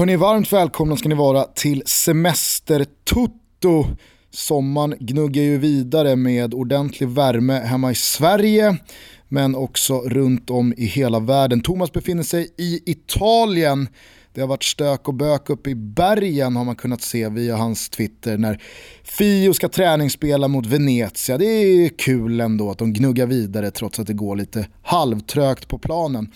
Hörni, 0.00 0.16
varmt 0.16 0.52
välkomna 0.52 0.96
ska 0.96 1.08
ni 1.08 1.14
vara 1.14 1.44
till 1.44 1.82
Semestertutto. 1.86 3.84
Sommaren 4.30 4.94
gnuggar 5.00 5.42
ju 5.42 5.58
vidare 5.58 6.16
med 6.16 6.54
ordentlig 6.54 7.08
värme 7.08 7.52
hemma 7.52 7.90
i 7.90 7.94
Sverige 7.94 8.76
men 9.28 9.54
också 9.54 10.00
runt 10.00 10.50
om 10.50 10.74
i 10.76 10.84
hela 10.84 11.20
världen. 11.20 11.60
Thomas 11.60 11.92
befinner 11.92 12.22
sig 12.22 12.54
i 12.58 12.90
Italien. 12.90 13.88
Det 14.34 14.40
har 14.40 14.48
varit 14.48 14.64
stök 14.64 15.08
och 15.08 15.14
bök 15.14 15.50
uppe 15.50 15.70
i 15.70 15.74
bergen 15.74 16.56
har 16.56 16.64
man 16.64 16.76
kunnat 16.76 17.02
se 17.02 17.28
via 17.28 17.56
hans 17.56 17.88
Twitter 17.88 18.38
när 18.38 18.62
Fio 19.02 19.54
ska 19.54 19.68
träningsspela 19.68 20.48
mot 20.48 20.66
Venezia. 20.66 21.38
Det 21.38 21.44
är 21.44 21.88
kul 21.88 22.40
ändå 22.40 22.70
att 22.70 22.78
de 22.78 22.92
gnuggar 22.92 23.26
vidare 23.26 23.70
trots 23.70 23.98
att 23.98 24.06
det 24.06 24.12
går 24.12 24.36
lite 24.36 24.66
halvtrögt 24.82 25.68
på 25.68 25.78
planen. 25.78 26.32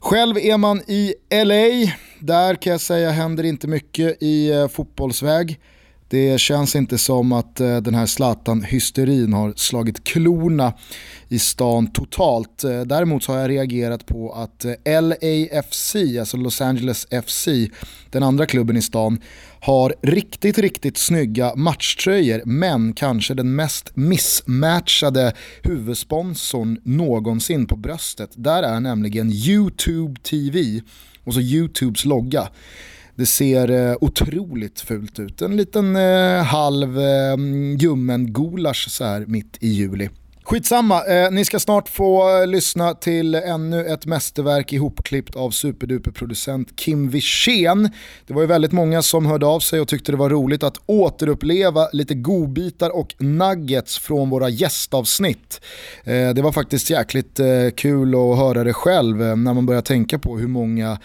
Själv 0.00 0.38
är 0.38 0.56
man 0.56 0.82
i 0.86 1.14
LA. 1.30 1.92
Där 2.18 2.54
kan 2.54 2.70
jag 2.70 2.80
säga 2.80 3.10
händer 3.10 3.44
inte 3.44 3.68
mycket 3.68 4.22
i 4.22 4.50
eh, 4.50 4.68
fotbollsväg. 4.68 5.60
Det 6.08 6.40
känns 6.40 6.76
inte 6.76 6.98
som 6.98 7.32
att 7.32 7.60
eh, 7.60 7.76
den 7.76 7.94
här 7.94 8.06
Zlatan-hysterin 8.06 9.32
har 9.32 9.52
slagit 9.56 10.04
klorna 10.04 10.72
i 11.28 11.38
stan 11.38 11.86
totalt. 11.86 12.64
Eh, 12.64 12.80
däremot 12.80 13.22
så 13.22 13.32
har 13.32 13.38
jag 13.38 13.50
reagerat 13.50 14.06
på 14.06 14.32
att 14.32 14.64
eh, 14.64 15.02
LAFC, 15.02 15.96
alltså 16.20 16.36
Los 16.36 16.60
Angeles 16.60 17.06
FC, 17.26 17.48
den 18.10 18.22
andra 18.22 18.46
klubben 18.46 18.76
i 18.76 18.82
stan, 18.82 19.20
har 19.60 19.94
riktigt, 20.02 20.58
riktigt 20.58 20.98
snygga 20.98 21.54
matchtröjor 21.54 22.42
men 22.44 22.92
kanske 22.92 23.34
den 23.34 23.54
mest 23.54 23.96
missmatchade 23.96 25.32
huvudsponsorn 25.62 26.80
någonsin 26.82 27.66
på 27.66 27.76
bröstet. 27.76 28.30
Där 28.34 28.62
är 28.62 28.80
nämligen 28.80 29.30
YouTube 29.30 30.20
TV 30.20 30.80
och 31.24 31.34
så 31.34 31.40
YouTubes 31.40 32.04
logga. 32.04 32.48
Det 33.16 33.26
ser 33.26 33.70
eh, 33.70 33.96
otroligt 34.00 34.80
fult 34.80 35.18
ut. 35.18 35.42
En 35.42 35.56
liten 35.56 35.96
eh, 35.96 36.42
halv 36.42 36.98
eh, 36.98 37.36
ljummen 37.78 38.32
gulasch 38.32 38.90
så 38.90 39.04
här 39.04 39.24
mitt 39.26 39.56
i 39.60 39.68
juli. 39.68 40.08
Skitsamma, 40.46 41.04
eh, 41.04 41.30
ni 41.30 41.44
ska 41.44 41.60
snart 41.60 41.88
få 41.88 42.40
eh, 42.40 42.46
lyssna 42.46 42.94
till 42.94 43.34
ännu 43.34 43.86
ett 43.86 44.06
mästerverk 44.06 44.72
ihopklippt 44.72 45.36
av 45.36 45.50
superduperproducent 45.50 46.76
Kim 46.76 47.08
Wirsén. 47.08 47.90
Det 48.26 48.34
var 48.34 48.40
ju 48.40 48.46
väldigt 48.46 48.72
många 48.72 49.02
som 49.02 49.26
hörde 49.26 49.46
av 49.46 49.60
sig 49.60 49.80
och 49.80 49.88
tyckte 49.88 50.12
det 50.12 50.18
var 50.18 50.30
roligt 50.30 50.62
att 50.62 50.76
återuppleva 50.86 51.88
lite 51.92 52.14
godbitar 52.14 52.90
och 52.90 53.14
nuggets 53.18 53.98
från 53.98 54.30
våra 54.30 54.48
gästavsnitt. 54.48 55.60
Eh, 56.04 56.30
det 56.30 56.42
var 56.42 56.52
faktiskt 56.52 56.90
jäkligt 56.90 57.40
eh, 57.40 57.70
kul 57.76 58.14
att 58.14 58.38
höra 58.38 58.64
det 58.64 58.72
själv 58.72 59.22
eh, 59.22 59.36
när 59.36 59.54
man 59.54 59.66
börjar 59.66 59.82
tänka 59.82 60.18
på 60.18 60.38
hur 60.38 60.48
många 60.48 60.98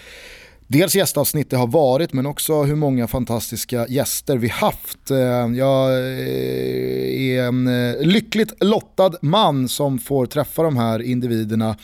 dels 0.72 0.96
gästavsnitt 0.96 1.50
det 1.50 1.58
har 1.58 1.68
varit 1.68 2.14
men 2.14 2.26
också 2.26 2.64
hur 2.64 2.76
många 2.76 3.08
fantastiska 3.08 3.88
gäster 3.88 4.38
vi 4.38 4.48
haft. 4.48 5.12
Eh, 5.12 5.18
jag 5.58 5.90
eh, 5.90 7.38
är 7.38 7.44
en 7.44 7.68
eh, 7.68 8.02
lyckligt 8.02 8.64
lottad 8.64 9.12
man 9.22 9.68
som 9.68 10.00
får 10.00 10.26
träffa 10.26 10.64
de 10.64 10.78
här 10.78 11.02
individerna 11.02 11.76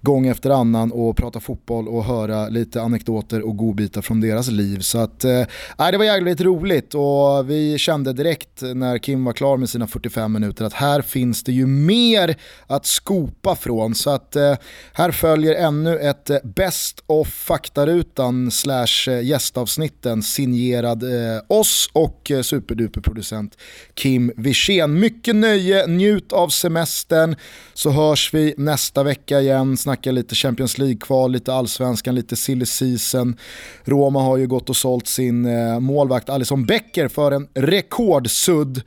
gång 0.00 0.26
efter 0.26 0.50
annan 0.50 0.92
och 0.92 1.16
prata 1.16 1.40
fotboll 1.40 1.88
och 1.88 2.04
höra 2.04 2.48
lite 2.48 2.82
anekdoter 2.82 3.42
och 3.42 3.56
godbitar 3.56 4.02
från 4.02 4.20
deras 4.20 4.50
liv. 4.50 4.80
Så 4.80 4.98
att, 4.98 5.24
äh, 5.24 5.90
det 5.90 5.98
var 5.98 6.04
jävligt 6.04 6.40
roligt 6.40 6.94
och 6.94 7.50
vi 7.50 7.78
kände 7.78 8.12
direkt 8.12 8.62
när 8.62 8.98
Kim 8.98 9.24
var 9.24 9.32
klar 9.32 9.56
med 9.56 9.68
sina 9.68 9.86
45 9.86 10.32
minuter 10.32 10.64
att 10.64 10.72
här 10.72 11.02
finns 11.02 11.44
det 11.44 11.52
ju 11.52 11.66
mer 11.66 12.36
att 12.66 12.86
skopa 12.86 13.56
från. 13.56 13.94
Så 13.94 14.10
att 14.10 14.36
äh, 14.36 14.54
här 14.92 15.10
följer 15.10 15.54
ännu 15.54 15.98
ett 15.98 16.30
Best 16.44 17.04
of 17.06 17.28
faktarutan 17.28 18.33
podden 18.34 18.50
slash 18.50 19.08
eh, 19.08 19.24
gästavsnitten 19.24 20.22
signerad 20.22 21.02
eh, 21.02 21.42
oss 21.48 21.90
och 21.92 22.30
eh, 22.30 22.42
superduperproducent 22.42 23.58
Kim 23.94 24.32
Wirsén. 24.36 25.00
Mycket 25.00 25.36
nöje, 25.36 25.86
njut 25.86 26.32
av 26.32 26.48
semestern 26.48 27.36
så 27.74 27.90
hörs 27.90 28.34
vi 28.34 28.54
nästa 28.56 29.02
vecka 29.02 29.40
igen, 29.40 29.76
snacka 29.76 30.12
lite 30.12 30.34
Champions 30.34 30.78
League-kval, 30.78 31.32
lite 31.32 31.52
allsvenskan, 31.52 32.14
lite 32.14 32.36
silly 32.36 32.66
season. 32.66 33.36
Roma 33.84 34.22
har 34.22 34.36
ju 34.36 34.46
gått 34.46 34.70
och 34.70 34.76
sålt 34.76 35.06
sin 35.06 35.46
eh, 35.46 35.80
målvakt 35.80 36.28
Alison 36.28 36.66
Becker 36.66 37.08
för 37.08 37.32
en 37.32 37.48
rekordsudd. 37.54 38.82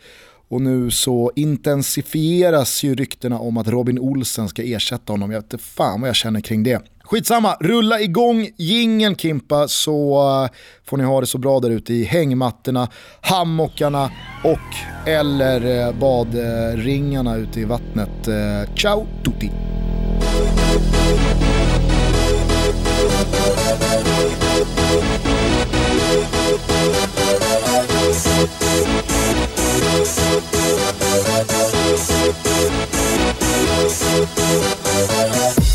Och 0.49 0.61
nu 0.61 0.91
så 0.91 1.31
intensifieras 1.35 2.83
ju 2.83 2.95
ryktena 2.95 3.39
om 3.39 3.57
att 3.57 3.67
Robin 3.67 3.99
Olsen 3.99 4.49
ska 4.49 4.63
ersätta 4.63 5.13
honom. 5.13 5.31
Jag 5.31 5.37
vet 5.37 5.53
inte 5.53 5.63
fan 5.63 6.01
vad 6.01 6.07
jag 6.07 6.15
känner 6.15 6.41
kring 6.41 6.63
det. 6.63 6.81
Skitsamma, 7.07 7.57
rulla 7.59 7.99
igång 8.01 8.49
gingen 8.57 9.15
Kimpa 9.15 9.67
så 9.67 10.13
eh, 10.43 10.57
får 10.85 10.97
ni 10.97 11.03
ha 11.03 11.21
det 11.21 11.27
så 11.27 11.37
bra 11.37 11.59
där 11.59 11.69
ute 11.69 11.93
i 11.93 12.03
hängmattorna, 12.03 12.87
hammockarna 13.21 14.11
och 14.43 15.07
eller 15.09 15.87
eh, 15.87 15.93
badringarna 15.93 17.35
ute 17.35 17.59
i 17.59 17.65
vattnet. 17.65 18.27
Eh, 18.27 18.73
ciao 18.75 19.07
tutti! 19.23 19.51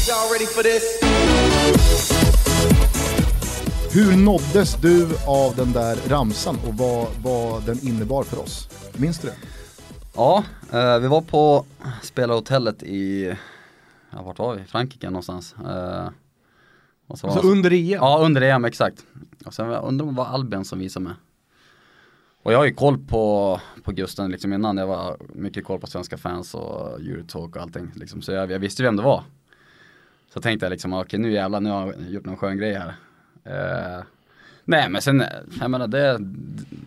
Y'all 0.06 0.31
ready 0.31 0.47
for 0.47 0.62
this? 0.62 1.22
Hur 3.94 4.16
nåddes 4.16 4.76
du 4.80 5.08
av 5.26 5.56
den 5.56 5.72
där 5.72 5.97
ramsan 6.08 6.56
och 6.69 6.75
vad, 6.75 7.08
vad 7.22 7.66
den 7.66 7.78
innebar 7.88 8.22
för 8.22 8.42
oss? 8.42 8.69
Minns 8.97 9.19
du 9.19 9.28
det? 9.28 9.34
Ja, 10.14 10.44
eh, 10.72 10.98
vi 10.98 11.08
var 11.08 11.20
på 11.20 11.64
spelarhotellet 12.02 12.82
i, 12.82 13.34
ja 14.10 14.22
vart 14.22 14.38
var 14.38 14.54
vi? 14.54 14.64
Frankrike 14.64 15.10
någonstans. 15.10 15.54
Eh, 15.66 16.08
och 17.06 17.19
så 17.19 17.26
alltså 17.26 17.48
under 17.48 17.72
EM? 17.72 17.88
Ja, 17.88 18.19
under 18.22 18.42
EM 18.42 18.64
exakt. 18.64 19.04
Och 19.47 19.54
sen 19.54 19.66
undrar 19.66 20.06
om 20.06 20.14
det 20.14 20.19
var 20.19 20.26
Albin 20.26 20.64
som 20.64 20.78
visade 20.78 21.04
mig. 21.04 21.14
Och 22.42 22.52
jag 22.52 22.58
har 22.58 22.64
ju 22.64 22.75
koll 22.75 22.98
på, 22.98 23.60
på 23.82 23.92
Gusten 23.92 24.31
liksom 24.31 24.52
innan, 24.52 24.76
jag 24.76 24.86
var 24.86 25.16
mycket 25.34 25.64
koll 25.64 25.81
på 25.81 25.86
svenska 25.86 26.16
fans 26.19 26.54
och 26.54 27.00
Eurotalk 27.00 27.56
och 27.56 27.62
allting 27.62 27.91
liksom. 27.94 28.22
Så 28.22 28.32
jag, 28.32 28.50
jag 28.50 28.58
visste 28.58 28.82
vem 28.82 28.97
det 28.97 29.02
var. 29.02 29.25
Så 30.32 30.41
tänkte 30.41 30.66
jag 30.66 30.70
liksom, 30.70 30.93
okej 30.93 31.19
nu 31.19 31.32
jävlar, 31.32 31.60
nu 31.60 31.70
har 31.70 31.87
jag 31.87 32.10
gjort 32.10 32.25
någon 32.25 32.37
skön 32.37 32.56
grej 32.59 32.75
här. 32.75 32.88
Uh, 33.47 34.04
nej 34.65 34.88
men 34.88 35.03
sen, 35.03 35.25
jag 35.60 35.70
menar 35.70 35.87
det, 35.87 36.20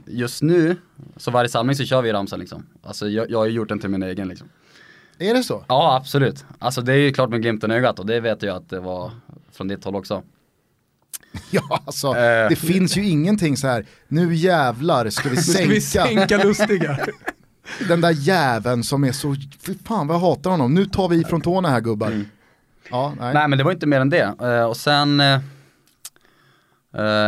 just 0.05 0.41
nu, 0.41 0.75
så 1.17 1.31
varje 1.31 1.49
samling 1.49 1.75
så 1.75 1.85
kör 1.85 2.01
vi 2.01 2.13
ramsan 2.13 2.39
liksom. 2.39 2.65
Alltså 2.83 3.09
jag, 3.09 3.31
jag 3.31 3.37
har 3.37 3.45
ju 3.45 3.51
gjort 3.51 3.69
den 3.69 3.79
till 3.79 3.89
min 3.89 4.03
egen 4.03 4.27
liksom. 4.27 4.49
Är 5.19 5.33
det 5.33 5.43
så? 5.43 5.65
Ja 5.67 5.95
absolut. 5.95 6.45
Alltså 6.59 6.81
det 6.81 6.93
är 6.93 6.97
ju 6.97 7.13
klart 7.13 7.29
med 7.29 7.41
glimten 7.41 7.71
i 7.71 7.75
ögat 7.75 7.99
och 7.99 8.05
det 8.05 8.19
vet 8.19 8.43
jag 8.43 8.55
att 8.55 8.69
det 8.69 8.79
var 8.79 9.11
från 9.51 9.67
ditt 9.67 9.83
håll 9.83 9.95
också. 9.95 10.23
Ja, 11.51 11.81
alltså 11.85 12.07
uh, 12.07 12.49
det 12.49 12.59
finns 12.59 12.97
ju 12.97 13.09
ingenting 13.09 13.57
så 13.57 13.67
här, 13.67 13.85
nu 14.07 14.35
jävlar 14.35 15.09
ska 15.09 15.29
vi 15.29 15.37
sänka. 15.41 15.69
vi 15.69 15.81
sänka 15.81 16.43
lustiga. 16.43 16.99
Den 17.87 18.01
där 18.01 18.11
jäveln 18.11 18.83
som 18.83 19.03
är 19.03 19.11
så, 19.11 19.35
fy 19.65 19.75
fan 19.85 20.07
vad 20.07 20.15
jag 20.15 20.21
hatar 20.21 20.51
honom, 20.51 20.73
nu 20.73 20.85
tar 20.85 21.09
vi 21.09 21.21
ifrån 21.21 21.41
tårna 21.41 21.69
här 21.69 21.81
gubbar. 21.81 22.07
Mm. 22.07 22.25
Ja, 22.89 23.13
nej. 23.19 23.33
nej. 23.33 23.47
men 23.47 23.57
det 23.57 23.63
var 23.63 23.71
inte 23.71 23.87
mer 23.87 23.99
än 23.99 24.09
det. 24.09 24.35
Uh, 24.41 24.63
och 24.63 24.77
sen 24.77 25.19
uh, 25.19 25.39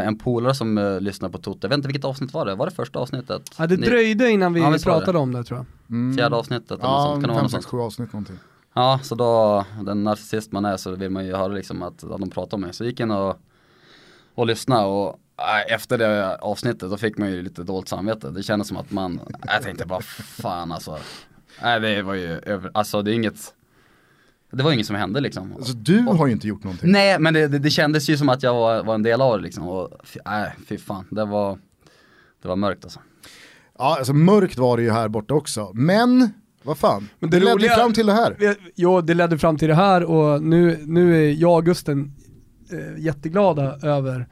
en 0.07 0.18
polare 0.18 0.56
som 0.56 0.78
uh, 0.78 1.01
lyssnar 1.01 1.29
på 1.29 1.38
Toto, 1.38 1.59
jag 1.62 1.69
vet 1.69 1.78
inte 1.78 1.88
vilket 1.88 2.06
avsnitt 2.06 2.34
var 2.34 2.45
det? 2.45 2.56
Var 2.56 2.66
det 2.66 2.72
första 2.72 3.00
avsnittet? 3.00 3.41
Ja 3.57 3.67
det 3.67 3.75
dröjde 3.75 4.29
innan 4.29 4.53
vi 4.53 4.59
ja, 4.59 4.78
pratade 4.84 5.12
det. 5.12 5.17
om 5.17 5.34
det 5.34 5.44
tror 5.44 5.59
jag. 5.59 5.66
Mm. 5.90 6.17
Fjärde 6.17 6.35
avsnittet 6.35 6.79
ja, 6.81 7.03
sånt, 7.06 7.25
kan 7.25 7.34
det 7.34 7.40
fem, 7.40 7.50
sex, 7.50 7.66
sju 7.66 7.78
avsnitt 7.78 8.13
någonting. 8.13 8.40
Ja, 8.73 9.00
så 9.03 9.16
då, 9.16 9.66
den 9.81 10.03
narcissist 10.03 10.51
man 10.51 10.66
är 10.66 10.78
så 10.78 10.96
vill 10.96 11.09
man 11.09 11.25
ju 11.25 11.35
höra 11.35 11.47
liksom 11.47 11.84
att, 11.84 12.03
att 12.03 12.19
de 12.19 12.29
pratar 12.29 12.57
om 12.57 12.62
mig. 12.62 12.73
Så 12.73 12.84
jag 12.84 12.90
gick 12.90 13.00
in 13.00 13.12
och, 13.12 13.40
och 14.35 14.47
lyssnade 14.47 14.85
och 14.85 15.19
efter 15.67 15.97
det 15.97 16.35
avsnittet 16.35 16.90
då 16.90 16.97
fick 16.97 17.17
man 17.17 17.31
ju 17.31 17.41
lite 17.41 17.64
dåligt 17.64 17.87
samvete. 17.87 18.29
Det 18.29 18.43
kändes 18.43 18.67
som 18.67 18.78
att 18.78 18.91
man, 18.91 19.20
jag 19.47 19.64
tänkte 19.64 19.85
bara 19.85 20.02
fan 20.02 20.72
alltså. 20.72 20.97
Nej 21.61 21.79
det 21.79 22.02
var 22.02 22.14
ju 22.14 22.40
över, 22.40 22.72
alltså 22.73 23.02
det 23.02 23.11
är 23.11 23.16
inget 23.16 23.53
det 24.52 24.64
var 24.64 24.72
inget 24.72 24.88
som 24.88 24.96
hände 24.96 25.22
liksom. 25.22 25.53
Alltså 25.53 25.73
du 25.73 26.05
och, 26.05 26.17
har 26.17 26.28
ju 26.28 26.34
inte 26.34 26.47
gjort 26.47 26.64
någonting. 26.64 26.91
Nej 26.91 27.20
men 27.20 27.34
det, 27.34 27.47
det, 27.47 27.59
det, 27.59 27.70
kändes 27.70 28.09
ju 28.09 28.17
som 28.17 28.29
att 28.29 28.44
jag 28.44 28.53
var, 28.53 28.84
var 28.84 28.96
en 28.96 29.03
del 29.03 29.22
av 29.22 29.38
det 29.38 29.44
liksom. 29.44 29.67
Och, 29.67 29.91
nej 30.26 30.52
fy 30.67 30.78
fan, 30.78 31.05
det 31.11 31.26
var, 31.26 31.59
det 32.41 32.47
var 32.47 32.55
mörkt 32.55 32.84
alltså. 32.84 32.99
Ja 33.78 33.97
alltså 33.97 34.14
mörkt 34.14 34.58
var 34.58 34.78
det 34.78 34.84
ju 34.84 34.91
här 34.91 35.08
borta 35.08 35.34
också. 35.34 35.72
Men 35.73 36.29
vad 36.64 36.78
fan, 36.78 37.09
men 37.20 37.29
det, 37.29 37.38
det 37.38 37.46
ledde 37.46 37.55
roliga, 37.55 37.76
fram 37.76 37.94
till 37.94 38.05
det 38.05 38.14
här. 38.14 38.55
Ja 38.76 39.02
det 39.02 39.14
ledde 39.14 39.38
fram 39.38 39.58
till 39.58 39.67
det 39.67 39.76
här 39.76 40.03
och 40.03 40.44
nu, 40.44 40.79
nu 40.85 41.16
är 41.16 41.34
jag 41.34 41.58
och 41.58 41.66
Gusten 41.66 42.14
äh, 42.72 43.03
jätteglada 43.03 43.78
över 43.84 44.28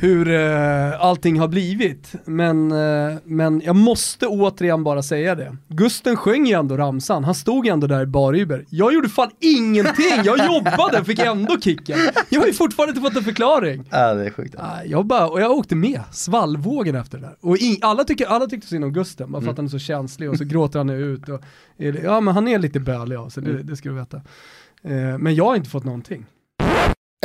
hur 0.00 0.28
uh, 0.28 1.04
allting 1.04 1.38
har 1.38 1.48
blivit. 1.48 2.12
Men, 2.24 2.72
uh, 2.72 3.16
men 3.24 3.60
jag 3.64 3.76
måste 3.76 4.26
återigen 4.26 4.84
bara 4.84 5.02
säga 5.02 5.34
det. 5.34 5.56
Gusten 5.68 6.16
sjöng 6.16 6.46
ju 6.46 6.54
ändå 6.54 6.76
ramsan, 6.76 7.24
han 7.24 7.34
stod 7.34 7.66
ju 7.66 7.72
ändå 7.72 7.86
där 7.86 8.02
i 8.02 8.06
bar 8.06 8.64
Jag 8.70 8.94
gjorde 8.94 9.08
fan 9.08 9.30
ingenting, 9.40 10.20
jag 10.24 10.38
jobbade 10.38 11.00
och 11.00 11.06
fick 11.06 11.18
ändå 11.18 11.60
kicken. 11.60 11.98
Jag 12.28 12.40
har 12.40 12.46
ju 12.46 12.52
fortfarande 12.52 12.90
inte 12.90 13.10
fått 13.10 13.16
en 13.16 13.24
förklaring. 13.24 13.88
Ja 13.90 14.14
det 14.14 14.26
är 14.26 14.30
sjukt. 14.30 14.54
Jag 14.86 15.06
bara, 15.06 15.28
och 15.28 15.40
jag 15.40 15.50
åkte 15.50 15.76
med, 15.76 16.00
svallvågen 16.12 16.94
efter 16.94 17.18
det 17.18 17.24
där. 17.24 17.36
Och 17.40 17.56
in, 17.56 17.76
alla, 17.80 18.04
tycker, 18.04 18.26
alla 18.26 18.46
tyckte 18.46 18.68
synd 18.68 18.84
om 18.84 18.92
Gusten, 18.92 19.32
bara 19.32 19.42
för 19.42 19.50
att 19.50 19.58
mm. 19.58 19.64
han 19.64 19.64
är 19.64 19.70
så 19.70 19.78
känslig 19.78 20.30
och 20.30 20.38
så 20.38 20.44
gråter 20.44 20.78
han 20.78 20.90
ut. 20.90 21.28
Och, 21.28 21.40
ja 22.02 22.20
men 22.20 22.34
han 22.34 22.48
är 22.48 22.58
lite 22.58 22.80
bölig 22.80 23.16
av 23.16 23.28
sig, 23.28 23.42
det, 23.42 23.50
mm. 23.50 23.66
det 23.66 23.76
ska 23.76 23.88
du 23.88 23.94
veta. 23.94 24.16
Uh, 24.16 25.18
men 25.18 25.34
jag 25.34 25.44
har 25.44 25.56
inte 25.56 25.70
fått 25.70 25.84
någonting. 25.84 26.26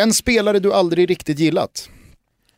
En 0.01 0.13
spelare 0.13 0.59
du 0.59 0.73
aldrig 0.73 1.09
riktigt 1.09 1.39
gillat? 1.39 1.89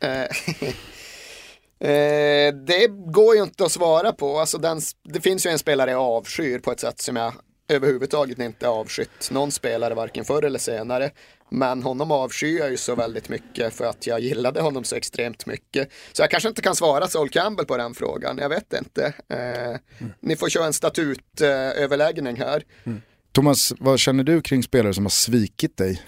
Eh, 0.02 0.22
eh, 1.90 2.54
det 2.54 2.86
går 3.12 3.36
ju 3.36 3.42
inte 3.42 3.64
att 3.64 3.72
svara 3.72 4.12
på. 4.12 4.40
Alltså 4.40 4.58
den, 4.58 4.80
det 5.04 5.20
finns 5.20 5.46
ju 5.46 5.50
en 5.50 5.58
spelare 5.58 5.90
jag 5.90 6.00
avskyr 6.00 6.58
på 6.58 6.72
ett 6.72 6.80
sätt 6.80 7.00
som 7.00 7.16
jag 7.16 7.32
överhuvudtaget 7.68 8.38
inte 8.38 8.68
avskytt 8.68 9.30
någon 9.30 9.52
spelare 9.52 9.94
varken 9.94 10.24
förr 10.24 10.44
eller 10.44 10.58
senare. 10.58 11.10
Men 11.48 11.82
honom 11.82 12.10
avskyr 12.10 12.58
jag 12.58 12.70
ju 12.70 12.76
så 12.76 12.94
väldigt 12.94 13.28
mycket 13.28 13.74
för 13.74 13.84
att 13.84 14.06
jag 14.06 14.20
gillade 14.20 14.60
honom 14.60 14.84
så 14.84 14.96
extremt 14.96 15.46
mycket. 15.46 15.88
Så 16.12 16.22
jag 16.22 16.30
kanske 16.30 16.48
inte 16.48 16.62
kan 16.62 16.74
svara 16.74 17.08
Sol 17.08 17.28
Campbell 17.28 17.66
på 17.66 17.76
den 17.76 17.94
frågan, 17.94 18.38
jag 18.38 18.48
vet 18.48 18.72
inte. 18.72 19.14
Eh, 19.28 19.68
mm. 19.68 20.12
Ni 20.20 20.36
får 20.36 20.48
köra 20.48 20.66
en 20.66 20.72
statutöverläggning 20.72 22.36
här. 22.36 22.62
Mm. 22.84 23.02
Thomas, 23.32 23.72
vad 23.78 23.98
känner 23.98 24.24
du 24.24 24.40
kring 24.42 24.62
spelare 24.62 24.94
som 24.94 25.04
har 25.04 25.10
svikit 25.10 25.76
dig? 25.76 26.02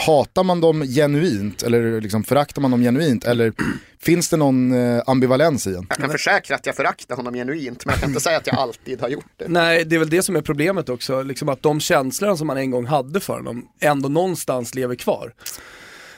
Hatar 0.00 0.44
man 0.44 0.60
dem 0.60 0.82
genuint 0.82 1.62
eller 1.62 2.00
liksom 2.00 2.24
föraktar 2.24 2.62
man 2.62 2.70
dem 2.70 2.82
genuint 2.82 3.24
eller 3.24 3.52
finns 4.02 4.28
det 4.28 4.36
någon 4.36 4.72
eh, 4.72 5.02
ambivalens 5.06 5.66
i 5.66 5.74
en? 5.74 5.86
Jag 5.88 5.98
kan 5.98 6.10
försäkra 6.10 6.56
att 6.56 6.66
jag 6.66 6.76
föraktar 6.76 7.16
honom 7.16 7.34
genuint 7.34 7.86
men 7.86 7.92
jag 7.92 8.00
kan 8.00 8.10
inte 8.10 8.20
säga 8.20 8.36
att 8.36 8.46
jag 8.46 8.56
alltid 8.56 9.00
har 9.00 9.08
gjort 9.08 9.32
det. 9.36 9.48
Nej, 9.48 9.84
det 9.84 9.94
är 9.94 9.98
väl 9.98 10.10
det 10.10 10.22
som 10.22 10.36
är 10.36 10.42
problemet 10.42 10.88
också, 10.88 11.22
liksom 11.22 11.48
att 11.48 11.62
de 11.62 11.80
känslorna 11.80 12.36
som 12.36 12.46
man 12.46 12.56
en 12.56 12.70
gång 12.70 12.86
hade 12.86 13.20
för 13.20 13.32
honom 13.36 13.68
ändå 13.80 14.08
någonstans 14.08 14.74
lever 14.74 14.94
kvar. 14.94 15.34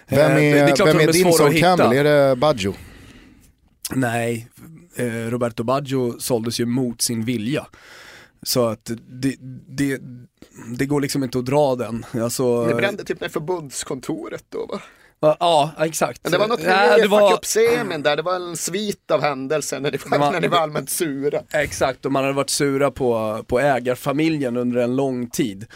Vem 0.08 0.32
är, 0.32 0.36
eh, 0.36 0.40
det, 0.40 0.50
det 0.50 0.82
är, 0.82 0.86
vem 0.86 1.00
är 1.00 1.12
din 1.12 1.32
Sol 1.32 1.60
Campbell? 1.60 1.92
Är 1.92 2.04
det 2.04 2.36
Baggio? 2.36 2.74
Nej, 3.94 4.48
eh, 4.96 5.04
Roberto 5.06 5.64
Baggio 5.64 6.18
såldes 6.18 6.60
ju 6.60 6.66
mot 6.66 7.02
sin 7.02 7.24
vilja. 7.24 7.66
Så 8.42 8.68
att 8.68 8.90
det, 9.08 9.36
det, 9.68 9.98
det 10.78 10.86
går 10.86 11.00
liksom 11.00 11.24
inte 11.24 11.38
att 11.38 11.46
dra 11.46 11.76
den. 11.76 12.06
Alltså, 12.22 12.66
det 12.66 12.74
brände 12.74 13.04
typ 13.04 13.20
ner 13.20 13.28
förbundskontoret 13.28 14.44
då 14.48 14.66
va? 14.66 14.80
Ja, 15.22 15.70
exakt. 15.78 16.20
Men 16.22 16.32
det 16.32 16.38
var 16.38 16.48
något 16.48 16.62
med 16.62 16.98
Uefa 16.98 17.08
var... 17.08 17.30
Cup-semin 17.30 18.02
där, 18.02 18.16
det 18.16 18.22
var 18.22 18.34
en 18.34 18.56
svit 18.56 19.10
av 19.10 19.20
händelser 19.20 19.80
när 19.80 19.90
ni 19.90 19.98
var, 20.06 20.18
var, 20.18 20.32
när 20.32 20.40
ni 20.40 20.48
var 20.48 20.58
allmänt 20.58 20.90
sura. 20.90 21.40
Exakt, 21.52 22.06
och 22.06 22.12
man 22.12 22.22
hade 22.22 22.34
varit 22.34 22.50
sura 22.50 22.90
på, 22.90 23.38
på 23.46 23.60
ägarfamiljen 23.60 24.56
under 24.56 24.80
en 24.80 24.96
lång 24.96 25.30
tid. 25.30 25.66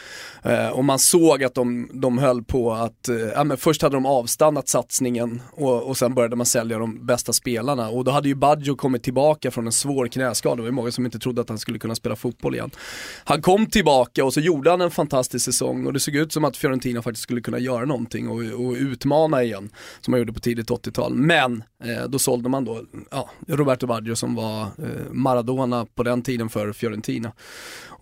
Eh, 0.43 0.69
och 0.69 0.85
man 0.85 0.99
såg 0.99 1.45
att 1.45 1.55
de, 1.55 1.91
de 1.93 2.19
höll 2.19 2.45
på 2.45 2.73
att, 2.73 3.09
eh, 3.09 3.17
ja 3.17 3.45
men 3.45 3.57
först 3.57 3.83
hade 3.83 3.97
de 3.97 4.07
avstannat 4.07 4.69
satsningen 4.69 5.43
och, 5.51 5.83
och 5.83 5.97
sen 5.97 6.15
började 6.15 6.37
man 6.37 6.47
sälja 6.47 6.79
de 6.79 7.07
bästa 7.07 7.33
spelarna. 7.33 7.89
Och 7.89 8.05
då 8.05 8.11
hade 8.11 8.29
ju 8.29 8.35
Baggio 8.35 8.77
kommit 8.77 9.03
tillbaka 9.03 9.51
från 9.51 9.67
en 9.67 9.73
svår 9.73 10.09
knäskada, 10.09 10.57
det 10.57 10.63
var 10.63 10.69
ju 10.69 10.73
många 10.73 10.91
som 10.91 11.05
inte 11.05 11.19
trodde 11.19 11.41
att 11.41 11.49
han 11.49 11.59
skulle 11.59 11.79
kunna 11.79 11.95
spela 11.95 12.17
fotboll 12.17 12.55
igen. 12.55 12.71
Han 13.25 13.43
kom 13.43 13.67
tillbaka 13.67 14.25
och 14.25 14.35
så 14.35 14.41
gjorde 14.41 14.71
han 14.71 14.81
en 14.81 14.91
fantastisk 14.91 15.45
säsong 15.45 15.87
och 15.87 15.93
det 15.93 16.01
såg 16.01 16.15
ut 16.15 16.33
som 16.33 16.45
att 16.45 16.57
Fiorentina 16.57 17.03
faktiskt 17.03 17.23
skulle 17.23 17.41
kunna 17.41 17.59
göra 17.59 17.85
någonting 17.85 18.29
och, 18.29 18.67
och 18.67 18.73
utmana 18.73 19.36
Barcelona 19.37 19.43
igen, 19.43 19.71
som 20.01 20.11
man 20.11 20.21
gjorde 20.21 20.33
på 20.33 20.41
tidigt 20.41 20.71
80-tal. 20.71 21.15
Men 21.15 21.65
eh, 21.85 22.05
då 22.09 22.19
sålde 22.19 22.49
man 22.49 22.65
då 22.65 22.83
ja, 23.11 23.31
Roberto 23.49 23.87
Baggio 23.87 24.17
som 24.17 24.35
var 24.35 24.63
eh, 24.63 25.13
Maradona 25.13 25.87
på 25.95 26.03
den 26.03 26.23
tiden 26.23 26.49
för 26.49 26.73
Fiorentina. 26.73 27.33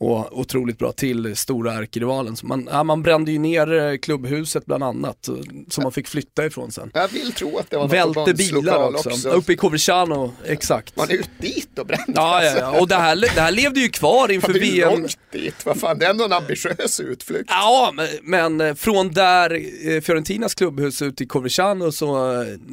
Och 0.05 0.39
otroligt 0.39 0.79
bra 0.79 0.93
till 0.93 1.37
stora 1.37 1.75
ärkerivalen. 1.75 2.37
Man, 2.43 2.69
ja, 2.73 2.85
man 2.85 3.03
brände 3.03 3.33
ju 3.33 3.39
ner 3.39 3.73
eh, 3.73 3.97
klubbhuset 3.97 4.67
bland 4.67 4.85
annat, 4.85 5.29
eh, 5.29 5.35
som 5.69 5.83
man 5.83 5.93
fick 5.93 6.09
flytta 6.09 6.47
ifrån 6.47 6.73
sen. 6.73 6.91
Jag 6.95 7.09
vill 7.09 7.33
tro 7.33 7.59
att 7.59 7.71
det 7.71 7.77
var 7.77 7.89
Välte 7.89 8.35
bilar 8.35 8.89
också. 8.89 9.11
också. 9.11 9.29
Uppe 9.29 9.53
i 9.53 9.57
Coverciano, 9.57 10.33
exakt. 10.47 10.97
Man 10.97 11.11
är 11.11 11.15
ut 11.15 11.31
dit 11.39 11.79
och 11.79 11.87
brände. 11.87 12.13
Ja, 12.15 12.45
ja, 12.45 12.57
ja, 12.59 12.81
och 12.81 12.89
det 12.89 12.95
här, 12.95 13.17
det 13.17 13.41
här 13.41 13.51
levde 13.51 13.81
ju 13.81 13.89
kvar 13.89 14.31
inför 14.31 14.53
VM. 14.53 14.63
Det 14.65 14.83
är 14.83 14.91
långt 14.91 15.19
dit, 15.33 15.67
vad 15.67 15.81
fan, 15.81 15.99
det 15.99 16.07
är 16.07 16.11
ändå 16.11 16.25
en 16.25 16.33
ambitiös 16.33 17.01
utflykt. 17.01 17.47
Ja, 17.49 17.93
men, 17.95 18.09
men 18.23 18.61
eh, 18.61 18.75
från 18.75 19.13
där 19.13 20.01
Fiorentinas 20.01 20.55
klubbhus 20.55 21.03
ut 21.03 21.17
till 21.17 21.29
Coverciano 21.29 21.93
så, 21.93 22.07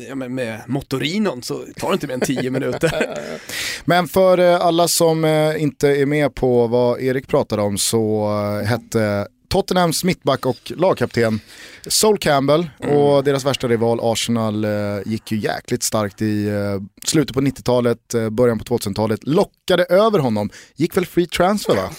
ja, 0.10 0.16
med, 0.16 0.32
med 0.32 0.62
motorinon 0.68 1.44
så 1.44 1.66
tar 1.76 1.88
det 1.88 1.94
inte 1.94 2.08
mer 2.08 2.14
än 2.14 2.20
tio 2.20 2.50
minuter. 2.50 3.18
men 3.86 4.08
för 4.08 4.38
alla 4.38 4.88
som 4.88 5.26
inte 5.58 5.90
är 5.90 6.06
med 6.06 6.36
på 6.36 6.68
vad 6.68 7.02
Erik 7.02 7.21
pratade 7.28 7.62
om 7.62 7.78
så 7.78 8.30
eh, 8.62 8.68
hette 8.68 9.28
Tottenhams 9.52 10.04
mittback 10.04 10.46
och 10.46 10.72
lagkapten 10.76 11.40
Sol 11.88 12.18
Campbell 12.18 12.70
mm. 12.80 12.98
och 12.98 13.24
deras 13.24 13.46
värsta 13.46 13.68
rival 13.68 14.00
Arsenal 14.02 14.64
eh, 14.64 14.72
gick 15.06 15.32
ju 15.32 15.38
jäkligt 15.38 15.84
starkt 15.84 16.22
i 16.22 16.48
eh, 16.48 16.82
slutet 17.06 17.34
på 17.34 17.42
90-talet, 17.42 18.14
eh, 18.14 18.30
början 18.30 18.60
på 18.60 18.78
2000-talet, 18.78 19.20
lockade 19.24 19.84
över 19.84 20.20
honom, 20.20 20.50
gick 20.76 20.98
väl 20.98 21.06
free 21.06 21.28
transfer 21.28 21.76
va? 21.76 21.90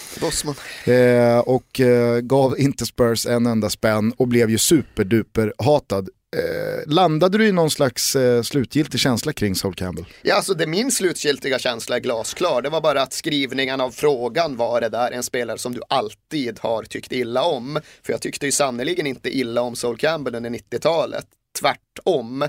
Eh, 0.93 1.39
och 1.39 1.81
gav 2.21 2.59
inte 2.59 2.85
Spurs 2.85 3.25
en 3.25 3.45
enda 3.45 3.69
spänn 3.69 4.13
och 4.17 4.27
blev 4.27 4.49
ju 4.49 4.57
superduper 4.57 5.53
hatad 5.57 6.09
Eh, 6.33 6.93
landade 6.93 7.37
du 7.37 7.47
i 7.47 7.51
någon 7.51 7.71
slags 7.71 8.15
eh, 8.15 8.41
slutgiltig 8.41 8.99
känsla 8.99 9.33
kring 9.33 9.55
Sol 9.55 9.75
Campbell? 9.75 10.05
Ja, 10.21 10.35
alltså 10.35 10.53
det 10.53 10.67
min 10.67 10.91
slutgiltiga 10.91 11.59
känsla 11.59 11.95
är 11.95 11.99
glasklar. 11.99 12.61
Det 12.61 12.69
var 12.69 12.81
bara 12.81 13.01
att 13.01 13.13
skrivningen 13.13 13.81
av 13.81 13.91
frågan 13.91 14.57
var 14.57 14.81
det 14.81 14.89
där 14.89 15.11
en 15.11 15.23
spelare 15.23 15.57
som 15.57 15.73
du 15.73 15.81
alltid 15.89 16.59
har 16.59 16.83
tyckt 16.83 17.11
illa 17.11 17.43
om. 17.43 17.79
För 18.03 18.13
jag 18.13 18.21
tyckte 18.21 18.45
ju 18.45 18.51
sannerligen 18.51 19.07
inte 19.07 19.37
illa 19.37 19.61
om 19.61 19.75
Sol 19.75 19.97
Campbell 19.97 20.35
under 20.35 20.49
90-talet. 20.49 21.25
Tvärtom. 21.59 22.45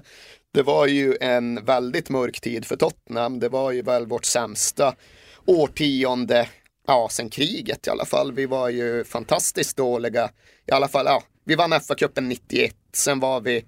Det 0.54 0.62
var 0.62 0.86
ju 0.86 1.16
en 1.20 1.64
väldigt 1.64 2.10
mörk 2.10 2.40
tid 2.40 2.64
för 2.64 2.76
Tottenham. 2.76 3.40
Det 3.40 3.48
var 3.48 3.72
ju 3.72 3.82
väl 3.82 4.06
vårt 4.06 4.24
sämsta 4.24 4.94
årtionde, 5.46 6.48
ja, 6.86 7.08
sen 7.10 7.30
kriget 7.30 7.86
i 7.86 7.90
alla 7.90 8.04
fall. 8.04 8.32
Vi 8.32 8.46
var 8.46 8.68
ju 8.68 9.04
fantastiskt 9.04 9.76
dåliga. 9.76 10.30
I 10.66 10.72
alla 10.72 10.88
fall, 10.88 11.06
ja, 11.06 11.22
vi 11.44 11.54
vann 11.54 11.72
FA-cupen 11.72 12.20
91. 12.20 12.74
Sen 12.92 13.20
var 13.20 13.40
vi 13.40 13.64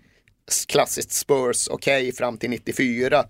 klassiskt 0.68 1.12
Spurs 1.12 1.68
okej 1.68 2.02
okay, 2.02 2.12
fram 2.12 2.38
till 2.38 2.50
94 2.50 3.24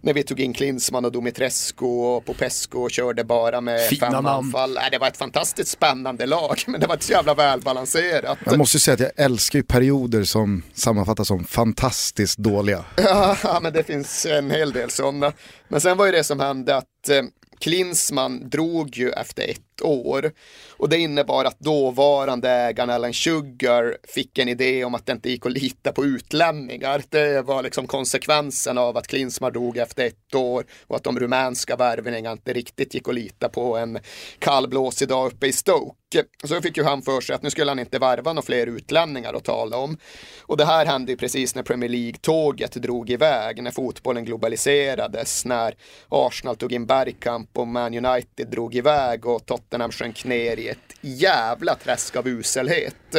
när 0.00 0.14
vi 0.14 0.22
tog 0.22 0.40
in 0.40 0.52
Klinsmann 0.52 1.04
och 1.04 1.12
Dumitrescu 1.12 1.86
och 1.86 2.24
Popescu 2.24 2.78
och 2.78 2.90
körde 2.90 3.24
bara 3.24 3.60
med 3.60 3.80
Fina 3.80 4.10
fem 4.10 4.26
anfall. 4.26 4.76
Äh, 4.76 4.82
det 4.90 4.98
var 4.98 5.08
ett 5.08 5.16
fantastiskt 5.16 5.70
spännande 5.70 6.26
lag, 6.26 6.58
men 6.66 6.80
det 6.80 6.86
var 6.86 6.94
inte 6.94 7.06
så 7.06 7.12
jävla 7.12 7.34
välbalanserat. 7.34 8.38
Jag 8.44 8.58
måste 8.58 8.78
säga 8.80 8.94
att 8.94 9.00
jag 9.00 9.10
älskar 9.16 9.58
ju 9.58 9.62
perioder 9.62 10.24
som 10.24 10.62
sammanfattas 10.74 11.28
som 11.28 11.44
fantastiskt 11.44 12.38
dåliga. 12.38 12.84
Ja, 13.42 13.60
men 13.62 13.72
det 13.72 13.84
finns 13.84 14.26
en 14.26 14.50
hel 14.50 14.72
del 14.72 14.90
sådana. 14.90 15.32
Men 15.68 15.80
sen 15.80 15.96
var 15.96 16.06
ju 16.06 16.12
det 16.12 16.24
som 16.24 16.40
hände 16.40 16.76
att 16.76 17.08
eh, 17.08 17.22
Klinsmann 17.60 18.48
drog 18.48 18.96
ju 18.96 19.10
efter 19.10 19.42
ett 19.76 19.82
år 19.82 20.32
och 20.70 20.88
det 20.88 20.98
innebar 20.98 21.44
att 21.44 21.60
dåvarande 21.60 22.50
ägaren 22.50 22.90
Alan 22.90 23.12
Sugar 23.12 23.96
fick 24.08 24.38
en 24.38 24.48
idé 24.48 24.84
om 24.84 24.94
att 24.94 25.06
det 25.06 25.12
inte 25.12 25.30
gick 25.30 25.46
att 25.46 25.52
lita 25.52 25.92
på 25.92 26.04
utlänningar. 26.04 27.02
Det 27.08 27.42
var 27.42 27.62
liksom 27.62 27.86
konsekvensen 27.86 28.78
av 28.78 28.96
att 28.96 29.06
Klinsmar 29.06 29.50
dog 29.50 29.76
efter 29.76 30.06
ett 30.06 30.34
år 30.34 30.64
och 30.86 30.96
att 30.96 31.04
de 31.04 31.18
rumänska 31.18 31.76
värvningarna 31.76 32.32
inte 32.32 32.52
riktigt 32.52 32.94
gick 32.94 33.08
att 33.08 33.14
lita 33.14 33.48
på 33.48 33.76
en 33.76 33.98
kallblåsig 34.38 35.08
dag 35.08 35.26
uppe 35.26 35.46
i 35.46 35.52
Stoke. 35.52 35.96
Så 36.44 36.60
fick 36.60 36.76
ju 36.76 36.84
han 36.84 37.02
för 37.02 37.20
sig 37.20 37.34
att 37.34 37.42
nu 37.42 37.50
skulle 37.50 37.70
han 37.70 37.78
inte 37.78 37.98
värva 37.98 38.32
några 38.32 38.46
fler 38.46 38.66
utlänningar 38.66 39.34
att 39.34 39.44
tala 39.44 39.76
om. 39.76 39.98
Och 40.40 40.56
det 40.56 40.64
här 40.64 40.86
hände 40.86 41.12
ju 41.12 41.18
precis 41.18 41.54
när 41.54 41.62
Premier 41.62 41.90
League-tåget 41.90 42.72
drog 42.72 43.10
iväg, 43.10 43.62
när 43.62 43.70
fotbollen 43.70 44.24
globaliserades, 44.24 45.44
när 45.44 45.74
Arsenal 46.08 46.56
tog 46.56 46.72
in 46.72 46.86
Bergkamp 46.86 47.58
och 47.58 47.66
Man 47.66 48.06
United 48.06 48.50
drog 48.50 48.74
iväg 48.74 49.26
och 49.26 49.46
Tottenham 49.46 49.65
sjönk 49.92 50.24
ner 50.24 50.56
i 50.56 50.68
ett 50.68 50.94
jävla 51.00 51.74
träsk 51.74 52.16
av 52.16 52.28
uselhet. 52.28 53.14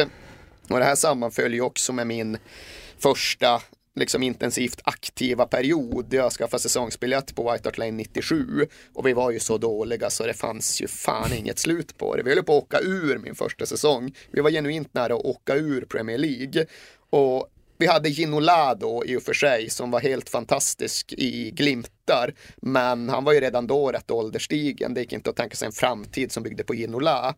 Och 0.68 0.78
det 0.78 0.84
här 0.84 0.94
sammanföll 0.94 1.54
ju 1.54 1.60
också 1.60 1.92
med 1.92 2.06
min 2.06 2.38
första 2.98 3.62
liksom 3.98 4.22
intensivt 4.22 4.80
aktiva 4.84 5.46
period. 5.46 6.14
Jag 6.14 6.32
skaffade 6.32 6.62
säsongsbiljett 6.62 7.34
på 7.34 7.52
White 7.52 7.68
Hart 7.68 7.78
Lane 7.78 7.90
97 7.90 8.66
och 8.94 9.06
vi 9.06 9.12
var 9.12 9.30
ju 9.30 9.40
så 9.40 9.58
dåliga 9.58 10.10
så 10.10 10.26
det 10.26 10.34
fanns 10.34 10.80
ju 10.82 10.88
fan 10.88 11.32
inget 11.32 11.58
slut 11.58 11.98
på 11.98 12.16
det. 12.16 12.22
Vi 12.22 12.34
höll 12.34 12.44
på 12.44 12.56
att 12.56 12.62
åka 12.62 12.80
ur 12.80 13.18
min 13.18 13.34
första 13.34 13.66
säsong. 13.66 14.14
Vi 14.30 14.40
var 14.40 14.50
genuint 14.50 14.94
nära 14.94 15.14
att 15.14 15.24
åka 15.24 15.54
ur 15.54 15.80
Premier 15.80 16.18
League 16.18 16.66
och 17.10 17.48
vi 17.78 17.86
hade 17.86 18.08
Ginola 18.08 18.74
då 18.74 19.04
i 19.06 19.16
och 19.16 19.22
för 19.22 19.32
sig 19.32 19.70
som 19.70 19.90
var 19.90 20.00
helt 20.00 20.28
fantastisk 20.28 21.12
i 21.12 21.50
glimtar. 22.08 22.34
Men 22.56 23.08
han 23.08 23.24
var 23.24 23.32
ju 23.32 23.40
redan 23.40 23.66
då 23.66 23.92
rätt 23.92 24.10
ålderstigen. 24.10 24.94
Det 24.94 25.00
gick 25.00 25.12
inte 25.12 25.30
att 25.30 25.36
tänka 25.36 25.56
sig 25.56 25.66
en 25.66 25.72
framtid 25.72 26.32
som 26.32 26.42
byggde 26.42 26.64
på 26.64 26.74
Ginola. 26.74 27.34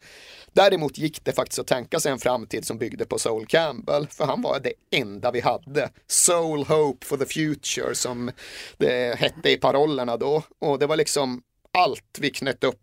Däremot 0.53 0.99
gick 0.99 1.25
det 1.25 1.33
faktiskt 1.33 1.59
att 1.59 1.67
tänka 1.67 2.01
sig 2.01 2.13
en 2.13 2.19
framtid 2.19 2.67
som 2.67 2.79
byggde 2.79 3.05
på 3.05 3.19
Soul 3.19 3.47
Campbell. 3.47 4.07
För 4.07 4.25
han 4.25 4.43
var 4.43 4.61
det 4.61 4.73
enda 4.99 5.31
vi 5.31 5.41
hade. 5.41 5.91
Soul 6.07 6.65
Hope 6.65 7.07
for 7.07 7.17
the 7.17 7.27
Future 7.27 7.95
som 7.95 8.31
det 8.79 9.19
hette 9.19 9.51
i 9.51 9.57
parollerna 9.57 10.17
då. 10.17 10.43
Och 10.59 10.79
det 10.79 10.87
var 10.87 10.97
liksom 10.97 11.43
allt 11.73 12.19
vi 12.21 12.31
knöt 12.31 12.65
upp 12.65 12.81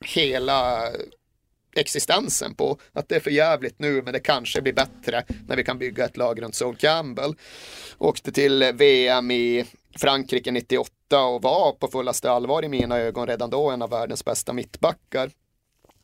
hela 0.00 0.90
existensen 1.76 2.54
på. 2.54 2.78
Att 2.92 3.08
det 3.08 3.16
är 3.16 3.20
för 3.20 3.30
jävligt 3.30 3.78
nu 3.78 4.02
men 4.02 4.12
det 4.12 4.20
kanske 4.20 4.62
blir 4.62 4.72
bättre 4.72 5.24
när 5.48 5.56
vi 5.56 5.64
kan 5.64 5.78
bygga 5.78 6.04
ett 6.04 6.16
lag 6.16 6.42
runt 6.42 6.54
Sol 6.54 6.76
Campbell. 6.76 7.34
Åkte 7.98 8.32
till 8.32 8.72
VM 8.74 9.30
i 9.30 9.64
Frankrike 9.96 10.50
98 10.50 10.93
och 11.12 11.42
var 11.42 11.72
på 11.72 11.88
fullaste 11.88 12.30
allvar 12.30 12.64
i 12.64 12.68
mina 12.68 12.98
ögon 12.98 13.26
redan 13.26 13.50
då 13.50 13.70
en 13.70 13.82
av 13.82 13.90
världens 13.90 14.24
bästa 14.24 14.52
mittbackar. 14.52 15.30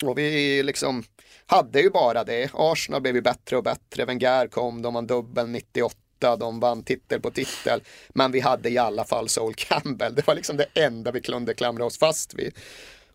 Och 0.05 0.19
vi 0.19 0.63
liksom 0.63 1.05
hade 1.47 1.81
ju 1.81 1.91
bara 1.91 2.25
det. 2.25 2.51
Arsenal 2.55 3.01
blev 3.01 3.15
ju 3.15 3.23
bättre 3.23 3.57
och 3.57 3.65
bättre. 3.65 4.05
Wenger 4.05 4.47
kom, 4.47 4.83
de 4.83 4.95
vann 4.95 5.07
dubbel 5.07 5.49
98 5.49 5.97
de 6.21 6.61
vann 6.61 6.83
titel 6.83 7.21
på 7.21 7.31
titel. 7.31 7.83
Men 8.09 8.33
vi 8.33 8.41
hade 8.41 8.71
i 8.71 8.79
alla 8.79 9.05
fall 9.05 9.29
Sol 9.29 9.55
Campbell. 9.55 10.15
Det 10.15 10.27
var 10.27 10.35
liksom 10.35 10.57
det 10.57 10.67
enda 10.75 11.11
vi 11.11 11.21
kunde 11.21 11.55
klamra 11.55 11.85
oss 11.85 11.99
fast 11.99 12.35
vid. 12.35 12.53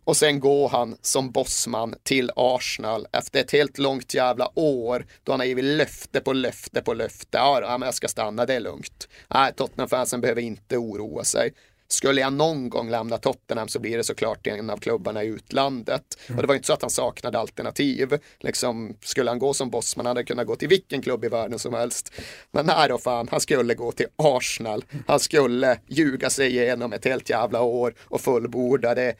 Och 0.03 0.17
sen 0.17 0.39
går 0.39 0.69
han 0.69 0.97
som 1.01 1.31
bossman 1.31 1.95
till 2.03 2.31
Arsenal 2.35 3.07
efter 3.11 3.39
ett 3.39 3.51
helt 3.51 3.77
långt 3.77 4.13
jävla 4.13 4.59
år 4.59 5.05
då 5.23 5.31
han 5.31 5.39
har 5.39 5.47
givit 5.47 5.65
löfte 5.65 6.21
på 6.21 6.33
löfte 6.33 6.81
på 6.81 6.93
löfte. 6.93 7.37
Ja, 7.37 7.77
men 7.79 7.81
jag 7.81 7.93
ska 7.93 8.07
stanna, 8.07 8.45
det 8.45 8.53
är 8.53 8.59
lugnt. 8.59 9.07
Nej, 9.33 9.53
Tottenham-fansen 9.53 10.21
behöver 10.21 10.41
inte 10.41 10.77
oroa 10.77 11.23
sig. 11.23 11.53
Skulle 11.87 12.21
jag 12.21 12.33
någon 12.33 12.69
gång 12.69 12.89
lämna 12.89 13.17
Tottenham 13.17 13.67
så 13.67 13.79
blir 13.79 13.97
det 13.97 14.03
såklart 14.03 14.47
en 14.47 14.69
av 14.69 14.77
klubbarna 14.77 15.23
i 15.23 15.27
utlandet. 15.27 16.17
Mm. 16.27 16.37
Och 16.37 16.43
det 16.43 16.47
var 16.47 16.55
inte 16.55 16.67
så 16.67 16.73
att 16.73 16.81
han 16.81 16.89
saknade 16.89 17.39
alternativ. 17.39 18.17
Liksom, 18.39 18.95
skulle 19.03 19.31
han 19.31 19.39
gå 19.39 19.53
som 19.53 19.69
bossman 19.69 20.05
hade 20.05 20.17
han 20.17 20.25
kunnat 20.25 20.47
gå 20.47 20.55
till 20.55 20.67
vilken 20.67 21.01
klubb 21.01 21.25
i 21.25 21.27
världen 21.27 21.59
som 21.59 21.73
helst. 21.73 22.11
Men 22.51 22.65
nej 22.65 22.89
då 22.89 22.97
fan, 22.97 23.27
han 23.31 23.39
skulle 23.39 23.73
gå 23.73 23.91
till 23.91 24.07
Arsenal. 24.15 24.85
Han 25.07 25.19
skulle 25.19 25.79
ljuga 25.87 26.29
sig 26.29 26.47
igenom 26.47 26.93
ett 26.93 27.05
helt 27.05 27.29
jävla 27.29 27.61
år 27.61 27.93
och 28.01 28.21
fullborda 28.21 28.95
det 28.95 29.15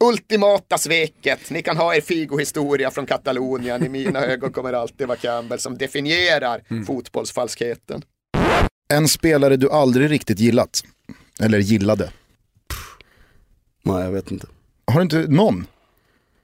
ultimata 0.00 0.78
sveket. 0.78 1.50
Ni 1.50 1.62
kan 1.62 1.76
ha 1.76 1.94
er 1.94 2.00
Figo-historia 2.00 2.90
från 2.90 3.06
Katalonien. 3.06 3.86
I 3.86 3.88
mina 3.88 4.20
ögon 4.26 4.52
kommer 4.52 4.72
det 4.72 4.78
alltid 4.78 5.08
vara 5.08 5.18
Campbell 5.18 5.58
som 5.58 5.78
definierar 5.78 6.62
mm. 6.70 6.86
fotbollsfalskheten. 6.86 8.02
En 8.88 9.08
spelare 9.08 9.56
du 9.56 9.70
aldrig 9.70 10.10
riktigt 10.10 10.38
gillat? 10.38 10.82
Eller 11.40 11.58
gillade? 11.58 12.10
Nej, 13.82 14.04
jag 14.04 14.12
vet 14.12 14.30
inte. 14.30 14.46
Har 14.86 15.00
du 15.00 15.02
inte 15.02 15.16
någon? 15.28 15.66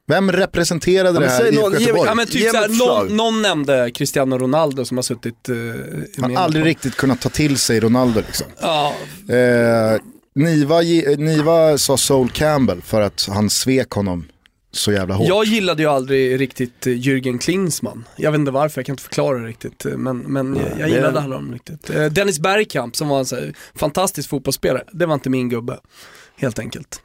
Vem 0.06 0.32
representerade 0.32 1.20
det 1.20 1.28
här 1.28 1.52
i 1.52 1.54
Göteborg? 1.54 2.08
Ja, 2.08 2.14
men 2.14 2.26
typ 2.26 2.50
såhär, 2.50 2.68
någon, 2.68 3.16
någon, 3.16 3.42
nämnde 3.42 3.90
Cristiano 3.94 4.38
Ronaldo 4.38 4.84
som 4.84 4.98
har 4.98 5.02
suttit 5.02 5.48
uh, 5.48 5.74
Han 6.20 6.36
har 6.36 6.42
aldrig 6.42 6.64
på. 6.64 6.68
riktigt 6.68 6.96
kunnat 6.96 7.20
ta 7.20 7.28
till 7.28 7.58
sig 7.58 7.80
Ronaldo 7.80 8.20
liksom. 8.26 8.46
Ja. 8.60 8.94
Eh, 9.28 10.00
Niva, 10.34 10.80
Niva 11.18 11.78
sa 11.78 11.96
Soul 11.96 12.30
Campbell 12.30 12.82
för 12.82 13.00
att 13.00 13.28
han 13.30 13.50
svek 13.50 13.90
honom 13.90 14.24
så 14.72 14.92
jävla 14.92 15.14
hårt. 15.14 15.28
Jag 15.28 15.44
gillade 15.44 15.82
ju 15.82 15.88
aldrig 15.88 16.40
riktigt 16.40 16.86
eh, 16.86 16.90
Jürgen 16.90 17.38
Klinsmann. 17.38 18.04
Jag 18.16 18.32
vet 18.32 18.38
inte 18.38 18.50
varför, 18.50 18.80
jag 18.80 18.86
kan 18.86 18.92
inte 18.92 19.02
förklara 19.02 19.38
det 19.38 19.46
riktigt. 19.46 19.84
Eh, 19.84 19.96
men, 19.96 20.18
men 20.18 20.56
jag, 20.56 20.80
jag 20.80 20.88
gillade 20.88 21.20
honom 21.20 21.52
riktigt. 21.52 21.90
Eh, 21.90 22.04
Dennis 22.04 22.38
Bergkamp 22.38 22.96
som 22.96 23.08
var 23.08 23.18
en 23.18 23.26
så 23.26 23.36
här, 23.36 23.54
fantastisk 23.74 24.28
fotbollsspelare, 24.28 24.84
det 24.92 25.06
var 25.06 25.14
inte 25.14 25.30
min 25.30 25.48
gubbe. 25.48 25.78
Helt 26.36 26.58
enkelt. 26.58 27.00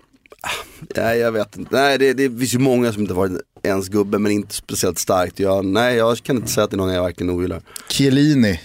Nej 0.95 1.19
jag 1.19 1.31
vet 1.31 1.57
inte, 1.57 1.75
nej 1.75 1.97
det, 1.97 2.13
det 2.13 2.29
finns 2.29 2.55
ju 2.55 2.59
många 2.59 2.93
som 2.93 3.01
inte 3.01 3.13
varit 3.13 3.31
ens 3.63 3.87
gubbe 3.87 4.19
men 4.19 4.31
inte 4.31 4.55
speciellt 4.55 4.99
starkt. 4.99 5.39
Jag, 5.39 5.65
nej 5.65 5.95
jag 5.95 6.17
kan 6.17 6.35
inte 6.35 6.47
säga 6.47 6.63
att 6.63 6.71
det 6.71 6.75
är 6.75 6.77
någon 6.77 6.93
jag 6.93 7.03
verkligen 7.03 7.29
ogillar. 7.29 7.61
Chiellini 7.89 8.59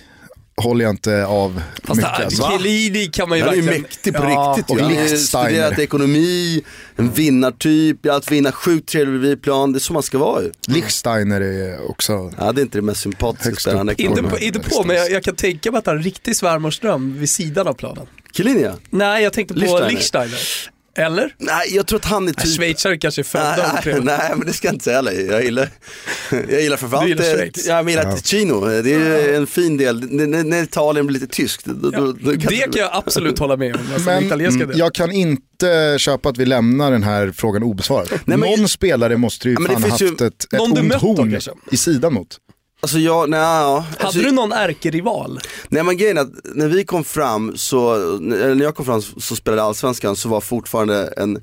håller 0.63 0.85
jag 0.85 0.93
inte 0.93 1.27
av 1.27 1.63
Fast 1.85 1.97
mycket. 1.97 2.21
Alltså. 2.21 2.43
Chiellini 2.43 3.07
kan 3.07 3.29
man 3.29 3.39
ju 3.39 3.45
Han 3.45 3.53
är 3.53 3.57
ju 3.57 3.63
mäktig 3.63 4.15
på 4.15 4.25
ja. 4.25 4.55
riktigt. 4.57 4.71
Och 4.71 4.81
Han 4.81 4.97
har 4.97 5.17
studerat 5.17 5.79
ekonomi, 5.79 6.63
en 6.97 7.13
vinnartyp, 7.13 8.07
alltid 8.07 8.31
vinna 8.31 8.53
sjukt 8.53 8.89
trevlig 8.89 9.21
vid 9.21 9.43
plan. 9.43 9.73
Det 9.73 9.79
är 9.79 9.81
så 9.81 9.93
man 9.93 10.03
ska 10.03 10.19
vara 10.19 10.43
ju. 10.43 10.53
Lichsteiner 10.69 11.41
är 11.41 11.91
också 11.91 12.33
Ja 12.39 12.53
det 12.53 12.61
är 12.61 12.63
inte 12.63 12.79
det 12.79 12.83
mest 12.83 13.01
sympatiska 13.01 13.55
spelaren. 13.55 13.95
Inte 13.99 14.23
på, 14.23 14.39
inte 14.39 14.61
på 14.61 14.85
men 14.85 14.97
jag, 14.97 15.11
jag, 15.11 15.23
kan 15.23 15.37
tänka 15.37 15.71
mig 15.71 15.79
att 15.79 15.87
han 15.87 15.93
har 15.93 15.99
en 15.99 16.05
riktig 16.05 16.37
svärmorsdröm 16.37 17.19
vid 17.19 17.31
sidan 17.31 17.67
av 17.67 17.75
planen. 17.75 18.07
Chiellini 18.33 18.63
ja. 18.63 18.75
Nej 18.91 19.23
jag 19.23 19.33
tänkte 19.33 19.55
på 19.55 19.61
Lichsteiner. 19.61 19.91
Lichsteiner. 19.91 20.72
Eller? 20.95 21.35
Nej, 21.39 21.75
jag 21.75 21.87
tror 21.87 21.99
att 21.99 22.05
han 22.05 22.29
är 22.29 22.33
typ... 22.33 22.57
Schweizare 22.57 22.99
kanske 22.99 23.21
är 23.21 23.25
födda 23.25 23.81
nej, 23.85 24.01
nej, 24.03 24.33
men 24.37 24.47
det 24.47 24.53
ska 24.53 24.69
jag 24.69 24.75
inte 24.75 24.85
säga 24.85 24.97
heller. 24.97 25.13
Jag 25.13 25.45
gillar, 25.45 25.69
jag 26.31 26.63
gillar 26.63 26.77
framförallt, 26.77 27.09
gillar 27.09 27.25
Schweiz. 27.25 27.67
jag 27.67 27.91
gillar 27.91 28.05
ja. 28.05 28.17
Ticino. 28.17 28.83
Det 28.83 28.95
är 28.95 29.35
en 29.35 29.47
fin 29.47 29.77
del, 29.77 30.11
när, 30.11 30.45
när 30.45 30.63
Italien 30.63 31.07
blir 31.07 31.21
lite 31.21 31.35
tyskt. 31.35 31.65
Då, 31.65 31.91
ja, 31.93 32.01
då, 32.01 32.13
då 32.13 32.31
kan 32.31 32.41
det 32.41 32.57
kan 32.57 32.73
jag 32.75 32.91
absolut 32.93 33.39
hålla 33.39 33.57
med 33.57 33.77
om. 33.77 33.83
Alltså, 33.95 34.11
men 34.11 34.79
jag 34.79 34.95
kan 34.95 35.13
inte 35.13 35.97
köpa 35.99 36.29
att 36.29 36.39
vi 36.39 36.47
lämnar 36.47 36.93
den 36.93 37.03
här 37.03 37.33
frågan 37.37 37.63
obesvarad. 37.63 38.09
Nej, 38.11 38.39
men, 38.39 38.41
någon 38.41 38.69
spelare 38.69 39.17
måste 39.17 39.49
ju 39.49 39.57
ja, 39.61 39.67
fan 39.73 39.91
haft 39.91 40.03
ju, 40.03 40.09
ett, 40.09 40.23
ett 40.23 40.61
ont 40.61 40.95
horn 40.95 41.39
i 41.71 41.77
sidan 41.77 42.15
mot. 42.15 42.39
Alltså 42.85 42.99
jag, 42.99 43.31
nej, 43.31 43.41
ja. 43.41 43.85
Hade 43.91 44.05
alltså, 44.05 44.21
du 44.21 44.31
någon 44.31 44.53
ärkerival? 44.53 45.41
Nej 45.69 45.83
men 45.83 45.97
grejen 45.97 46.19
är 46.19 46.23
att 46.23 46.31
när 46.55 46.69
vi 46.69 46.85
kom 46.85 47.05
fram 47.05 47.57
så, 47.57 47.97
när 48.19 48.63
jag 48.63 48.75
kom 48.75 48.87
fram 48.87 49.03
så 49.03 49.37
spelade 49.37 49.63
Allsvenskan 49.63 50.17
så 50.17 50.29
var 50.29 50.41
fortfarande 50.41 51.15
en 51.17 51.43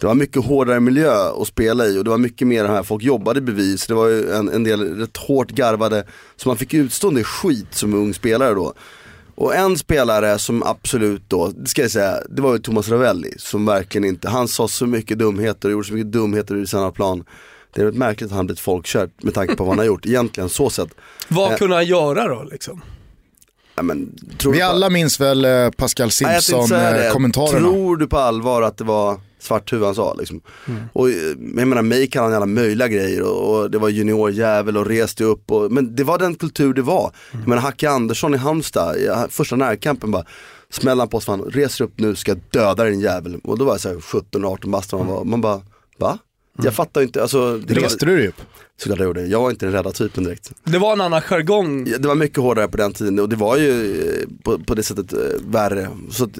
det 0.00 0.06
var 0.06 0.14
mycket 0.14 0.44
hårdare 0.44 0.80
miljö 0.80 1.12
att 1.40 1.48
spela 1.48 1.86
i 1.86 1.98
och 1.98 2.04
det 2.04 2.10
var 2.10 2.18
mycket 2.18 2.48
mer 2.48 2.64
här, 2.64 2.82
folk 2.82 3.02
jobbade 3.02 3.40
bevis. 3.40 3.86
Det 3.86 3.94
var 3.94 4.08
ju 4.08 4.32
en, 4.32 4.48
en 4.48 4.64
del 4.64 4.96
rätt 4.96 5.16
hårt 5.16 5.50
garvade, 5.50 6.06
så 6.36 6.48
man 6.48 6.56
fick 6.56 6.74
utstå 6.74 7.10
del 7.10 7.24
skit 7.24 7.74
som 7.74 7.94
ung 7.94 8.14
spelare 8.14 8.54
då. 8.54 8.74
Och 9.34 9.54
en 9.54 9.78
spelare 9.78 10.38
som 10.38 10.62
absolut 10.62 11.22
då, 11.28 11.48
det 11.56 11.68
ska 11.68 11.82
jag 11.82 11.90
säga, 11.90 12.16
det 12.30 12.42
var 12.42 12.52
ju 12.52 12.58
Thomas 12.58 12.88
Ravelli 12.88 13.34
som 13.38 13.66
verkligen 13.66 14.04
inte, 14.04 14.28
han 14.28 14.48
sa 14.48 14.68
så 14.68 14.86
mycket 14.86 15.18
dumheter 15.18 15.68
och 15.68 15.72
gjorde 15.72 15.88
så 15.88 15.94
mycket 15.94 16.12
dumheter 16.12 16.56
i 16.56 16.66
sina 16.66 16.90
plan. 16.90 17.24
Det 17.74 17.82
är 17.82 17.86
rätt 17.86 17.94
märkligt 17.94 18.30
att 18.30 18.36
han 18.36 18.46
blivit 18.46 18.60
folkkär 18.60 19.10
med 19.22 19.34
tanke 19.34 19.56
på 19.56 19.64
vad 19.64 19.70
han 19.70 19.78
har 19.78 19.86
gjort, 19.86 20.06
egentligen 20.06 20.48
så 20.48 20.70
sett. 20.70 20.88
Vad 21.28 21.52
eh, 21.52 21.56
kunde 21.56 21.74
han 21.74 21.86
göra 21.86 22.28
då 22.28 22.42
liksom? 22.42 22.82
Ja, 23.74 23.82
men, 23.82 24.16
Vi 24.52 24.60
alla 24.60 24.90
minns 24.90 25.20
väl 25.20 25.44
eh, 25.44 25.70
Pascal 25.70 26.10
Simpson-kommentarerna. 26.10 27.58
Eh, 27.58 27.72
tror 27.72 27.96
du 27.96 28.06
på 28.06 28.18
allvar 28.18 28.62
att 28.62 28.76
det 28.76 28.84
var 28.84 29.20
svarthuvud 29.38 29.84
han 29.84 29.94
sa 29.94 30.14
liksom. 30.14 30.40
Mm. 30.68 30.82
Och 30.92 31.10
jag 31.10 31.66
menar 31.66 31.82
mig 31.82 32.06
kan 32.06 32.24
han 32.24 32.34
alla 32.34 32.46
möjliga 32.46 32.88
grejer 32.88 33.22
och, 33.22 33.54
och 33.54 33.70
det 33.70 33.78
var 33.78 33.88
juniorjävel 33.88 34.76
och 34.76 34.86
reste 34.86 35.24
upp 35.24 35.50
och, 35.50 35.72
men 35.72 35.96
det 35.96 36.04
var 36.04 36.18
den 36.18 36.34
kultur 36.34 36.74
det 36.74 36.82
var. 36.82 37.12
Mm. 37.30 37.42
Jag 37.42 37.48
menar 37.48 37.62
Hacke 37.62 37.90
Andersson 37.90 38.34
i 38.34 38.36
Halmstad, 38.36 38.96
första 39.30 39.56
närkampen 39.56 40.10
bara 40.10 40.24
smällde 40.70 41.00
han 41.00 41.08
på 41.08 41.16
oss, 41.16 41.24
fan 41.24 41.42
reser 41.42 41.84
upp 41.84 41.92
nu 41.96 42.14
ska 42.14 42.30
jag 42.30 42.40
döda 42.50 42.84
din 42.84 43.00
jävel. 43.00 43.40
Och 43.44 43.58
då 43.58 43.64
var 43.64 43.72
jag 43.72 43.80
såhär 43.80 43.96
17-18 43.96 44.70
bast 44.70 44.92
man 44.92 45.06
var, 45.06 45.24
man 45.24 45.40
bara 45.40 45.60
va? 45.98 46.18
Jag 46.56 46.64
mm. 46.64 46.74
fattar 46.74 47.02
inte, 47.02 47.22
alltså. 47.22 47.58
Det 47.58 47.74
Reste 47.74 48.06
du 48.06 48.16
dig 48.16 48.28
upp? 48.28 48.40
Såklart 48.76 48.98
jag 48.98 49.06
gjorde. 49.06 49.26
Jag 49.26 49.40
var 49.40 49.50
inte 49.50 49.66
den 49.66 49.72
rädda 49.72 49.92
typen 49.92 50.24
direkt. 50.24 50.52
Det 50.64 50.78
var 50.78 50.92
en 50.92 51.00
annan 51.00 51.22
jargong? 51.22 51.84
Det 51.84 52.08
var 52.08 52.14
mycket 52.14 52.38
hårdare 52.38 52.68
på 52.68 52.76
den 52.76 52.92
tiden 52.92 53.18
och 53.18 53.28
det 53.28 53.36
var 53.36 53.56
ju 53.56 54.00
eh, 54.00 54.28
på, 54.42 54.58
på 54.58 54.74
det 54.74 54.82
sättet 54.82 55.12
äh, 55.12 55.18
värre. 55.46 55.88
Så 56.10 56.24
att, 56.24 56.38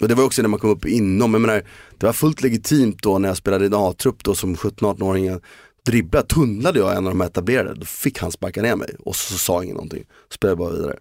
och 0.00 0.08
det 0.08 0.14
var 0.14 0.24
också 0.24 0.42
när 0.42 0.48
man 0.48 0.60
kom 0.60 0.70
upp 0.70 0.86
inom, 0.86 1.34
jag 1.34 1.40
menar, 1.40 1.62
det 1.98 2.06
var 2.06 2.12
fullt 2.12 2.42
legitimt 2.42 3.02
då 3.02 3.18
när 3.18 3.28
jag 3.28 3.36
spelade 3.36 3.64
i 3.64 3.66
en 3.66 3.74
A-trupp 3.74 4.24
då 4.24 4.34
som 4.34 4.56
17-18-åring. 4.56 5.40
Dribblade, 5.86 6.26
tunnlade 6.26 6.78
jag 6.78 6.96
en 6.96 7.06
av 7.06 7.12
de 7.12 7.20
etablerade, 7.20 7.74
då 7.74 7.86
fick 7.86 8.18
han 8.18 8.32
sparka 8.32 8.62
ner 8.62 8.76
mig 8.76 8.94
och 8.98 9.16
så, 9.16 9.32
så 9.32 9.38
sa 9.38 9.64
ingen 9.64 9.74
någonting. 9.74 10.04
Spelade 10.32 10.56
bara 10.56 10.70
vidare. 10.70 10.96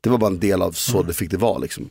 Det 0.00 0.10
var 0.10 0.18
bara 0.18 0.30
en 0.30 0.40
del 0.40 0.62
av 0.62 0.72
så 0.72 0.96
mm. 0.96 1.06
det 1.06 1.14
fick 1.14 1.30
det 1.30 1.36
vara 1.36 1.58
liksom. 1.58 1.90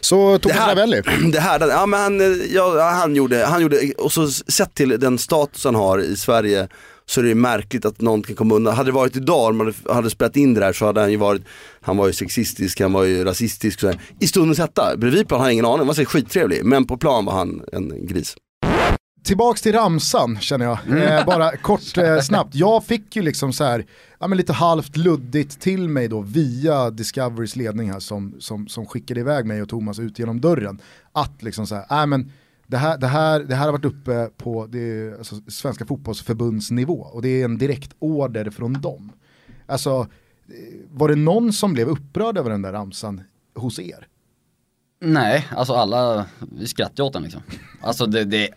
Så 0.00 0.38
Thomas 0.38 0.68
Ravelli? 0.68 1.02
Det 1.32 1.40
här, 1.40 1.68
ja 1.68 1.86
men 1.86 2.00
han, 2.00 2.40
ja, 2.50 2.90
han 2.90 3.14
gjorde, 3.14 3.44
han 3.44 3.62
gjorde, 3.62 3.92
och 3.98 4.12
så 4.12 4.30
sett 4.30 4.74
till 4.74 5.00
den 5.00 5.18
status 5.18 5.64
han 5.64 5.74
har 5.74 5.98
i 5.98 6.16
Sverige 6.16 6.68
så 7.06 7.20
är 7.20 7.24
det 7.24 7.34
märkligt 7.34 7.84
att 7.84 8.00
någon 8.00 8.22
kan 8.22 8.36
komma 8.36 8.54
undan. 8.54 8.74
Hade 8.74 8.88
det 8.88 8.94
varit 8.94 9.16
idag, 9.16 9.50
om 9.50 9.56
man 9.56 9.74
hade 9.90 10.10
spelat 10.10 10.36
in 10.36 10.54
det 10.54 10.60
där 10.60 10.72
så 10.72 10.86
hade 10.86 11.00
han 11.00 11.10
ju 11.10 11.16
varit, 11.16 11.42
han 11.80 11.96
var 11.96 12.06
ju 12.06 12.12
sexistisk, 12.12 12.80
han 12.80 12.92
var 12.92 13.04
ju 13.04 13.24
rasistisk. 13.24 13.80
Så 13.80 13.92
I 14.20 14.26
stundens 14.26 14.58
hetta, 14.58 14.96
bredvid 14.96 15.28
plan 15.28 15.40
har 15.40 15.44
han 15.44 15.52
ingen 15.52 15.64
aning, 15.64 15.78
han 15.78 15.86
var 15.86 16.04
skittrevlig, 16.04 16.64
men 16.64 16.84
på 16.84 16.96
plan 16.96 17.24
var 17.24 17.32
han 17.32 17.62
en 17.72 18.06
gris. 18.06 18.36
Tillbaks 19.22 19.62
till 19.62 19.72
ramsan 19.72 20.40
känner 20.40 20.64
jag, 20.64 20.78
mm. 20.86 21.02
eh, 21.02 21.24
bara 21.24 21.56
kort 21.56 21.98
eh, 21.98 22.20
snabbt. 22.20 22.54
Jag 22.54 22.84
fick 22.84 23.16
ju 23.16 23.22
liksom 23.22 23.52
så 23.52 23.64
här, 23.64 23.86
ja, 24.18 24.28
men 24.28 24.38
lite 24.38 24.52
halvt 24.52 24.96
luddigt 24.96 25.60
till 25.60 25.88
mig 25.88 26.08
då 26.08 26.20
via 26.20 26.90
Discoverys 26.90 27.56
ledning 27.56 27.92
här 27.92 28.00
som, 28.00 28.34
som, 28.38 28.68
som 28.68 28.86
skickade 28.86 29.20
iväg 29.20 29.46
mig 29.46 29.62
och 29.62 29.68
Thomas 29.68 29.98
ut 29.98 30.18
genom 30.18 30.40
dörren. 30.40 30.80
Att 31.12 31.42
liksom 31.42 31.66
så 31.66 31.74
här, 31.74 32.02
äh, 32.02 32.06
men 32.06 32.32
det 32.66 32.76
här, 32.76 32.98
det, 32.98 33.06
här, 33.06 33.40
det 33.40 33.54
här 33.54 33.64
har 33.64 33.72
varit 33.72 33.84
uppe 33.84 34.30
på 34.36 34.66
det, 34.66 35.18
alltså, 35.18 35.36
Svenska 35.48 35.86
fotbollsförbundsnivå 35.86 37.00
och 37.00 37.22
det 37.22 37.28
är 37.28 37.44
en 37.44 37.58
direkt 37.58 37.90
order 37.98 38.50
från 38.50 38.72
dem. 38.72 39.12
Alltså 39.66 40.06
var 40.90 41.08
det 41.08 41.14
någon 41.14 41.52
som 41.52 41.72
blev 41.72 41.88
upprörd 41.88 42.38
över 42.38 42.50
den 42.50 42.62
där 42.62 42.72
ramsan 42.72 43.20
hos 43.54 43.78
er? 43.78 44.06
Nej, 45.00 45.46
alltså 45.50 45.72
alla, 45.72 46.26
vi 46.38 46.66
skrattar 46.66 47.04
åt 47.04 47.12
den 47.12 47.22
liksom. 47.22 47.42
Alltså 47.80 48.06
det, 48.06 48.24
det, 48.24 48.50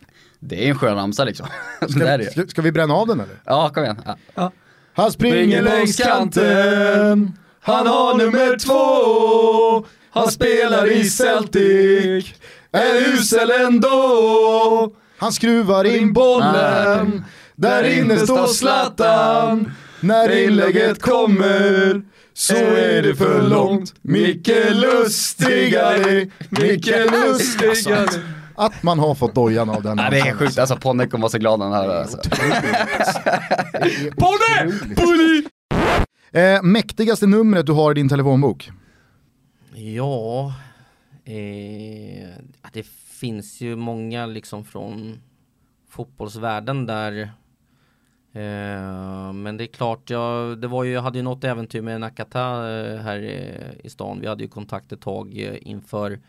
det 0.43 0.65
är 0.65 0.69
en 0.69 0.75
skön 0.75 0.95
ramsa 0.95 1.23
liksom. 1.23 1.47
Ska, 1.89 1.99
det 1.99 2.09
är 2.09 2.17
det. 2.17 2.31
ska, 2.31 2.47
ska 2.47 2.61
vi 2.61 2.71
bränna 2.71 2.93
av 2.93 3.07
den 3.07 3.19
eller? 3.19 3.35
Ja, 3.45 3.69
kom 3.69 3.83
igen. 3.83 4.01
Ja. 4.35 4.51
Han 4.93 5.11
springer 5.11 5.61
längs 5.61 5.97
kanten, 5.97 7.37
han 7.61 7.87
har 7.87 8.17
nummer 8.17 8.57
två, 8.59 9.87
han 10.11 10.31
spelar 10.31 10.91
i 10.91 11.03
Celtic, 11.09 12.33
är 12.71 13.13
usel 13.13 13.51
ändå. 13.51 14.93
Han 15.17 15.31
skruvar 15.31 15.85
in 15.85 16.13
bollen, 16.13 17.25
där 17.55 17.99
inne 17.99 18.17
står 18.19 18.47
Zlatan. 18.47 19.71
När 19.99 20.43
inlägget 20.43 21.01
kommer 21.01 22.01
så 22.33 22.55
är 22.55 23.01
det 23.01 23.15
för 23.15 23.41
långt. 23.41 23.93
Micke 24.01 24.51
Lustigare, 24.71 26.27
Micke 26.49 26.93
Lustigare. 27.11 28.40
Att 28.61 28.83
man 28.83 28.99
har 28.99 29.15
fått 29.15 29.35
dojan 29.35 29.69
av 29.69 29.83
den. 29.83 29.97
Nej, 29.97 30.11
det 30.11 30.19
är 30.19 30.33
sjukt, 30.33 30.59
alltså 30.59 30.75
Ponne 30.75 31.07
kommer 31.07 31.21
vara 31.21 31.29
så 31.29 31.37
glad 31.37 31.59
när 31.59 31.65
han 31.65 31.75
hör 31.75 31.87
det. 31.87 31.99
Alltså. 31.99 32.17
Ponne! 34.17 34.95
Ponne! 34.95 35.43
Eh, 36.31 36.63
mäktigaste 36.63 37.27
numret 37.27 37.65
du 37.65 37.71
har 37.71 37.91
i 37.91 37.93
din 37.93 38.09
telefonbok? 38.09 38.71
Ja, 39.73 40.53
eh, 41.25 42.29
det 42.73 42.85
finns 43.19 43.61
ju 43.61 43.75
många 43.75 44.25
liksom 44.25 44.65
från 44.65 45.21
fotbollsvärlden 45.89 46.85
där 46.85 47.31
Eh, 48.33 49.33
men 49.33 49.57
det 49.57 49.63
är 49.63 49.67
klart, 49.67 50.09
jag, 50.09 50.57
det 50.57 50.67
var 50.67 50.83
ju, 50.83 50.91
jag 50.91 51.01
hade 51.01 51.17
ju 51.19 51.23
något 51.23 51.43
äventyr 51.43 51.81
med 51.81 52.01
Nakata 52.01 52.39
eh, 52.71 52.97
här 52.97 53.19
i, 53.19 53.57
i 53.83 53.89
stan. 53.89 54.21
Vi 54.21 54.27
hade 54.27 54.43
ju 54.43 54.49
kontakt 54.49 54.91
ett 54.91 55.01
tag 55.01 55.37
eh, 55.37 55.57
inför 55.61 56.19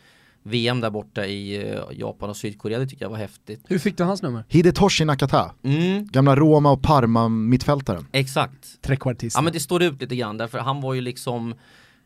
VM 0.43 0.81
där 0.81 0.91
borta 0.91 1.27
i 1.27 1.75
Japan 1.91 2.31
och 2.31 2.37
Sydkorea. 2.37 2.79
Det 2.79 2.87
tycker 2.87 3.05
jag 3.05 3.11
var 3.11 3.17
häftigt. 3.17 3.61
Hur 3.69 3.79
fick 3.79 3.97
du 3.97 4.05
hans 4.05 4.23
nummer? 4.23 4.45
Hidetoshi 4.49 5.05
Nakata, 5.05 5.53
mm. 5.63 6.07
gamla 6.07 6.37
Roma 6.37 6.71
och 6.71 6.83
Parma 6.83 7.29
mittfältaren. 7.29 8.07
Exakt. 8.13 8.83
Trekvartist. 8.83 9.37
Ja 9.37 9.43
men 9.43 9.53
det 9.53 9.61
står 9.61 9.83
ut 9.83 10.01
lite 10.01 10.17
grann 10.17 10.39
därför 10.39 10.59
han 10.59 10.81
var 10.81 10.95
ju 10.95 11.01
liksom 11.01 11.55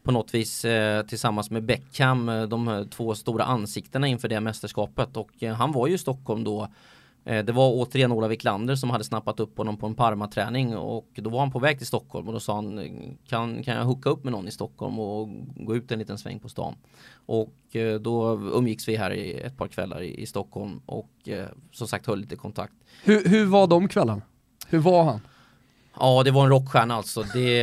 på 0.02 0.12
något 0.12 0.34
vis 0.34 0.64
eh, 0.64 1.02
tillsammans 1.02 1.50
med 1.50 1.64
Beckham 1.64 2.26
de 2.26 2.88
två 2.90 3.14
stora 3.14 3.44
ansiktena 3.44 4.06
inför 4.06 4.28
det 4.28 4.40
mästerskapet 4.40 5.16
och 5.16 5.42
eh, 5.42 5.54
han 5.54 5.72
var 5.72 5.86
ju 5.86 5.94
i 5.94 5.98
Stockholm 5.98 6.44
då 6.44 6.62
Eh, 6.62 6.70
Eh, 7.26 7.44
det 7.44 7.52
var 7.52 7.70
återigen 7.72 8.12
Ola 8.12 8.28
Wiklander 8.28 8.74
som 8.74 8.90
hade 8.90 9.04
snappat 9.04 9.40
upp 9.40 9.58
honom 9.58 9.76
på 9.76 9.86
en 9.86 9.94
Parma-träning 9.94 10.76
och 10.76 11.08
då 11.14 11.30
var 11.30 11.40
han 11.40 11.50
på 11.50 11.58
väg 11.58 11.78
till 11.78 11.86
Stockholm 11.86 12.26
och 12.26 12.32
då 12.32 12.40
sa 12.40 12.54
han 12.54 12.80
kan, 13.28 13.62
kan 13.62 13.76
jag 13.76 13.84
hooka 13.84 14.10
upp 14.10 14.24
med 14.24 14.32
någon 14.32 14.48
i 14.48 14.50
Stockholm 14.50 14.98
och 14.98 15.28
gå 15.56 15.76
ut 15.76 15.92
en 15.92 15.98
liten 15.98 16.18
sväng 16.18 16.38
på 16.38 16.48
stan. 16.48 16.74
Och 17.26 17.76
eh, 17.76 18.00
då 18.00 18.32
umgicks 18.54 18.88
vi 18.88 18.96
här 18.96 19.10
i 19.10 19.40
ett 19.40 19.56
par 19.56 19.68
kvällar 19.68 20.02
i, 20.02 20.26
Stockholm 20.26 20.80
och 20.86 21.28
eh, 21.28 21.46
som 21.72 21.88
sagt 21.88 22.06
höll 22.06 22.20
lite 22.20 22.36
kontakt. 22.36 22.74
Hur, 23.04 23.28
hur 23.28 23.46
var 23.46 23.66
de 23.66 23.88
kvällarna? 23.88 24.22
Hur 24.68 24.78
var 24.78 25.04
han? 25.04 25.20
Ja, 26.00 26.22
det 26.22 26.30
var 26.30 26.44
en 26.44 26.50
rockstjärna 26.50 26.94
alltså. 26.94 27.22
Det, 27.32 27.62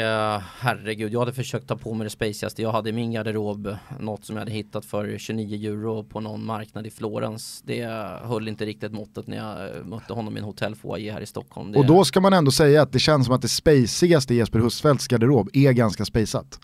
herregud, 0.60 1.14
jag 1.14 1.20
hade 1.20 1.34
försökt 1.34 1.68
ta 1.68 1.78
på 1.78 1.94
mig 1.94 2.06
det 2.06 2.10
spaceigaste. 2.10 2.62
Jag 2.62 2.72
hade 2.72 2.90
i 2.90 2.94
min 2.94 3.12
garderob 3.12 3.76
något 4.00 4.26
som 4.26 4.36
jag 4.36 4.42
hade 4.42 4.52
hittat 4.52 4.86
för 4.86 5.18
29 5.18 5.72
euro 5.72 6.04
på 6.04 6.20
någon 6.20 6.46
marknad 6.46 6.88
i 6.88 6.92
Florens. 6.92 7.62
Det 7.66 7.84
höll 8.24 8.48
inte 8.48 8.66
riktigt 8.66 8.92
måttet 8.92 9.28
när 9.28 9.38
jag 9.38 9.86
mötte 9.86 10.14
honom 10.14 10.38
i 10.38 10.40
en 10.40 10.46
hotellfoajé 10.46 11.12
här 11.12 11.22
i 11.22 11.26
Stockholm. 11.26 11.72
Det... 11.72 11.80
Och 11.80 11.86
då 11.86 12.06
ska 12.06 12.22
man 12.22 12.34
ändå 12.34 12.52
säga 12.52 12.82
att 12.82 12.92
det 12.92 13.00
känns 13.00 13.26
som 13.26 13.36
att 13.36 13.42
det 13.42 13.48
spaceigaste 13.48 14.34
i 14.34 14.38
Jesper 14.38 14.60
Husfeldts 14.60 15.08
garderob 15.08 15.50
är 15.54 15.72
ganska 15.72 16.06
spaceat. 16.06 16.60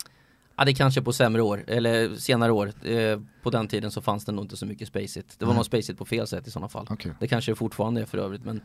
Ja 0.56 0.64
det 0.64 0.74
kanske 0.74 1.02
på 1.02 1.12
sämre 1.12 1.42
år, 1.42 1.64
eller 1.66 2.16
senare 2.16 2.52
år. 2.52 2.72
Eh, 2.82 3.20
på 3.42 3.50
den 3.50 3.68
tiden 3.68 3.90
så 3.90 4.00
fanns 4.00 4.24
det 4.24 4.32
nog 4.32 4.44
inte 4.44 4.56
så 4.56 4.66
mycket 4.66 4.88
spacet. 4.88 5.26
Det 5.38 5.44
var 5.44 5.52
mm. 5.52 5.56
nog 5.56 5.66
spacet 5.66 5.98
på 5.98 6.04
fel 6.04 6.26
sätt 6.26 6.46
i 6.46 6.50
sådana 6.50 6.68
fall. 6.68 6.86
Okay. 6.90 7.12
Det 7.20 7.28
kanske 7.28 7.54
fortfarande 7.54 8.00
är 8.00 8.04
för 8.04 8.18
övrigt 8.18 8.44
men 8.44 8.60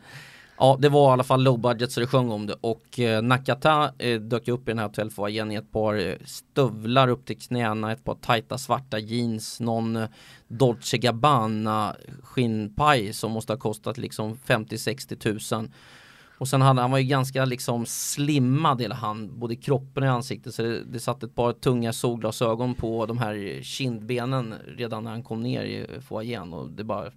Ja, 0.58 0.78
det 0.80 0.90
var 0.90 1.10
i 1.10 1.14
alla 1.14 1.24
fall 1.24 1.44
low 1.44 1.60
budget 1.60 1.92
så 1.92 2.00
det 2.00 2.08
sjöng 2.08 2.32
om 2.32 2.48
det. 2.48 2.56
Och 2.62 3.00
eh, 3.00 3.22
Nakata 3.22 3.92
eh, 3.98 4.20
dök 4.20 4.48
upp 4.48 4.62
i 4.62 4.72
den 4.72 4.80
här 4.80 4.86
hotellfoajén 4.86 5.52
i 5.52 5.56
ett 5.56 5.72
par 5.72 6.08
eh, 6.08 6.16
stövlar 6.26 7.08
upp 7.08 7.26
till 7.26 7.40
knäna, 7.40 7.92
ett 7.92 8.04
par 8.04 8.16
tajta 8.16 8.58
svarta 8.58 9.00
jeans, 9.00 9.60
någon 9.60 9.96
eh, 9.96 10.10
Dolce 10.48 10.98
Gabbana 10.98 11.96
skinnpaj 12.24 13.14
som 13.14 13.32
måste 13.32 13.54
ha 13.54 13.58
kostat 13.58 13.98
liksom 13.98 14.36
50-60 14.36 15.16
tusen. 15.16 15.72
Och 16.38 16.48
sen 16.48 16.62
hade 16.62 16.82
han 16.82 16.92
var 16.92 16.98
ju 16.98 17.08
ganska 17.08 17.46
liksom 17.46 17.86
slimmad 17.86 18.82
hela 18.82 18.96
han, 18.96 19.40
både 19.40 19.56
kroppen 19.56 20.04
och 20.04 20.10
ansiktet. 20.10 20.56
Så 20.56 20.62
det, 20.62 20.84
det 20.84 21.00
satt 21.00 21.24
ett 21.24 21.36
par 21.36 21.54
tunga 21.54 21.94
solglasögon 21.94 22.76
på 22.76 23.06
de 23.06 23.18
här 23.18 23.60
kindbenen 23.64 24.56
redan 24.68 25.04
när 25.04 25.12
han 25.12 25.24
kom 25.24 25.44
ner 25.44 25.64
i 25.64 25.80
eh, 25.80 26.02
foajén 26.02 26.54
och 26.54 26.70
det 26.70 26.84
bara 26.84 27.12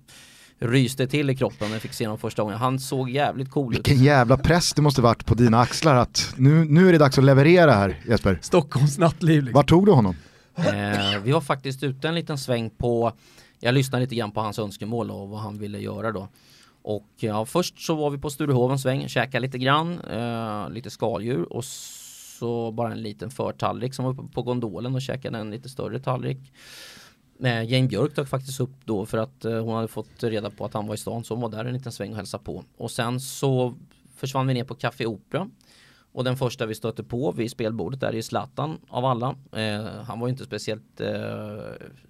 ryste 0.59 1.07
till 1.07 1.31
i 1.31 1.37
kroppen 1.37 1.69
när 1.69 1.75
jag 1.75 1.83
fick 1.83 1.93
se 1.93 2.07
honom 2.07 2.19
första 2.19 2.43
gången. 2.43 2.59
Han 2.59 2.79
såg 2.79 3.11
jävligt 3.11 3.51
cool 3.51 3.73
ut. 3.73 3.79
Vilken 3.79 4.05
jävla 4.05 4.37
press 4.37 4.73
det 4.73 4.83
måste 4.83 5.03
varit 5.03 5.27
på 5.27 5.35
dina 5.35 5.61
axlar 5.61 5.95
att 5.95 6.35
nu, 6.37 6.65
nu 6.65 6.89
är 6.89 6.93
det 6.93 6.99
dags 6.99 7.19
att 7.19 7.25
leverera 7.25 7.73
här 7.73 8.01
Jesper. 8.09 8.39
Stockholms 8.43 8.99
nattliv. 8.99 9.43
Liksom. 9.43 9.55
Var 9.55 9.63
tog 9.63 9.87
du 9.87 9.93
honom? 9.93 10.17
Eh, 10.57 11.21
vi 11.25 11.33
var 11.33 11.41
faktiskt 11.41 11.83
ute 11.83 12.09
en 12.09 12.15
liten 12.15 12.39
sväng 12.39 12.71
på, 12.71 13.13
jag 13.61 13.75
lyssnade 13.75 14.05
lite 14.05 14.15
grann 14.15 14.31
på 14.31 14.41
hans 14.41 14.59
önskemål 14.59 15.11
och 15.11 15.29
vad 15.29 15.41
han 15.41 15.59
ville 15.59 15.79
göra 15.79 16.13
då. 16.13 16.29
Och 16.83 17.09
ja, 17.17 17.47
först 17.47 17.81
så 17.87 17.95
var 17.95 18.11
vi 18.11 18.19
på 18.19 18.31
Sturehof 18.31 18.81
sväng, 18.81 19.09
käkade 19.09 19.41
lite 19.41 19.59
grann, 19.59 20.01
eh, 20.01 20.71
lite 20.71 20.91
skaldjur 20.91 21.53
och 21.53 21.65
så 22.39 22.73
bara 22.73 22.93
en 22.93 23.03
liten 23.03 23.31
förtallrik 23.31 23.95
som 23.95 24.05
var 24.05 24.13
uppe 24.13 24.35
på 24.35 24.43
gondolen 24.43 24.95
och 24.95 25.03
käkade 25.03 25.39
en 25.39 25.51
lite 25.51 25.69
större 25.69 26.01
tallrik. 26.01 26.53
Eh, 27.43 27.63
Jane 27.65 27.89
Björk 27.89 28.17
dök 28.17 28.29
faktiskt 28.29 28.61
upp 28.61 28.75
då 28.85 29.07
för 29.07 29.19
att 29.19 29.45
eh, 29.45 29.65
hon 29.65 29.75
hade 29.75 29.89
fått 29.89 30.23
reda 30.23 30.51
på 30.51 30.65
att 30.65 30.75
han 30.75 30.87
var 30.87 30.95
i 30.95 30.99
stan 30.99 31.25
så 31.25 31.35
hon 31.35 31.43
var 31.43 31.49
där 31.49 31.65
en 31.65 31.75
liten 31.75 31.93
sväng 31.93 32.11
och 32.11 32.17
hälsade 32.17 32.45
på. 32.45 32.65
Och 32.77 32.91
sen 32.91 33.21
så 33.21 33.75
försvann 34.17 34.47
vi 34.47 34.55
ner 34.55 34.65
på 34.65 34.75
Café 34.75 35.07
Opera. 35.07 35.49
Och 36.13 36.25
den 36.25 36.37
första 36.37 36.67
vi 36.67 36.75
stötte 36.75 37.05
på 37.05 37.33
vid 37.33 37.51
spelbordet 37.51 38.01
där 38.01 38.15
är 38.15 38.23
Zlatan 38.23 38.79
av 38.89 39.05
alla. 39.05 39.37
Eh, 39.53 39.85
han 39.85 40.21
var 40.21 40.29
inte 40.29 40.45
speciellt 40.45 41.01
eh, 41.01 41.59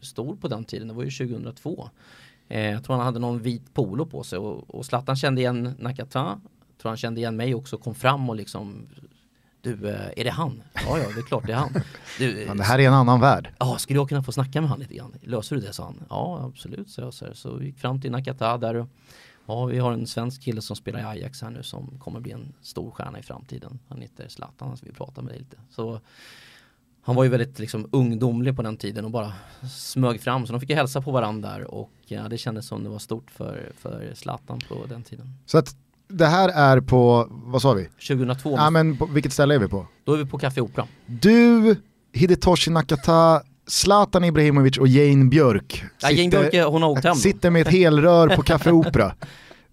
stor 0.01 0.37
på 0.37 0.49
den 0.49 0.65
tiden, 0.65 0.89
det 0.89 0.95
var 0.95 1.05
ju 1.05 1.11
2002. 1.11 1.89
Eh, 2.49 2.71
jag 2.71 2.85
tror 2.85 2.97
han 2.97 3.05
hade 3.05 3.19
någon 3.19 3.43
vit 3.43 3.75
polo 3.75 4.07
på 4.07 4.23
sig 4.23 4.39
och, 4.39 4.75
och 4.75 4.87
Zlatan 4.87 5.17
kände 5.17 5.41
igen 5.41 5.75
Nakata. 5.79 6.41
Jag 6.69 6.79
tror 6.79 6.91
han 6.91 6.97
kände 6.97 7.21
igen 7.21 7.37
mig 7.37 7.55
också, 7.55 7.79
kom 7.79 7.95
fram 7.95 8.31
och 8.31 8.37
liksom 8.37 8.89
du, 9.77 9.89
eh, 9.89 10.11
är 10.17 10.25
det 10.25 10.31
han? 10.31 10.63
Ja, 10.75 10.99
ja, 10.99 11.05
det 11.15 11.21
är 11.21 11.23
klart 11.23 11.47
det 11.47 11.53
är 11.53 11.57
han. 11.57 11.75
Du, 12.19 12.45
Men 12.49 12.57
det 12.57 12.65
här 12.65 12.79
är 12.79 12.87
en 12.87 12.95
annan 12.95 13.21
värld. 13.21 13.51
Ja, 13.59 13.79
skulle 13.79 13.99
jag 13.99 14.09
kunna 14.09 14.23
få 14.23 14.33
snacka 14.33 14.61
med 14.61 14.71
han 14.71 14.79
lite 14.79 14.95
grann? 14.95 15.15
Löser 15.23 15.57
du 15.57 15.63
det? 15.63 15.73
sa 15.73 15.85
han. 15.85 16.05
Ja, 16.11 16.41
absolut, 16.45 16.91
så 16.91 17.01
jag. 17.01 17.15
Så, 17.15 17.27
så 17.35 17.57
vi 17.57 17.67
gick 17.67 17.79
fram 17.79 18.01
till 18.01 18.11
Nakata 18.11 18.59
där 18.59 18.75
och 18.75 18.89
ja, 19.47 19.65
vi 19.65 19.79
har 19.79 19.93
en 19.93 20.07
svensk 20.07 20.43
kille 20.43 20.63
som 20.63 20.77
spelar 20.77 21.01
i 21.01 21.05
Ajax 21.05 21.43
här 21.43 21.51
nu 21.51 21.63
som 21.63 21.99
kommer 21.99 22.21
bli 22.21 22.33
en 22.33 22.53
stor 22.63 22.91
stjärna 22.91 23.19
i 23.19 23.23
framtiden. 23.23 23.79
Han 23.89 24.01
heter 24.01 24.29
Zlatan, 24.29 24.77
så 24.77 24.87
vi 24.87 24.93
pratar 24.93 25.23
med 25.23 25.33
dig 25.33 25.39
lite. 25.39 25.57
Så 25.71 26.01
han 27.03 27.17
var 27.17 27.25
ju 27.25 27.31
väldigt 27.31 27.59
liksom 27.59 27.89
ungdomlig 27.93 28.57
på 28.57 28.63
den 28.63 28.77
tiden 28.77 29.05
och 29.05 29.11
bara 29.11 29.33
smög 29.71 30.21
fram 30.21 30.47
så 30.47 30.53
de 30.53 30.61
fick 30.61 30.71
ju 30.71 30.77
hälsa 30.77 31.03
på 31.03 31.11
varandra 31.11 31.67
och 31.67 31.91
ja, 32.07 32.29
det 32.29 32.39
kändes 32.39 32.67
som 32.67 32.85
det 32.85 32.91
var 32.91 32.99
stort 32.99 33.31
för, 33.31 33.73
för 33.77 34.13
Zlatan 34.15 34.61
på 34.69 34.87
den 34.87 35.03
tiden. 35.03 35.35
Så 35.47 35.59
att 35.59 35.77
det 36.09 36.27
här 36.27 36.49
är 36.49 36.81
på, 36.81 37.27
vad 37.31 37.63
sa 37.63 37.73
vi? 37.73 37.85
2002. 37.85 38.55
Ja 38.57 38.71
men 38.71 38.97
på, 38.97 39.07
vilket 39.07 39.33
ställe 39.33 39.55
är 39.55 39.59
vi 39.59 39.69
på? 39.69 39.87
Då 40.05 40.13
är 40.13 40.17
vi 40.17 40.27
på 40.27 40.39
Café 40.39 40.61
Opera. 40.61 40.87
Du, 41.07 41.77
Hidetoshi 42.13 42.71
Nakata, 42.71 43.43
Zlatan 43.67 44.25
Ibrahimovic 44.25 44.79
och 44.79 44.89
Jane 44.89 45.25
Björk. 45.25 45.85
Ja, 46.03 46.11
Jane 46.11 46.31
Björk 46.31 46.67
hon 46.67 46.83
har 46.83 46.91
åkt 46.91 47.05
hem. 47.05 47.15
Sitter 47.15 47.51
med 47.51 47.63
ett 47.63 47.73
helrör 47.73 48.37
på 48.37 48.43
Café 48.43 48.71
Opera. 48.71 49.15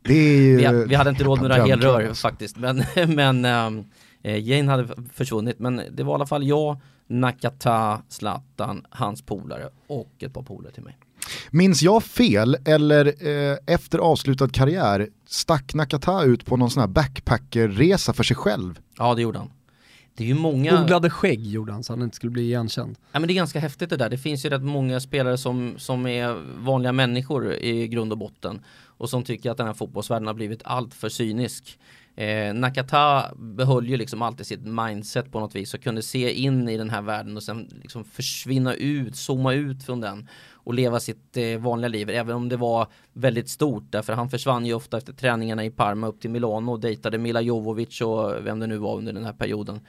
Det 0.08 0.13
är 0.13 0.38
ju... 0.38 0.58
vi, 0.58 0.86
vi 0.88 0.95
hade 0.95 1.10
inte 1.10 1.24
råd 1.24 1.41
med 1.41 1.50
några 1.50 1.65
helrör 1.65 2.13
faktiskt, 2.13 2.58
men, 2.58 2.84
men 3.15 3.45
ähm, 3.45 3.86
Jane 4.21 4.71
hade 4.71 4.88
försvunnit. 5.13 5.60
Men 5.60 5.82
det 5.91 6.04
var 6.04 6.13
i 6.13 6.15
alla 6.15 6.26
fall 6.26 6.48
jag, 6.48 6.78
Nakata, 7.08 8.02
Zlatan, 8.10 8.86
hans 8.89 9.21
polare 9.21 9.69
och 9.88 10.12
ett 10.19 10.34
par 10.34 10.41
polare 10.41 10.74
till 10.74 10.84
mig. 10.84 10.98
Minns 11.51 11.81
jag 11.81 12.03
fel 12.03 12.57
eller 12.65 13.05
eh, 13.27 13.57
efter 13.65 13.99
avslutad 13.99 14.49
karriär 14.49 15.07
stack 15.27 15.73
Nakata 15.73 16.23
ut 16.23 16.45
på 16.45 16.57
någon 16.57 16.69
sån 16.69 16.81
här 16.81 16.88
backpackerresa 16.88 18.13
för 18.13 18.23
sig 18.23 18.35
själv? 18.35 18.79
Ja 18.97 19.15
det 19.15 19.21
gjorde 19.21 19.39
han. 19.39 19.49
Det 20.17 20.23
är 20.23 20.27
ju 20.27 20.33
många... 20.33 20.81
Odlade 20.81 21.09
skägg 21.09 21.47
gjorde 21.47 21.71
han 21.71 21.83
så 21.83 21.93
han 21.93 22.01
inte 22.01 22.15
skulle 22.15 22.31
bli 22.31 22.43
igenkänd. 22.43 22.95
Ja 23.11 23.19
men 23.19 23.27
det 23.27 23.33
är 23.33 23.35
ganska 23.35 23.59
häftigt 23.59 23.89
det 23.89 23.97
där. 23.97 24.09
Det 24.09 24.17
finns 24.17 24.45
ju 24.45 24.49
rätt 24.49 24.61
många 24.61 24.99
spelare 24.99 25.38
som, 25.38 25.73
som 25.77 26.07
är 26.07 26.41
vanliga 26.57 26.91
människor 26.91 27.53
i 27.53 27.88
grund 27.88 28.11
och 28.11 28.17
botten. 28.17 28.61
Och 28.97 29.09
som 29.09 29.23
tycker 29.23 29.51
att 29.51 29.57
den 29.57 29.67
här 29.67 29.73
fotbollsvärlden 29.73 30.27
har 30.27 30.33
blivit 30.33 30.61
allt 30.63 30.93
för 30.93 31.09
cynisk. 31.09 31.79
Eh, 32.15 32.54
Nakata 32.54 33.32
behöll 33.36 33.89
ju 33.89 33.97
liksom 33.97 34.21
alltid 34.21 34.45
sitt 34.45 34.63
mindset 34.63 35.32
på 35.32 35.39
något 35.39 35.56
vis 35.56 35.73
och 35.73 35.82
kunde 35.82 36.01
se 36.01 36.34
in 36.34 36.69
i 36.69 36.78
den 36.78 36.89
här 36.89 37.01
världen 37.01 37.38
och 37.38 37.43
sen 37.43 37.69
liksom 37.82 38.04
försvinna 38.04 38.73
ut, 38.73 39.15
zooma 39.15 39.54
ut 39.54 39.84
från 39.84 40.01
den 40.01 40.30
och 40.54 40.73
leva 40.73 40.99
sitt 40.99 41.38
eh, 41.38 41.58
vanliga 41.58 41.89
liv 41.89 42.10
även 42.10 42.36
om 42.36 42.49
det 42.49 42.58
var 42.58 42.88
väldigt 43.13 43.49
stort 43.49 43.84
därför 43.89 44.13
han 44.13 44.30
försvann 44.30 44.65
ju 44.65 44.73
ofta 44.73 44.97
efter 44.97 45.13
träningarna 45.13 45.65
i 45.65 45.69
Parma 45.69 46.08
upp 46.08 46.21
till 46.21 46.30
Milano 46.30 46.71
och 46.71 46.80
dejtade 46.80 47.17
Mila 47.17 47.41
Jovovic 47.41 48.01
och 48.01 48.45
vem 48.45 48.60
det 48.60 48.67
nu 48.67 48.78
var 48.78 48.97
under 48.97 49.13
den 49.13 49.25
här 49.25 49.34
perioden. 49.34 49.80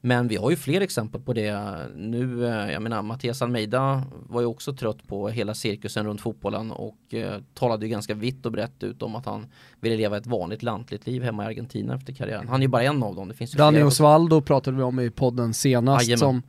Men 0.00 0.28
vi 0.28 0.36
har 0.36 0.50
ju 0.50 0.56
fler 0.56 0.80
exempel 0.80 1.20
på 1.20 1.32
det 1.32 1.58
nu. 1.96 2.46
eh, 2.46 2.72
Jag 2.72 2.82
menar 2.82 3.02
Mattias 3.02 3.42
Almeida 3.42 4.02
var 4.28 4.40
ju 4.40 4.46
också 4.46 4.72
trött 4.72 5.06
på 5.08 5.28
hela 5.28 5.54
cirkusen 5.54 6.06
runt 6.06 6.20
fotbollen 6.20 6.70
och 6.70 7.14
eh, 7.14 7.40
talade 7.54 7.86
ju 7.86 7.90
ganska 7.92 8.14
vitt 8.14 8.46
och 8.46 8.52
brett 8.52 8.82
ut 8.82 9.02
om 9.02 9.14
att 9.16 9.26
han 9.26 9.46
ville 9.80 9.96
leva 9.96 10.16
ett 10.16 10.26
vanligt 10.26 10.62
lantligt 10.62 11.06
liv 11.06 11.22
hemma 11.22 11.44
i 11.44 11.46
Argentina 11.46 11.94
efter 11.94 12.12
karriären. 12.12 12.48
Han 12.48 12.60
är 12.60 12.64
ju 12.64 12.68
bara 12.68 12.82
en 12.82 13.02
av 13.02 13.14
dem. 13.14 13.28
Det 13.28 13.34
finns 13.34 13.54
ju 13.54 13.58
Danny. 13.58 13.82
Osvaldo 13.82 14.40
pratade 14.40 14.76
vi 14.76 14.82
om 14.82 15.00
i 15.00 15.10
podden 15.10 15.54
senast 15.54 16.02
Jajamän. 16.08 16.18
som 16.18 16.42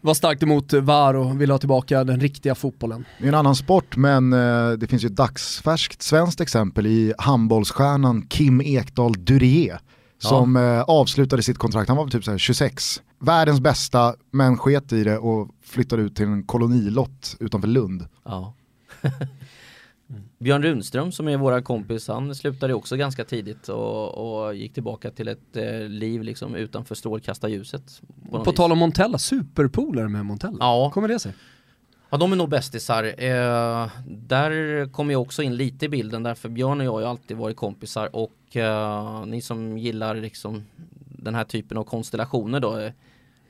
var 0.00 0.14
starkt 0.14 0.42
emot 0.42 0.72
VAR 0.72 1.14
och 1.14 1.40
ville 1.40 1.52
ha 1.52 1.58
tillbaka 1.58 2.04
den 2.04 2.20
riktiga 2.20 2.54
fotbollen. 2.54 3.04
Det 3.18 3.24
är 3.24 3.28
en 3.28 3.34
annan 3.34 3.56
sport 3.56 3.96
men 3.96 4.32
eh, 4.32 4.70
det 4.70 4.86
finns 4.86 5.04
ju 5.04 5.06
ett 5.06 5.16
dagsfärskt 5.16 6.02
svenskt 6.02 6.40
exempel 6.40 6.86
i 6.86 7.14
handbollsstjärnan 7.18 8.26
Kim 8.28 8.60
Ekdahl 8.60 9.24
Durier 9.24 9.80
som 10.28 10.56
eh, 10.56 10.80
avslutade 10.80 11.42
sitt 11.42 11.58
kontrakt, 11.58 11.88
han 11.88 11.96
var 11.96 12.04
väl 12.04 12.12
typ 12.12 12.24
så 12.24 12.30
här 12.30 12.38
26. 12.38 13.02
Världens 13.18 13.60
bästa 13.60 14.14
men 14.30 14.58
sket 14.58 14.92
i 14.92 15.04
det 15.04 15.18
och 15.18 15.48
flyttade 15.62 16.02
ut 16.02 16.16
till 16.16 16.26
en 16.26 16.42
kolonilott 16.42 17.36
utanför 17.40 17.68
Lund. 17.68 18.06
Ja. 18.24 18.54
Björn 20.38 20.62
Runström 20.62 21.12
som 21.12 21.28
är 21.28 21.36
våra 21.36 21.62
kompis, 21.62 22.08
han 22.08 22.34
slutade 22.34 22.74
också 22.74 22.96
ganska 22.96 23.24
tidigt 23.24 23.68
och, 23.68 24.44
och 24.44 24.54
gick 24.54 24.74
tillbaka 24.74 25.10
till 25.10 25.28
ett 25.28 25.56
eh, 25.56 25.88
liv 25.88 26.22
liksom 26.22 26.54
utanför 26.54 26.94
strålkastarljuset. 26.94 28.02
på 28.30 28.44
På 28.44 28.52
tal 28.52 28.72
om 28.72 28.78
Montella, 28.78 29.18
superpolare 29.18 30.08
med 30.08 30.26
Montella. 30.26 30.56
Ja. 30.60 30.90
Kommer 30.94 31.08
det 31.08 31.18
sig? 31.18 31.32
Ja, 32.12 32.18
de 32.18 32.32
är 32.32 32.36
nog 32.36 32.48
bästisar. 32.48 33.04
Eh, 33.04 33.90
där 34.06 34.86
kommer 34.92 35.12
jag 35.12 35.22
också 35.22 35.42
in 35.42 35.56
lite 35.56 35.84
i 35.84 35.88
bilden 35.88 36.22
därför 36.22 36.48
Björn 36.48 36.80
och 36.80 36.86
jag 36.86 36.92
har 36.92 37.00
ju 37.00 37.06
alltid 37.06 37.36
varit 37.36 37.56
kompisar 37.56 38.16
och 38.16 38.56
eh, 38.56 39.26
ni 39.26 39.40
som 39.40 39.78
gillar 39.78 40.14
liksom 40.14 40.64
den 41.06 41.34
här 41.34 41.44
typen 41.44 41.78
av 41.78 41.84
konstellationer 41.84 42.60
då. 42.60 42.78
Eh, 42.78 42.92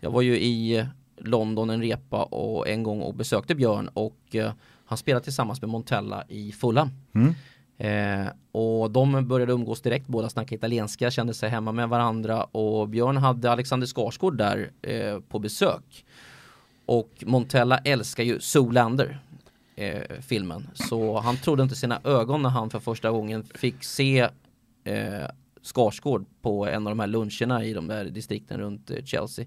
jag 0.00 0.10
var 0.10 0.22
ju 0.22 0.38
i 0.38 0.86
London 1.16 1.70
en 1.70 1.82
repa 1.82 2.22
och 2.22 2.68
en 2.68 2.82
gång 2.82 3.00
och 3.00 3.14
besökte 3.14 3.54
Björn 3.54 3.88
och 3.88 4.34
eh, 4.34 4.52
han 4.84 4.98
spelade 4.98 5.24
tillsammans 5.24 5.60
med 5.60 5.70
Montella 5.70 6.24
i 6.28 6.52
Fulham. 6.52 6.90
Mm. 7.14 7.34
Eh, 7.78 8.32
och 8.52 8.90
de 8.90 9.28
började 9.28 9.52
umgås 9.52 9.80
direkt, 9.80 10.06
båda 10.06 10.28
snackade 10.28 10.54
italienska, 10.54 11.10
kände 11.10 11.34
sig 11.34 11.50
hemma 11.50 11.72
med 11.72 11.88
varandra 11.88 12.44
och 12.44 12.88
Björn 12.88 13.16
hade 13.16 13.50
Alexander 13.52 13.86
Skarsgård 13.86 14.38
där 14.38 14.70
eh, 14.82 15.20
på 15.20 15.38
besök. 15.38 16.04
Och 16.92 17.24
Montella 17.26 17.78
älskar 17.78 18.24
ju 18.24 18.40
Zoolander 18.40 19.18
eh, 19.76 20.20
filmen. 20.20 20.68
Så 20.74 21.20
han 21.20 21.36
trodde 21.36 21.62
inte 21.62 21.74
sina 21.74 22.00
ögon 22.04 22.42
när 22.42 22.50
han 22.50 22.70
för 22.70 22.78
första 22.78 23.10
gången 23.10 23.44
fick 23.54 23.84
se 23.84 24.28
eh, 24.84 25.26
Skarsgård 25.62 26.24
på 26.42 26.66
en 26.66 26.86
av 26.86 26.90
de 26.90 27.00
här 27.00 27.06
luncherna 27.06 27.64
i 27.64 27.72
de 27.72 27.86
där 27.86 28.04
distrikten 28.04 28.60
runt 28.60 28.90
eh, 28.90 29.04
Chelsea. 29.04 29.44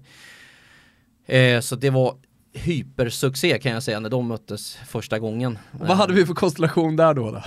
Eh, 1.26 1.60
så 1.60 1.76
det 1.76 1.90
var 1.90 2.16
hypersuccé 2.52 3.58
kan 3.58 3.72
jag 3.72 3.82
säga 3.82 4.00
när 4.00 4.10
de 4.10 4.28
möttes 4.28 4.76
första 4.76 5.18
gången. 5.18 5.58
Vad 5.70 5.96
hade 5.96 6.12
vi 6.12 6.26
för 6.26 6.34
konstellation 6.34 6.96
där 6.96 7.14
då? 7.14 7.30
då? 7.30 7.42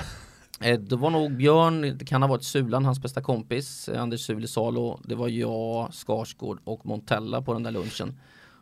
Eh, 0.68 0.80
det 0.80 0.96
var 0.96 1.10
nog 1.10 1.32
Björn, 1.32 1.82
det 1.82 2.06
kan 2.06 2.22
ha 2.22 2.30
varit 2.30 2.44
Sulan, 2.44 2.86
hans 2.86 3.02
bästa 3.02 3.22
kompis, 3.22 3.90
Anders 3.90 4.26
Sulisalo. 4.26 5.00
Det 5.04 5.16
var 5.16 5.28
jag, 5.28 5.94
Skarsgård 5.94 6.60
och 6.64 6.86
Montella 6.86 7.42
på 7.42 7.54
den 7.54 7.64
där 7.64 7.72
lunchen. 7.72 8.18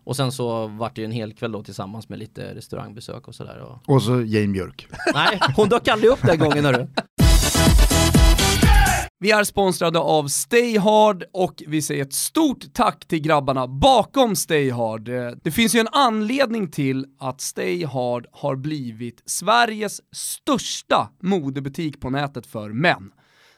Och 0.08 0.15
sen 0.15 0.32
så 0.32 0.67
vart 0.67 0.96
det 0.96 1.02
ju 1.02 1.06
en 1.06 1.12
hel 1.12 1.34
kväll 1.34 1.52
då 1.52 1.63
tillsammans 1.63 2.10
med 2.10 2.20
lite 2.20 2.56
restaurangbesök 2.56 3.28
och 3.28 3.36
sådär. 3.36 3.60
Och... 3.60 3.96
Och 3.96 4.04
så 4.04 4.22
Jane 4.22 4.48
Björk. 4.48 4.88
Nej, 5.13 5.39
hon 5.56 5.70
dök 5.70 5.88
aldrig 5.88 6.12
upp 6.12 6.20
den 6.22 6.39
gången 6.39 6.65
hörru. 6.65 6.88
Vi 9.20 9.32
är 9.32 9.43
sponsrade 9.43 10.00
av 10.00 10.28
Stay 10.28 10.78
Hard 10.78 11.24
och 11.34 11.63
vi 11.67 11.82
säger 11.82 12.02
ett 12.02 12.13
stort 12.13 12.74
tack 12.74 13.08
till 13.08 13.20
grabbarna 13.20 13.67
bakom 13.67 14.36
Stay 14.36 14.72
Hard. 14.72 15.10
Det 15.43 15.52
finns 15.52 15.76
ju 15.76 15.80
en 15.80 15.88
anledning 15.91 16.72
till 16.72 17.06
att 17.20 17.41
Stay 17.41 17.86
Hard 17.86 18.28
har 18.32 18.56
blivit 18.56 19.24
Sveriges 19.26 20.02
största 20.15 21.10
modebutik 21.22 22.02
på 22.02 22.10
nätet 22.10 22.48
för 22.48 22.70
män. 22.70 23.12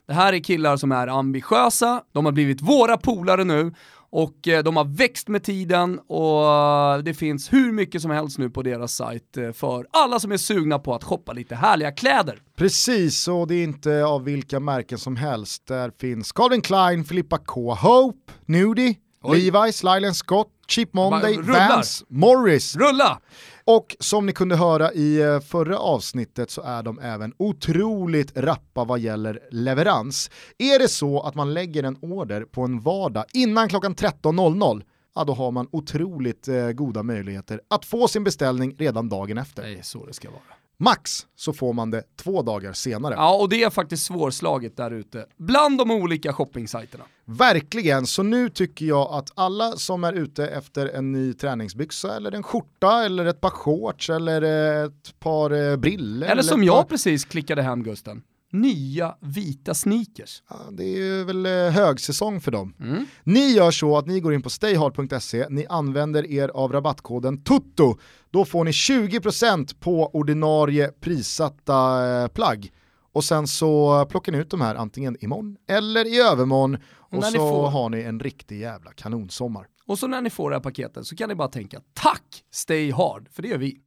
Det 0.08 0.14
här 0.14 0.34
är 0.34 0.40
killar 0.40 0.78
som 0.78 0.92
är 0.92 1.08
ambitiösa, 1.08 2.02
de 2.12 2.26
har 2.26 2.32
blivit 2.32 2.62
våra 2.62 2.98
polare 2.98 3.44
nu 3.44 3.74
och 4.12 4.48
eh, 4.48 4.64
de 4.64 4.78
har 4.78 4.86
växt 4.86 5.28
med 5.28 5.44
tiden 5.44 6.00
och 6.08 6.46
eh, 6.46 6.98
det 6.98 7.14
finns 7.14 7.54
hur 7.54 7.72
mycket 7.72 8.02
som 8.02 8.12
helst 8.12 8.38
nu 8.38 8.50
på 8.50 8.62
deras 8.62 8.94
sajt 8.94 9.38
eh, 9.38 9.52
för 9.52 9.88
alla 9.92 10.20
som 10.20 10.32
är 10.32 10.38
sugna 10.38 10.80
på 10.80 10.96
att 10.96 11.04
shoppa 11.04 11.34
lite 11.34 11.56
härliga 11.56 11.92
kläder. 11.92 12.42
Precis, 12.58 13.28
och 13.28 13.48
det 13.48 13.56
är 13.56 13.64
inte 13.64 14.06
av 14.06 14.24
vilka 14.24 14.60
märken 14.60 14.98
som 14.98 15.16
helst. 15.16 15.68
Där 15.68 15.92
finns 16.00 16.32
Calvin 16.32 16.62
Klein, 16.62 17.04
Filippa 17.06 17.38
K, 17.38 17.74
Hope, 17.74 18.32
Nudie. 18.46 18.98
Levi's, 19.24 19.96
Lylan 19.96 20.14
Scott, 20.14 20.48
Cheap 20.70 20.94
Monday. 20.94 21.38
Vans, 21.42 22.04
Morris. 22.08 22.76
Rulla! 22.76 23.22
Och 23.64 23.96
som 24.00 24.26
ni 24.26 24.34
kunde 24.34 24.56
höra 24.56 24.94
i 24.94 25.22
eh, 25.22 25.40
förra 25.40 25.78
avsnittet 25.78 26.52
så 26.52 26.62
är 26.62 26.84
de 26.84 27.00
även 27.00 27.34
otroligt 27.38 28.38
rappa 28.38 28.84
vad 28.84 29.00
gäller 29.00 29.40
leverans. 29.52 30.32
Är 30.58 30.80
det 30.80 30.88
så 30.88 31.22
att 31.22 31.36
man 31.36 31.54
lägger 31.54 31.84
en 31.84 31.98
order 32.02 32.42
på 32.42 32.62
en 32.62 32.80
vardag 32.80 33.26
innan 33.34 33.70
klockan 33.70 33.96
13.00 33.96 34.84
Ja, 35.16 35.24
då 35.24 35.34
har 35.34 35.52
man 35.52 35.68
otroligt 35.72 36.48
eh, 36.48 36.72
goda 36.72 37.04
möjligheter 37.04 37.62
att 37.68 37.86
få 37.86 38.08
sin 38.08 38.24
beställning 38.24 38.76
redan 38.78 39.10
dagen 39.10 39.38
efter. 39.38 39.64
Det 39.64 39.80
är 39.80 39.82
så 39.82 40.06
det 40.06 40.14
ska 40.14 40.30
vara. 40.30 40.59
Max 40.82 41.28
så 41.36 41.54
får 41.54 41.74
man 41.74 41.92
det 41.92 42.04
två 42.16 42.42
dagar 42.42 42.74
senare. 42.74 43.14
Ja, 43.14 43.36
och 43.36 43.50
det 43.50 43.64
är 43.64 43.70
faktiskt 43.70 44.06
svårslaget 44.06 44.78
där 44.78 44.92
ute. 44.92 45.26
Bland 45.38 45.78
de 45.78 45.92
olika 45.92 46.34
shoppingsajterna. 46.34 47.04
Verkligen, 47.26 48.06
så 48.08 48.24
nu 48.24 48.50
tycker 48.50 48.86
jag 48.86 49.14
att 49.14 49.32
alla 49.36 49.72
som 49.72 50.04
är 50.04 50.14
ute 50.14 50.48
efter 50.48 50.88
en 50.88 51.12
ny 51.12 51.34
träningsbyxa 51.34 52.16
eller 52.16 52.32
en 52.32 52.44
skjorta 52.44 53.06
eller 53.06 53.26
ett 53.26 53.42
par 53.42 53.50
shorts 53.50 54.10
eller 54.10 54.42
ett 54.86 55.20
par 55.20 55.52
eh, 55.72 55.78
briller. 55.78 56.28
Eller 56.28 56.42
som 56.42 56.60
ett 56.60 56.66
jag 56.66 56.76
par... 56.76 56.84
precis 56.84 57.26
klickade 57.26 57.62
hem 57.62 57.84
Gusten. 57.84 58.22
Nya 58.52 59.16
vita 59.20 59.74
sneakers. 59.74 60.44
Ja, 60.50 60.56
det 60.72 60.84
är 60.84 60.98
ju 60.98 61.24
väl 61.24 61.46
eh, 61.46 61.52
högsäsong 61.52 62.42
för 62.42 62.52
dem. 62.52 62.74
Mm. 62.80 63.06
Ni 63.24 63.52
gör 63.54 63.72
så 63.72 63.98
att 63.98 64.08
ni 64.08 64.20
går 64.20 64.34
in 64.34 64.42
på 64.42 64.50
stayhard.se, 64.50 65.46
ni 65.50 65.66
använder 65.70 66.32
er 66.32 66.50
av 66.50 66.72
rabattkoden 66.72 67.44
TUTTO, 67.44 67.98
då 68.32 68.46
får 68.46 68.64
ni 68.64 68.72
20% 68.72 69.76
på 69.80 70.10
ordinarie 70.14 70.92
prissatta 71.00 72.08
eh, 72.22 72.28
plagg. 72.28 72.72
Och 73.12 73.24
sen 73.24 73.48
så 73.48 74.06
plockar 74.06 74.32
ni 74.32 74.38
ut 74.38 74.50
de 74.50 74.62
här 74.62 74.76
antingen 74.76 75.18
imorgon 75.24 75.58
eller 75.68 76.06
i 76.08 76.20
övermorgon 76.20 76.78
och 76.98 77.24
så 77.26 77.38
får- 77.38 77.68
har 77.70 77.90
ni 77.90 78.02
en 78.02 78.20
riktig 78.20 78.60
jävla 78.60 78.92
kanonsommar. 78.92 79.66
Och 79.86 80.00
så 80.00 80.08
när 80.08 80.22
ni 80.22 80.30
får 80.30 80.50
det 80.50 80.56
här 80.56 80.62
paketet 80.64 81.06
så 81.08 81.16
kan 81.16 81.30
ni 81.30 81.36
bara 81.36 81.48
tänka 81.48 81.82
tack 81.94 82.44
Stay 82.52 82.92
Hard, 82.92 83.30
för 83.32 83.42
det 83.42 83.48
gör 83.48 83.58
vi. 83.58 83.78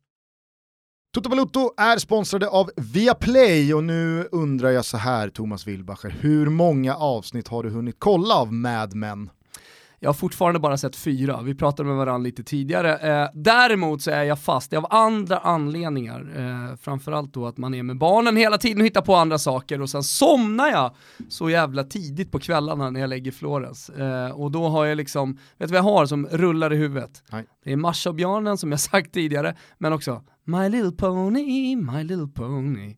Toto 1.14 1.28
Valuto 1.30 1.70
är 1.76 1.98
sponsrade 1.98 2.48
av 2.48 2.70
Viaplay 2.76 3.74
och 3.74 3.84
nu 3.84 4.28
undrar 4.32 4.70
jag 4.70 4.84
så 4.84 4.96
här 4.96 5.28
Thomas 5.28 5.66
Wilbacher, 5.66 6.16
hur 6.20 6.48
många 6.48 6.96
avsnitt 6.96 7.48
har 7.48 7.62
du 7.62 7.70
hunnit 7.70 7.96
kolla 7.98 8.34
av 8.34 8.52
Mad 8.52 8.94
Men? 8.94 9.30
Jag 10.00 10.08
har 10.08 10.14
fortfarande 10.14 10.60
bara 10.60 10.76
sett 10.76 10.96
fyra, 10.96 11.42
vi 11.42 11.54
pratade 11.54 11.88
med 11.88 11.96
varandra 11.96 12.18
lite 12.24 12.42
tidigare. 12.42 12.96
Eh, 12.96 13.28
däremot 13.34 14.02
så 14.02 14.10
är 14.10 14.22
jag 14.22 14.40
fast, 14.40 14.70
det 14.70 14.76
är 14.76 14.78
av 14.78 14.86
andra 14.90 15.38
anledningar. 15.38 16.32
Eh, 16.36 16.76
framförallt 16.76 17.34
då 17.34 17.46
att 17.46 17.56
man 17.56 17.74
är 17.74 17.82
med 17.82 17.98
barnen 17.98 18.36
hela 18.36 18.58
tiden 18.58 18.80
och 18.80 18.86
hittar 18.86 19.02
på 19.02 19.14
andra 19.14 19.38
saker 19.38 19.82
och 19.82 19.90
sen 19.90 20.02
somnar 20.02 20.70
jag 20.70 20.94
så 21.28 21.50
jävla 21.50 21.84
tidigt 21.84 22.30
på 22.30 22.38
kvällarna 22.38 22.90
när 22.90 23.00
jag 23.00 23.10
lägger 23.10 23.32
Florens. 23.32 23.88
Eh, 23.88 24.30
och 24.30 24.50
då 24.50 24.68
har 24.68 24.84
jag 24.84 24.96
liksom, 24.96 25.32
vet 25.32 25.40
du 25.58 25.66
vad 25.66 25.78
jag 25.78 25.82
har 25.82 26.06
som 26.06 26.26
rullar 26.26 26.72
i 26.72 26.76
huvudet? 26.76 27.22
Nej. 27.32 27.44
Det 27.64 27.72
är 27.72 27.76
Marsha 27.76 28.10
och 28.10 28.16
björnen 28.16 28.58
som 28.58 28.70
jag 28.70 28.80
sagt 28.90 29.14
tidigare, 29.14 29.56
men 29.78 29.92
också 29.92 30.22
My 30.44 30.68
little 30.68 30.92
pony, 30.92 31.76
my 31.76 32.04
little 32.04 32.28
pony. 32.28 32.96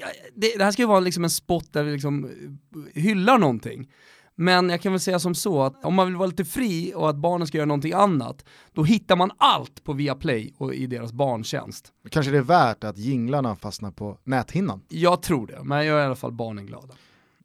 Ja, 0.00 0.06
Det, 0.34 0.58
det 0.58 0.64
här 0.64 0.70
ska 0.72 0.82
ju 0.82 0.88
vara 0.88 1.00
liksom 1.00 1.24
en 1.24 1.30
spot 1.30 1.72
där 1.72 1.82
vi 1.84 1.92
liksom 1.92 2.24
eh, 2.24 3.02
hyllar 3.02 3.38
någonting. 3.38 3.90
Men 4.36 4.70
jag 4.70 4.80
kan 4.80 4.92
väl 4.92 5.00
säga 5.00 5.18
som 5.18 5.34
så 5.34 5.62
att 5.62 5.84
om 5.84 5.94
man 5.94 6.06
vill 6.06 6.16
vara 6.16 6.26
lite 6.26 6.44
fri 6.44 6.92
och 6.96 7.10
att 7.10 7.16
barnen 7.16 7.46
ska 7.46 7.58
göra 7.58 7.66
någonting 7.66 7.92
annat, 7.92 8.44
då 8.72 8.84
hittar 8.84 9.16
man 9.16 9.30
allt 9.38 9.84
på 9.84 9.92
Viaplay 9.92 10.54
och 10.58 10.74
i 10.74 10.86
deras 10.86 11.12
barntjänst. 11.12 11.92
Kanske 12.10 12.32
det 12.32 12.38
är 12.38 12.42
värt 12.42 12.84
att 12.84 12.98
jinglarna 12.98 13.56
fastnar 13.56 13.90
på 13.90 14.18
näthinnan. 14.24 14.80
Jag 14.88 15.22
tror 15.22 15.46
det, 15.46 15.64
men 15.64 15.78
jag 15.78 15.86
gör 15.86 16.00
i 16.00 16.04
alla 16.04 16.14
fall 16.14 16.32
barnen 16.32 16.66
glada. 16.66 16.94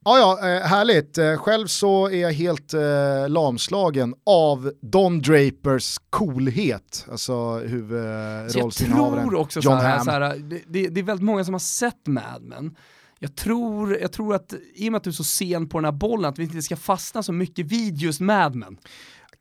Ja, 0.05 0.19
ja, 0.19 0.49
eh, 0.49 0.67
härligt. 0.67 1.17
Eh, 1.17 1.37
själv 1.37 1.67
så 1.67 2.09
är 2.09 2.21
jag 2.21 2.33
helt 2.33 2.73
eh, 2.73 3.29
lamslagen 3.29 4.15
av 4.25 4.71
Don 4.81 5.21
Drapers 5.21 5.97
coolhet, 6.09 7.05
alltså 7.11 7.59
Så 7.59 7.61
jag 7.63 7.69
huvudrollsinnehavaren 7.69 9.29
tror 9.29 9.39
också 9.39 9.59
John 9.59 9.79
så 9.79 9.83
här, 9.83 9.95
Hamm. 9.95 10.05
så 10.05 10.11
här 10.11 10.37
det, 10.67 10.87
det, 10.87 10.99
är 10.99 11.03
väldigt 11.03 11.25
många 11.25 11.43
som 11.43 11.53
har 11.53 11.59
sett 11.59 12.07
Mad 12.07 12.41
Men. 12.41 12.75
Jag 13.19 13.35
tror, 13.35 13.97
jag 13.97 14.11
tror 14.11 14.35
att 14.35 14.53
i 14.75 14.87
och 14.87 14.91
med 14.91 14.97
att 14.97 15.03
du 15.03 15.09
är 15.09 15.13
så 15.13 15.23
sen 15.23 15.69
på 15.69 15.77
den 15.77 15.85
här 15.85 15.91
bollen, 15.91 16.29
att 16.29 16.39
vi 16.39 16.43
inte 16.43 16.61
ska 16.61 16.75
fastna 16.75 17.23
så 17.23 17.33
mycket 17.33 17.65
vid 17.65 17.97
just 17.97 18.19
Mad 18.19 18.55
Men. 18.55 18.77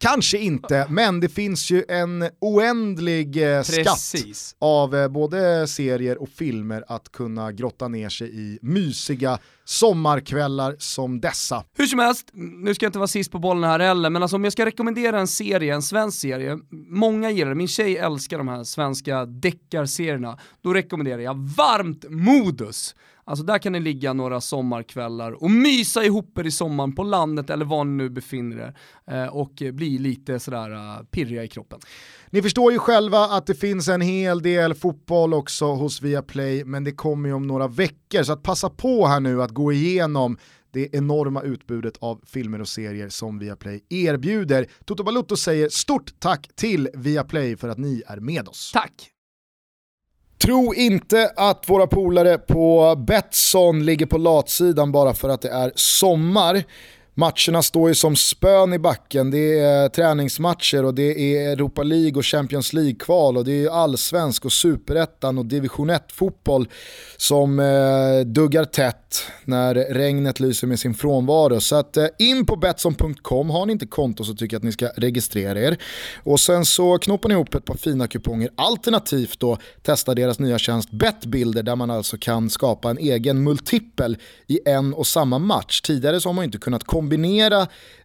Kanske 0.00 0.38
inte, 0.38 0.86
men 0.90 1.20
det 1.20 1.28
finns 1.28 1.70
ju 1.70 1.84
en 1.88 2.28
oändlig 2.38 3.56
eh, 3.56 3.62
skatt 3.62 4.14
av 4.58 4.96
eh, 4.96 5.08
både 5.08 5.66
serier 5.66 6.22
och 6.22 6.28
filmer 6.28 6.84
att 6.88 7.12
kunna 7.12 7.52
grotta 7.52 7.88
ner 7.88 8.08
sig 8.08 8.40
i 8.40 8.58
mysiga 8.62 9.38
sommarkvällar 9.68 10.76
som 10.78 11.20
dessa. 11.20 11.64
Hur 11.78 11.86
som 11.86 11.98
helst, 11.98 12.30
nu 12.32 12.74
ska 12.74 12.84
jag 12.84 12.88
inte 12.88 12.98
vara 12.98 13.06
sist 13.06 13.32
på 13.32 13.38
bollen 13.38 13.64
här 13.64 13.80
heller, 13.80 14.10
men 14.10 14.22
alltså 14.22 14.36
om 14.36 14.44
jag 14.44 14.52
ska 14.52 14.66
rekommendera 14.66 15.20
en 15.20 15.28
serie, 15.28 15.74
en 15.74 15.82
svensk 15.82 16.20
serie, 16.20 16.58
många 16.88 17.30
gillar 17.30 17.48
det, 17.48 17.54
min 17.54 17.68
tjej 17.68 17.96
älskar 17.96 18.38
de 18.38 18.48
här 18.48 18.64
svenska 18.64 19.26
deckarserierna, 19.26 20.38
då 20.62 20.74
rekommenderar 20.74 21.18
jag 21.18 21.34
varmt 21.56 22.04
Modus. 22.08 22.94
Alltså 23.28 23.44
där 23.44 23.58
kan 23.58 23.72
ni 23.72 23.80
ligga 23.80 24.12
några 24.12 24.40
sommarkvällar 24.40 25.42
och 25.42 25.50
mysa 25.50 26.04
ihop 26.04 26.38
er 26.38 26.44
i 26.44 26.50
sommaren 26.50 26.94
på 26.94 27.02
landet 27.02 27.50
eller 27.50 27.64
var 27.64 27.84
ni 27.84 27.90
nu 27.90 28.10
befinner 28.10 28.56
er 28.56 28.74
eh, 29.10 29.26
och 29.26 29.62
bli 29.72 29.98
lite 29.98 30.40
sådär 30.40 30.70
uh, 30.70 31.04
pirriga 31.10 31.44
i 31.44 31.48
kroppen. 31.48 31.78
Ni 32.30 32.42
förstår 32.42 32.72
ju 32.72 32.78
själva 32.78 33.18
att 33.18 33.46
det 33.46 33.54
finns 33.54 33.88
en 33.88 34.00
hel 34.00 34.42
del 34.42 34.74
fotboll 34.74 35.34
också 35.34 35.66
hos 35.66 36.02
Viaplay, 36.02 36.64
men 36.64 36.84
det 36.84 36.92
kommer 36.92 37.28
ju 37.28 37.34
om 37.34 37.46
några 37.46 37.68
veckor, 37.68 38.22
så 38.22 38.32
att 38.32 38.42
passa 38.42 38.70
på 38.70 39.06
här 39.06 39.20
nu 39.20 39.42
att 39.42 39.50
gå 39.58 39.72
igenom 39.72 40.38
det 40.72 40.94
enorma 40.94 41.42
utbudet 41.42 41.96
av 41.98 42.20
filmer 42.26 42.60
och 42.60 42.68
serier 42.68 43.08
som 43.08 43.38
Viaplay 43.38 43.84
erbjuder. 43.88 44.66
Toto 44.84 45.04
Balutto 45.04 45.36
säger 45.36 45.68
stort 45.68 46.20
tack 46.20 46.48
till 46.54 46.88
Viaplay 46.94 47.56
för 47.56 47.68
att 47.68 47.78
ni 47.78 48.02
är 48.06 48.16
med 48.16 48.48
oss. 48.48 48.70
Tack! 48.72 49.10
Tro 50.38 50.74
inte 50.74 51.32
att 51.36 51.70
våra 51.70 51.86
polare 51.86 52.38
på 52.38 52.96
Betsson 53.06 53.84
ligger 53.84 54.06
på 54.06 54.18
latsidan 54.18 54.92
bara 54.92 55.14
för 55.14 55.28
att 55.28 55.42
det 55.42 55.50
är 55.50 55.72
sommar. 55.74 56.64
Matcherna 57.18 57.62
står 57.62 57.88
ju 57.88 57.94
som 57.94 58.16
spön 58.16 58.72
i 58.72 58.78
backen. 58.78 59.30
Det 59.30 59.58
är 59.58 59.88
träningsmatcher 59.88 60.84
och 60.84 60.94
det 60.94 61.36
är 61.36 61.52
Europa 61.52 61.82
League 61.82 62.12
och 62.12 62.26
Champions 62.26 62.72
League-kval 62.72 63.36
och 63.36 63.44
det 63.44 63.64
är 63.64 63.70
allsvensk 63.70 64.44
och 64.44 64.52
superettan 64.52 65.38
och 65.38 65.46
division 65.46 65.90
1-fotboll 65.90 66.68
som 67.16 67.58
eh, 67.58 68.26
duggar 68.26 68.64
tätt 68.64 69.22
när 69.44 69.74
regnet 69.74 70.40
lyser 70.40 70.66
med 70.66 70.80
sin 70.80 70.94
frånvaro. 70.94 71.60
Så 71.60 71.76
att 71.76 71.96
eh, 71.96 72.06
in 72.18 72.46
på 72.46 72.56
Betsson.com, 72.56 73.50
har 73.50 73.66
ni 73.66 73.72
inte 73.72 73.86
konto 73.86 74.24
så 74.24 74.34
tycker 74.34 74.54
jag 74.54 74.58
att 74.60 74.64
ni 74.64 74.72
ska 74.72 74.88
registrera 74.96 75.60
er. 75.60 75.78
Och 76.22 76.40
sen 76.40 76.64
så 76.64 76.98
knoppar 76.98 77.28
ni 77.28 77.34
ihop 77.34 77.54
ett 77.54 77.64
par 77.64 77.76
fina 77.76 78.06
kuponger. 78.06 78.50
Alternativt 78.56 79.40
då 79.40 79.58
testa 79.82 80.14
deras 80.14 80.38
nya 80.38 80.58
tjänst 80.58 80.90
Betbilder 80.90 81.62
där 81.62 81.76
man 81.76 81.90
alltså 81.90 82.16
kan 82.20 82.50
skapa 82.50 82.90
en 82.90 82.98
egen 82.98 83.42
multipel 83.42 84.16
i 84.46 84.60
en 84.64 84.94
och 84.94 85.06
samma 85.06 85.38
match. 85.38 85.80
Tidigare 85.80 86.20
så 86.20 86.28
har 86.28 86.34
man 86.34 86.44
inte 86.44 86.58
kunnat 86.58 86.84
kombinera 86.84 87.07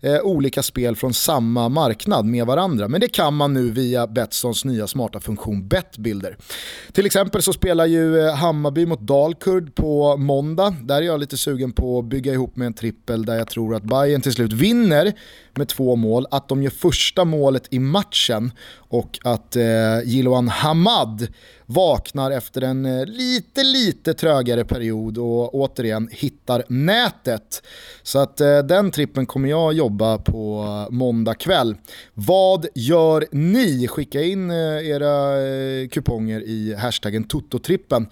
eh, 0.02 0.22
olika 0.24 0.64
spel 0.64 0.96
från 0.96 1.14
samma 1.14 1.70
marknad 1.70 2.26
med 2.26 2.46
varandra. 2.46 2.88
Men 2.88 3.02
det 3.02 3.08
kan 3.08 3.34
man 3.34 3.54
nu 3.54 3.72
via 3.72 4.08
Betssons 4.08 4.66
nya 4.66 4.88
smarta 4.88 5.20
funktion 5.20 5.68
Betbilder. 5.68 6.38
Till 6.92 7.06
exempel 7.06 7.42
så 7.42 7.54
spelar 7.54 7.86
ju 7.86 8.20
eh, 8.20 8.36
Hammarby 8.36 8.86
mot 8.86 9.02
Dalkurd 9.02 9.76
på 9.76 10.18
måndag. 10.18 10.76
Där 10.82 10.98
är 10.98 11.02
jag 11.02 11.20
lite 11.20 11.38
sugen 11.38 11.72
på 11.72 12.00
att 12.00 12.06
bygga 12.06 12.34
ihop 12.34 12.56
med 12.56 12.66
en 12.66 12.74
trippel 12.74 13.26
där 13.26 13.36
jag 13.36 13.48
tror 13.48 13.76
att 13.76 13.84
Bayern 13.84 14.22
till 14.22 14.34
slut 14.34 14.54
vinner 14.54 15.14
med 15.58 15.68
två 15.68 15.96
mål, 15.96 16.28
att 16.32 16.48
de 16.48 16.64
gör 16.64 16.72
första 16.72 17.26
målet 17.26 17.74
i 17.74 17.80
matchen 17.80 18.52
och 18.76 19.20
att 19.24 19.56
eh, 19.56 19.64
Jiloan 20.06 20.48
Hamad 20.48 21.28
vaknar 21.66 22.32
efter 22.32 22.62
en 22.62 22.86
eh, 22.86 23.06
lite, 23.06 23.64
lite 23.64 24.14
trögare 24.14 24.66
period 24.66 25.18
och 25.18 25.56
återigen 25.56 26.10
hittar 26.12 26.64
nätet. 26.68 27.64
Så 28.04 28.20
att 28.20 28.42
eh, 28.42 28.60
den 28.60 28.92
trippen 28.92 29.26
kommer 29.26 29.50
jag 29.50 29.74
jobba 29.74 30.18
på 30.18 30.66
måndag 30.90 31.34
kväll. 31.34 31.76
Vad 32.14 32.66
gör 32.76 33.26
ni? 33.32 33.88
Skicka 33.88 34.22
in 34.22 34.52
eh, 34.52 34.88
era 34.90 35.42
eh, 35.42 35.88
kuponger 35.88 36.42
i 36.42 36.76
hashtaggen 36.76 37.24
Toto-trippen 37.24 38.08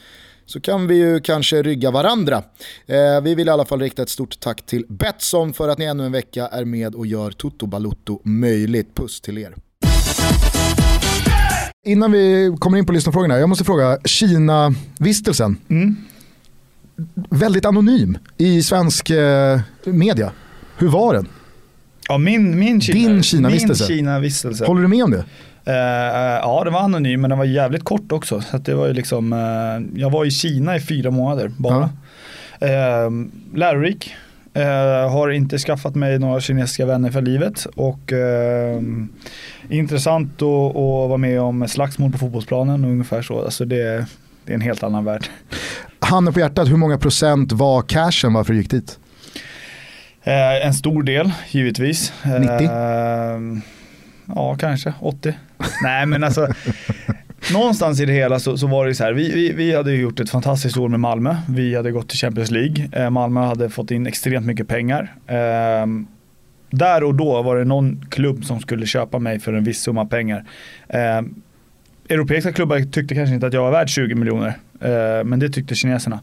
så 0.52 0.60
kan 0.60 0.88
vi 0.88 0.96
ju 0.96 1.20
kanske 1.20 1.62
rygga 1.62 1.92
varandra. 1.92 2.44
Eh, 2.88 3.22
vi 3.24 3.36
vill 3.36 3.48
i 3.48 3.52
alla 3.52 3.66
fall 3.66 3.80
rikta 3.80 4.02
ett 4.02 4.10
stort 4.10 4.40
tack 4.40 4.66
till 4.66 4.86
Betsson 4.90 5.54
för 5.54 5.70
att 5.70 5.78
ni 5.78 5.86
ännu 5.86 6.06
en 6.06 6.12
vecka 6.12 6.48
är 6.48 6.66
med 6.66 6.96
och 6.96 7.08
gör 7.08 7.32
Toto 7.32 7.66
Balutto 7.66 8.22
möjligt. 8.24 8.96
Puss 8.96 9.22
till 9.22 9.38
er. 9.38 9.56
Innan 11.86 12.12
vi 12.12 12.56
kommer 12.60 12.78
in 12.78 12.86
på 12.86 12.94
lyssnarfrågorna, 12.94 13.40
jag 13.40 13.50
måste 13.50 13.64
fråga, 13.64 13.98
Kina-vistelsen. 14.06 15.58
Mm. 15.70 15.96
Väldigt 17.30 17.66
anonym 17.66 18.18
i 18.38 18.64
svensk 18.64 19.10
eh, 19.10 19.60
media. 19.86 20.32
Hur 20.78 20.88
var 20.88 21.14
den? 21.14 21.28
Ja, 22.08 22.18
min, 22.18 22.60
min 22.60 22.82
Kina, 22.82 23.00
Din 23.00 23.24
Kina-vistelse. 23.24 23.88
Kina-vistelse. 23.88 24.66
Håller 24.66 24.82
du 24.82 24.88
med 24.88 25.04
om 25.04 25.12
det? 25.12 25.26
Eh, 25.66 25.74
ja, 26.42 26.62
det 26.66 26.70
var 26.72 26.80
anonym 26.80 27.22
men 27.22 27.30
den 27.30 27.40
var 27.40 27.46
jävligt 27.46 27.84
kort 27.84 28.12
också. 28.12 28.42
Så 28.42 28.58
det 28.58 28.74
var 28.74 28.88
ju 28.88 28.94
liksom, 28.94 29.34
eh, 29.34 30.00
jag 30.02 30.10
var 30.10 30.26
i 30.26 30.32
Kina 30.32 30.76
i 30.76 30.80
fyra 30.80 31.12
månader 31.12 31.52
bara. 31.58 31.90
Eh, 32.60 33.10
lärorik. 33.56 34.14
Eh, 34.54 35.12
har 35.12 35.30
inte 35.30 35.58
skaffat 35.58 35.96
mig 35.96 36.20
några 36.20 36.42
kinesiska 36.42 36.86
vänner 36.86 37.12
för 37.12 37.22
livet 37.22 37.66
och 37.76 38.14
eh, 38.14 38.82
intressant 39.70 40.42
att, 40.42 40.48
att 40.76 41.10
vara 41.10 41.18
med 41.18 41.42
om 41.42 41.68
slagsmål 41.68 42.12
på 42.12 42.18
fotbollsplanen 42.18 42.86
ungefär 42.86 43.22
så. 43.22 43.44
Alltså 43.44 43.66
det, 43.66 44.06
det 44.46 44.52
är 44.52 44.56
en 44.56 44.62
helt 44.62 44.84
annan 44.84 45.06
värld. 45.06 45.26
Handen 46.00 46.34
på 46.34 46.40
hjärtat, 46.40 46.70
hur 46.70 46.78
många 46.78 46.98
procent 46.98 47.52
var 47.52 47.82
cashen 47.82 48.34
varför 48.34 48.54
du 48.54 48.60
gick 48.60 48.72
dit? 48.72 49.00
En 50.64 50.74
stor 50.74 51.04
del 51.04 51.32
givetvis. 51.50 52.14
90? 52.40 52.70
Ja, 54.36 54.56
kanske 54.60 54.94
80. 55.00 55.34
Nej, 55.84 56.06
men 56.06 56.24
alltså 56.24 56.48
någonstans 57.54 58.00
i 58.00 58.06
det 58.06 58.14
hela 58.14 58.40
så, 58.40 58.58
så 58.58 58.68
var 58.68 58.86
det 58.86 58.96
så 58.96 59.04
här. 59.04 59.14
Vi, 59.14 59.32
vi, 59.34 59.54
vi 59.54 59.76
hade 59.76 59.94
gjort 59.94 60.20
ett 60.20 60.30
fantastiskt 60.30 60.78
år 60.78 60.90
med 60.90 61.00
Malmö. 61.00 61.36
Vi 61.50 61.76
hade 61.76 61.92
gått 61.92 62.10
till 62.10 62.18
Champions 62.18 62.52
League. 62.52 62.90
Eh, 62.92 63.10
Malmö 63.10 63.40
hade 63.40 63.70
fått 63.70 63.92
in 63.92 64.08
extremt 64.08 64.46
mycket 64.46 64.68
pengar. 64.68 65.16
Eh, 65.28 65.86
där 66.70 67.04
och 67.04 67.16
då 67.16 67.42
var 67.42 67.56
det 67.56 67.66
någon 67.66 68.06
klubb 68.10 68.46
som 68.46 68.60
skulle 68.60 68.86
köpa 68.86 69.20
mig 69.20 69.40
för 69.40 69.54
en 69.54 69.64
viss 69.64 69.82
summa 69.82 70.06
pengar. 70.06 70.46
Eh, 70.88 71.22
europeiska 72.10 72.52
klubbar 72.52 72.80
tyckte 72.92 73.16
kanske 73.16 73.36
inte 73.36 73.48
att 73.48 73.54
jag 73.54 73.62
var 73.62 73.72
värd 73.72 73.90
20 73.90 74.16
miljoner. 74.16 74.58
Eh, 74.82 75.24
men 75.24 75.40
det 75.40 75.50
tyckte 75.50 75.76
kineserna. 75.76 76.20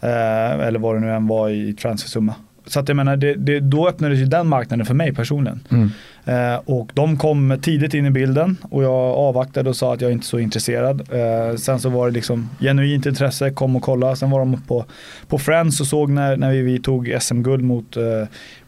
Eh, 0.00 0.66
eller 0.66 0.78
vad 0.78 0.96
det 0.96 1.00
nu 1.00 1.12
än 1.12 1.26
var 1.26 1.48
i 1.48 1.72
transfersumma. 1.72 2.34
Så 2.66 2.80
att 2.80 2.88
jag 2.88 2.96
menar, 2.96 3.16
det, 3.16 3.34
det, 3.34 3.60
då 3.60 3.88
öppnades 3.88 4.18
ju 4.18 4.24
den 4.24 4.46
marknaden 4.46 4.86
för 4.86 4.94
mig 4.94 5.14
personligen. 5.14 5.60
Mm. 5.70 5.90
Eh, 6.24 6.60
och 6.64 6.90
de 6.94 7.18
kom 7.18 7.58
tidigt 7.62 7.94
in 7.94 8.06
i 8.06 8.10
bilden 8.10 8.56
och 8.70 8.82
jag 8.82 8.92
avvaktade 8.94 9.70
och 9.70 9.76
sa 9.76 9.94
att 9.94 10.00
jag 10.00 10.12
inte 10.12 10.22
är 10.22 10.26
så 10.26 10.38
intresserad. 10.38 11.00
Eh, 11.00 11.56
sen 11.56 11.80
så 11.80 11.88
var 11.88 12.06
det 12.06 12.12
liksom 12.12 12.50
genuint 12.60 13.06
intresse, 13.06 13.50
kom 13.50 13.76
och 13.76 13.82
kolla. 13.82 14.16
Sen 14.16 14.30
var 14.30 14.38
de 14.38 14.62
på, 14.66 14.84
på 15.28 15.38
Friends 15.38 15.80
och 15.80 15.86
såg 15.86 16.10
när, 16.10 16.36
när 16.36 16.50
vi, 16.50 16.62
vi 16.62 16.78
tog 16.78 17.16
SM-guld 17.20 17.64
mot, 17.64 17.96
eh, 17.96 18.02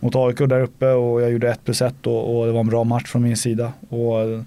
mot 0.01 0.17
AIK 0.17 0.39
där 0.39 0.61
uppe 0.61 0.87
och 0.87 1.23
jag 1.23 1.33
gjorde 1.33 1.51
1 1.51 1.65
plus 1.65 1.83
1 1.83 2.07
och, 2.07 2.39
och 2.39 2.47
det 2.47 2.53
var 2.53 2.61
en 2.61 2.69
bra 2.69 2.85
match 2.85 3.07
från 3.07 3.23
min 3.23 3.37
sida. 3.37 3.73
Och 3.89 4.21
eh, 4.21 4.43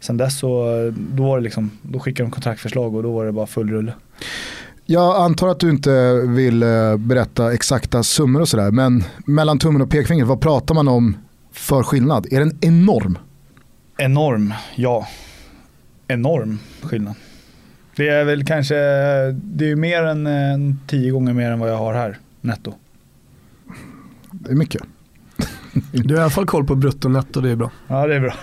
sen 0.00 0.16
dess 0.16 0.38
så 0.38 0.64
då 0.96 1.22
var 1.22 1.38
det 1.38 1.44
liksom, 1.44 1.70
då 1.82 1.98
skickade 1.98 2.26
de 2.26 2.30
kontraktförslag 2.30 2.94
och 2.94 3.02
då 3.02 3.12
var 3.12 3.26
det 3.26 3.32
bara 3.32 3.46
full 3.46 3.70
rulle. 3.70 3.92
Jag 4.92 5.16
antar 5.16 5.48
att 5.48 5.60
du 5.60 5.70
inte 5.70 6.12
vill 6.26 6.62
eh, 6.62 6.96
berätta 6.96 7.52
exakta 7.52 8.02
summor 8.02 8.40
och 8.40 8.48
sådär, 8.48 8.70
men 8.70 9.04
mellan 9.26 9.58
tummen 9.58 9.82
och 9.82 9.90
pekfingret, 9.90 10.28
vad 10.28 10.40
pratar 10.40 10.74
man 10.74 10.88
om 10.88 11.16
för 11.52 11.82
skillnad? 11.82 12.26
Är 12.32 12.40
den 12.40 12.58
enorm? 12.60 13.18
Enorm, 13.98 14.54
ja. 14.76 15.06
Enorm 16.08 16.58
skillnad. 16.82 17.14
Det 17.96 18.08
är 18.08 18.24
väl 18.24 18.44
kanske, 18.44 18.74
det 19.32 19.70
är 19.70 19.76
mer 19.76 20.02
än, 20.02 20.26
än 20.26 20.80
tio 20.86 21.10
gånger 21.10 21.32
mer 21.32 21.50
än 21.50 21.58
vad 21.58 21.70
jag 21.70 21.76
har 21.76 21.94
här 21.94 22.18
netto. 22.40 22.74
Det 24.30 24.50
är 24.50 24.56
mycket. 24.56 24.82
Du 25.92 26.14
har 26.14 26.20
i 26.20 26.22
alla 26.22 26.30
fall 26.30 26.46
koll 26.46 26.66
på 26.66 26.74
brutto 26.74 27.08
och 27.08 27.12
netto, 27.12 27.40
det 27.40 27.50
är 27.50 27.56
bra. 27.56 27.70
Ja 27.88 28.06
det 28.06 28.14
är 28.14 28.20
bra. 28.20 28.34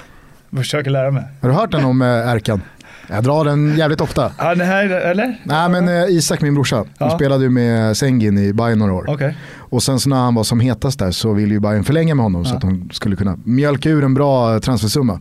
Jag 0.49 0.59
försöker 0.59 0.91
lära 0.91 1.11
mig. 1.11 1.23
Har 1.41 1.49
du 1.49 1.55
hört 1.55 1.71
den 1.71 1.85
om 1.85 2.01
eh, 2.01 2.07
Erkan? 2.07 2.61
Jag 3.09 3.23
drar 3.23 3.45
den 3.45 3.77
jävligt 3.77 4.01
ofta. 4.01 4.31
Ja, 4.37 4.55
det 4.55 4.63
här, 4.63 4.89
eller? 4.89 5.41
Nej 5.43 5.69
men 5.69 5.87
eh, 5.87 6.03
Isak, 6.09 6.41
min 6.41 6.53
brorsa, 6.53 6.75
Ja. 6.97 7.07
de 7.09 7.09
spelade 7.17 7.43
ju 7.43 7.49
med 7.49 7.97
Sengin 7.97 8.37
i 8.37 8.53
Bayern 8.53 8.79
några 8.79 8.93
år. 8.93 9.05
Okej. 9.09 9.37
Och 9.57 9.83
sen 9.83 9.99
så 9.99 10.09
när 10.09 10.17
han 10.17 10.35
var 10.35 10.43
som 10.43 10.59
hetast 10.59 10.99
där 10.99 11.11
så 11.11 11.33
ville 11.33 11.53
ju 11.53 11.59
Bayern 11.59 11.83
förlänga 11.83 12.15
med 12.15 12.23
honom 12.23 12.45
så 12.45 12.51
Ja. 12.51 12.55
att 12.55 12.61
de 12.61 12.89
skulle 12.93 13.15
kunna 13.15 13.37
mjölka 13.43 13.89
ur 13.89 14.03
en 14.03 14.13
bra 14.13 14.53
eh, 14.53 14.59
transfersumma. 14.59 15.19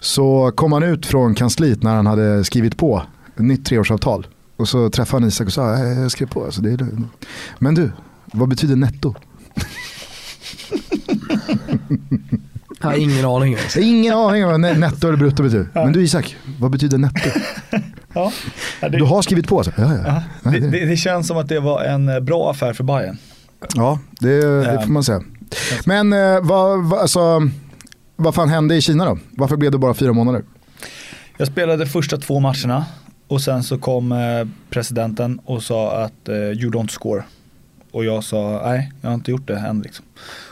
Så 0.00 0.52
kom 0.54 0.72
han 0.72 0.82
ut 0.82 1.06
från 1.06 1.34
kansliet 1.34 1.82
när 1.82 1.94
han 1.94 2.06
hade 2.06 2.44
skrivit 2.44 2.76
på 2.76 3.02
ett 3.36 3.42
nytt 3.42 3.66
treårsavtal. 3.66 4.26
Och 4.56 4.68
så 4.68 4.90
träffade 4.90 5.20
han 5.22 5.28
Isak 5.28 5.46
och 5.46 5.52
sa, 5.52 5.74
"Eh, 5.74 6.00
jag 6.00 6.10
skrev 6.10 6.26
på. 6.26 6.44
Alltså, 6.44 6.60
det 6.62 6.70
är... 6.70 6.86
Men 7.58 7.74
du, 7.74 7.90
vad 8.32 8.48
betyder 8.48 8.76
netto? 8.76 9.14
Jag 12.80 12.88
har 12.88 12.96
ingen 12.96 13.24
aning. 13.24 13.56
Har 13.56 13.80
ingen 13.82 14.14
aning 14.14 14.44
om 14.44 14.50
vad 14.50 14.60
ne- 14.60 14.78
netto 14.78 15.08
eller 15.08 15.18
brutto 15.18 15.42
betyder. 15.42 15.68
Men 15.74 15.92
du 15.92 16.02
Isak, 16.02 16.36
vad 16.58 16.70
betyder 16.70 16.98
netto? 16.98 17.28
Ja. 18.14 18.32
Det, 18.80 18.88
Du 18.88 19.04
har 19.04 19.22
skrivit 19.22 19.48
på 19.48 19.56
alltså? 19.58 19.72
Ja, 19.76 19.94
ja. 20.06 20.22
ja, 20.44 20.50
det, 20.50 20.86
det- 20.86 20.96
känns 20.96 21.26
som 21.26 21.36
att 21.38 21.48
det 21.48 21.60
var 21.60 21.84
en 21.84 22.08
eh, 22.08 22.20
bra 22.20 22.50
affär 22.50 22.72
för 22.72 22.84
Bayern. 22.84 23.18
Ja, 23.74 23.98
det, 24.20 24.42
får 24.84 24.90
man 24.92 25.04
säga. 25.04 25.22
Men 25.86 26.12
eh, 26.12 26.40
vad, 26.42 26.84
vad, 26.84 27.00
alltså, 27.00 27.48
vad 28.16 28.34
fan 28.34 28.48
hände 28.48 28.74
i 28.76 28.80
Kina 28.80 29.04
då? 29.04 29.18
Varför 29.30 29.56
blev 29.56 29.72
det 29.72 29.78
bara 29.78 29.94
fyra 29.94 30.12
månader? 30.12 30.42
Jag 31.36 31.48
spelade 31.48 31.86
första 31.86 32.16
två 32.16 32.40
matcherna 32.40 32.84
och 33.28 33.40
sen 33.40 33.62
så 33.62 33.78
kom 33.78 34.12
eh, 34.12 34.18
presidenten 34.70 35.40
och 35.44 35.62
sa 35.62 35.96
att 36.04 36.28
you 36.28 36.70
don't 36.70 36.88
score. 36.88 37.22
Och 37.90 38.04
jag 38.04 38.24
sa 38.24 38.62
nej, 38.64 38.92
jag 39.00 39.08
har 39.10 39.14
inte 39.14 39.30
gjort 39.30 39.46
det 39.48 39.56
än 39.58 39.80
liksom. 39.80 40.04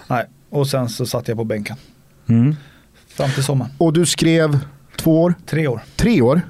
Nej, 0.07 0.25
och 0.51 0.67
sen 0.69 0.89
så 0.89 1.07
satt 1.07 1.29
jag 1.29 1.37
på 1.37 1.45
bänken. 1.45 1.77
Fram 3.09 3.31
till 3.31 3.43
sommaren. 3.45 3.71
Och 3.79 3.93
du 3.93 4.07
skrev 4.07 4.59
två 4.97 5.23
år, 5.23 5.35
Tre 5.47 5.67
år. 5.69 5.81
tre 5.97 6.23
år. 6.23 6.41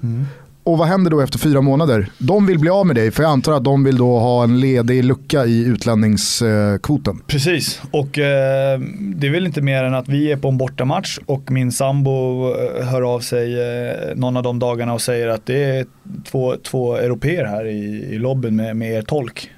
Och 0.62 0.78
vad 0.78 0.88
händer 0.88 1.10
då 1.10 1.20
efter 1.20 1.38
fyra 1.38 1.60
månader? 1.60 2.10
De 2.18 2.46
vill 2.46 2.58
bli 2.58 2.70
av 2.70 2.86
med 2.86 2.96
dig, 2.96 3.10
för 3.10 3.22
jag 3.22 3.32
antar 3.32 3.52
att 3.52 3.64
de 3.64 3.84
vill 3.84 3.96
då 3.96 4.18
ha 4.18 4.44
en 4.44 4.60
ledig 4.60 5.04
lucka 5.04 5.44
i 5.46 5.64
utlänningskvoten. 5.64 7.20
Precis, 7.26 7.80
och 7.90 8.18
eh, 8.18 8.80
det 9.00 9.26
är 9.26 9.30
väl 9.30 9.46
inte 9.46 9.62
mer 9.62 9.84
än 9.84 9.94
att 9.94 10.08
vi 10.08 10.32
är 10.32 10.36
på 10.36 10.48
en 10.48 10.58
bortamatch 10.58 11.18
och 11.26 11.50
min 11.50 11.72
sambo 11.72 12.10
eh, 12.54 12.86
hör 12.86 13.14
av 13.14 13.20
sig 13.20 13.60
eh, 13.60 14.16
någon 14.16 14.36
av 14.36 14.42
de 14.42 14.58
dagarna 14.58 14.92
och 14.94 15.02
säger 15.02 15.28
att 15.28 15.46
det 15.46 15.64
är 15.64 15.86
två, 16.30 16.54
två 16.62 16.96
europeer 16.96 17.44
här 17.44 17.66
i, 17.66 18.08
i 18.14 18.18
lobbyn 18.18 18.56
med, 18.56 18.76
med 18.76 18.92
er 18.92 19.02
tolk. 19.02 19.50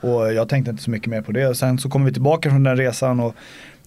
Och 0.00 0.32
jag 0.32 0.48
tänkte 0.48 0.70
inte 0.70 0.82
så 0.82 0.90
mycket 0.90 1.08
mer 1.08 1.22
på 1.22 1.32
det. 1.32 1.46
Och 1.46 1.56
sen 1.56 1.78
så 1.78 1.88
kommer 1.88 2.06
vi 2.06 2.12
tillbaka 2.12 2.50
från 2.50 2.62
den 2.62 2.76
resan 2.76 3.20
och 3.20 3.34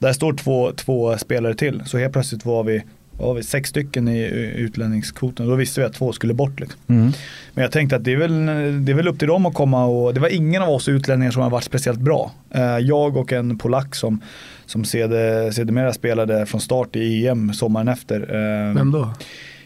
där 0.08 0.14
står 0.14 0.34
två, 0.34 0.72
två 0.72 1.18
spelare 1.18 1.54
till. 1.56 1.82
Så 1.86 1.98
helt 1.98 2.14
plötsligt 2.14 2.46
var 2.46 2.64
vi, 2.64 2.84
var 3.20 3.34
vi 3.34 3.44
sex 3.44 3.70
stycken 3.70 4.08
i 4.08 4.24
utlänningskvoten. 4.56 5.48
Då 5.48 5.56
visste 5.56 5.80
vi 5.82 5.86
att 5.86 5.94
två 5.94 6.12
skulle 6.12 6.34
bort. 6.34 6.60
Liksom. 6.60 6.80
Men 7.54 7.62
jag 7.62 7.72
tänkte 7.72 7.96
att 7.96 8.04
det 8.04 8.14
är, 8.14 8.18
väl, 8.18 8.46
det 8.86 8.92
är 8.92 8.94
väl 8.96 9.08
upp 9.08 9.20
till 9.20 9.28
dem 9.28 9.46
att 9.46 9.54
komma 9.54 9.86
och 9.86 10.14
det 10.14 10.20
var 10.20 10.30
ingen 10.30 10.62
av 10.62 10.70
oss 10.70 10.88
utlänningar 10.90 11.32
som 11.32 11.42
har 11.42 11.50
varit 11.50 11.64
speciellt 11.64 12.00
bra. 12.00 12.32
Eh, 12.52 12.78
Jag 12.78 13.18
och 13.18 13.34
en 13.34 13.58
polack 13.58 13.96
som, 13.96 14.22
som 14.66 14.86
sede- 14.86 15.54
sedermera 15.54 15.94
spelade 15.94 16.46
från 16.46 16.62
start 16.62 16.96
i 16.96 17.28
EM 17.28 17.54
sommaren 17.54 17.88
efter. 17.88 18.20
eh, 18.22 18.76
Vem 18.76 18.92
då? 18.92 19.14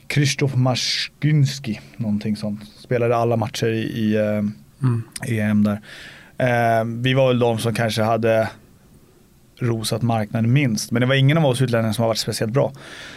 Krzysztof 0.08 0.56
Maszkynski, 0.56 1.80
någonting 1.98 2.36
sånt. 2.36 2.60
Spelade 2.80 3.16
alla 3.16 3.36
matcher 3.38 3.68
i, 3.68 3.80
i 3.80 4.16
eh, 4.16 5.40
EM 5.50 5.64
där. 5.64 5.82
Eh, 6.38 6.86
vi 6.86 7.14
var 7.14 7.28
väl 7.28 7.40
de 7.40 7.60
som 7.60 7.74
kanske 7.76 8.02
hade 8.02 8.50
rosat 9.60 10.02
marknaden 10.02 10.54
minst. 10.54 10.92
Men 10.92 11.00
det 11.02 11.06
var 11.06 11.16
ingen 11.16 11.38
av 11.38 11.46
oss 11.46 11.62
utlänningar 11.62 11.94
som 11.94 12.02
har 12.02 12.08
varit 12.08 12.18
speciellt 12.18 12.54
bra. 12.54 12.72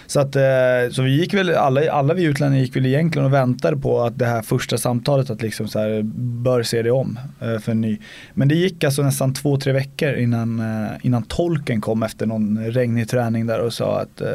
Så, 0.06 0.20
att, 0.20 0.36
eh, 0.36 0.42
så 0.90 1.02
vi 1.02 1.10
gick 1.20 1.34
väl, 1.34 1.54
alla, 1.54 1.92
alla 1.92 2.14
vi 2.14 2.22
utlänningar 2.24 2.64
gick 2.64 2.76
väl 2.76 2.86
egentligen 2.86 3.26
och 3.26 3.32
väntade 3.34 3.76
på 3.76 4.00
att 4.02 4.18
det 4.18 4.26
här 4.26 4.42
första 4.42 4.78
samtalet 4.78 5.30
att 5.30 5.42
liksom 5.42 5.68
så 5.68 5.78
här, 5.78 6.02
bör 6.42 6.62
se 6.62 6.82
det 6.82 6.90
om 6.90 7.18
eh, 7.40 7.58
för 7.58 7.72
en 7.72 7.80
ny. 7.80 7.98
Men 8.34 8.48
det 8.48 8.54
gick 8.54 8.84
alltså 8.84 9.02
nästan 9.02 9.34
två, 9.34 9.56
tre 9.56 9.72
veckor 9.72 10.14
innan, 10.14 10.60
eh, 10.60 10.90
innan 11.02 11.22
tolken 11.22 11.80
kom 11.80 12.02
efter 12.02 12.26
någon 12.26 12.58
regnig 12.66 13.08
träning 13.08 13.46
där 13.46 13.58
och 13.60 13.72
sa 13.72 14.00
att 14.00 14.20
eh, 14.20 14.28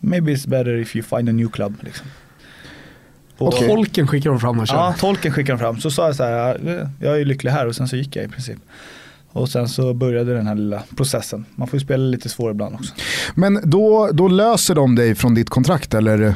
maybe 0.00 0.32
it's 0.32 0.48
better 0.48 0.76
if 0.76 0.96
you 0.96 1.02
find 1.04 1.28
a 1.28 1.32
new 1.32 1.48
club. 1.48 1.74
Liksom. 1.80 2.06
Och, 3.38 3.46
Och 3.48 3.54
tolken 3.54 4.06
skickar 4.06 4.30
de 4.30 4.40
fram 4.40 4.60
och 4.60 4.66
kör. 4.66 4.76
Ja, 4.76 4.94
tolken 4.98 5.32
skickade 5.32 5.58
de 5.58 5.62
fram. 5.62 5.80
Så 5.80 5.90
sa 5.90 6.06
jag 6.06 6.16
så 6.16 6.24
här, 6.24 6.60
"Ja, 6.64 6.88
jag 7.00 7.20
är 7.20 7.24
lycklig 7.24 7.50
här 7.50 7.66
och 7.66 7.76
sen 7.76 7.88
så 7.88 7.96
gick 7.96 8.16
jag 8.16 8.24
i 8.24 8.28
princip. 8.28 8.58
Och 9.32 9.48
sen 9.48 9.68
så 9.68 9.94
började 9.94 10.34
den 10.34 10.46
här 10.46 10.54
lilla 10.54 10.82
processen. 10.96 11.44
Man 11.54 11.68
får 11.68 11.78
ju 11.78 11.84
spela 11.84 12.04
lite 12.04 12.28
svårare 12.28 12.52
ibland 12.52 12.74
också. 12.74 12.94
Men 13.34 13.60
då, 13.64 14.10
då 14.12 14.28
löser 14.28 14.74
de 14.74 14.94
dig 14.94 15.14
från 15.14 15.34
ditt 15.34 15.50
kontrakt 15.50 15.94
eller? 15.94 16.34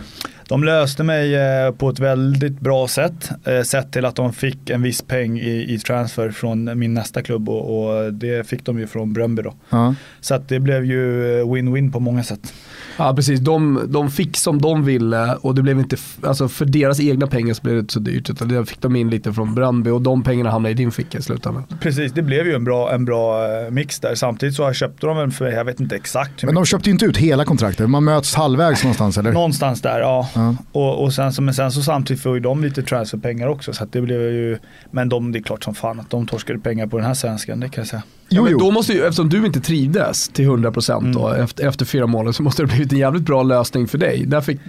De 0.48 0.64
löste 0.64 1.02
mig 1.02 1.34
eh, 1.34 1.70
på 1.70 1.88
ett 1.88 1.98
väldigt 1.98 2.60
bra 2.60 2.88
sätt. 2.88 3.30
Eh, 3.44 3.62
sett 3.62 3.92
till 3.92 4.04
att 4.04 4.16
de 4.16 4.32
fick 4.32 4.70
en 4.70 4.82
viss 4.82 5.02
peng 5.02 5.38
i, 5.38 5.74
i 5.74 5.78
transfer 5.78 6.30
från 6.30 6.78
min 6.78 6.94
nästa 6.94 7.22
klubb 7.22 7.48
och, 7.48 7.86
och 7.86 8.12
det 8.12 8.46
fick 8.46 8.64
de 8.64 8.78
ju 8.78 8.86
från 8.86 9.12
Bröndby 9.12 9.42
då. 9.42 9.54
Ja. 9.70 9.94
Så 10.20 10.34
att 10.34 10.48
det 10.48 10.60
blev 10.60 10.84
ju 10.84 11.24
eh, 11.40 11.46
win-win 11.46 11.92
på 11.92 12.00
många 12.00 12.22
sätt. 12.22 12.52
Ja 12.96 13.14
precis, 13.14 13.40
de, 13.40 13.80
de 13.88 14.10
fick 14.10 14.36
som 14.36 14.60
de 14.60 14.84
ville 14.84 15.34
och 15.34 15.54
det 15.54 15.62
blev 15.62 15.78
inte, 15.78 15.96
alltså 16.22 16.48
för 16.48 16.64
deras 16.64 17.00
egna 17.00 17.26
pengar 17.26 17.54
så 17.54 17.62
blev 17.62 17.74
det 17.74 17.80
inte 17.80 17.92
så 17.92 18.00
dyrt 18.00 18.30
utan 18.30 18.48
det 18.48 18.66
fick 18.66 18.80
de 18.80 18.96
in 18.96 19.10
lite 19.10 19.32
från 19.32 19.54
Brandby 19.54 19.90
och 19.90 20.02
de 20.02 20.22
pengarna 20.22 20.50
hamnade 20.50 20.70
i 20.70 20.74
din 20.74 20.92
ficka 20.92 21.18
i 21.18 21.22
slutändan. 21.22 21.64
Precis, 21.80 22.12
det 22.12 22.22
blev 22.22 22.46
ju 22.46 22.54
en 22.54 22.64
bra, 22.64 22.92
en 22.92 23.04
bra 23.04 23.44
eh, 23.44 23.70
mix 23.70 24.00
där. 24.00 24.14
Samtidigt 24.14 24.54
så 24.54 24.72
köpte 24.72 25.06
de 25.06 25.18
en 25.18 25.30
för, 25.30 25.46
jag 25.46 25.64
vet 25.64 25.80
inte 25.80 25.96
exakt 25.96 26.42
hur 26.42 26.46
Men 26.46 26.54
de 26.54 26.64
köpte 26.64 26.88
ju 26.88 26.92
inte 26.92 27.04
ut 27.04 27.16
hela 27.16 27.44
kontraktet, 27.44 27.90
man 27.90 28.04
möts 28.04 28.34
halvvägs 28.34 28.82
någonstans 28.82 29.18
eller? 29.18 29.32
Någonstans 29.32 29.82
där, 29.82 30.00
ja. 30.00 30.28
Ja. 30.34 30.56
Och, 30.72 31.02
och 31.02 31.12
sen, 31.12 31.32
så, 31.32 31.42
men 31.42 31.54
sen 31.54 31.72
så 31.72 31.82
samtidigt 31.82 32.22
får 32.22 32.34
ju 32.34 32.40
de 32.40 32.62
lite 32.62 32.82
transferpengar 32.82 33.46
också. 33.46 33.72
Så 33.72 33.84
att 33.84 33.92
det 33.92 34.00
blev 34.00 34.20
ju, 34.20 34.58
men 34.90 35.08
de, 35.08 35.32
det 35.32 35.38
är 35.38 35.42
klart 35.42 35.64
som 35.64 35.74
fan 35.74 36.00
att 36.00 36.10
de 36.10 36.26
torskade 36.26 36.58
pengar 36.58 36.86
på 36.86 36.96
den 36.96 37.06
här 37.06 37.14
svenskan, 37.14 37.60
det 37.60 37.68
kan 37.68 37.82
jag 37.82 37.88
säga. 37.88 38.02
Ja, 38.34 38.38
Jo, 38.38 38.42
men 38.42 38.52
jo. 38.52 38.58
då 38.58 38.70
måste 38.70 38.92
ju, 38.92 39.02
eftersom 39.04 39.28
du 39.28 39.46
inte 39.46 39.60
trivdes 39.60 40.28
till 40.28 40.48
100% 40.48 41.12
då, 41.12 41.28
efter, 41.28 41.68
efter 41.68 41.84
fyra 41.84 42.06
månader 42.06 42.32
så 42.32 42.42
måste 42.42 42.62
det 42.62 42.66
blivit 42.66 42.92
en 42.92 42.98
jävligt 42.98 43.22
bra 43.22 43.42
lösning 43.42 43.88
för 43.88 43.98
dig. 43.98 44.26
Där 44.26 44.40
fick, 44.40 44.60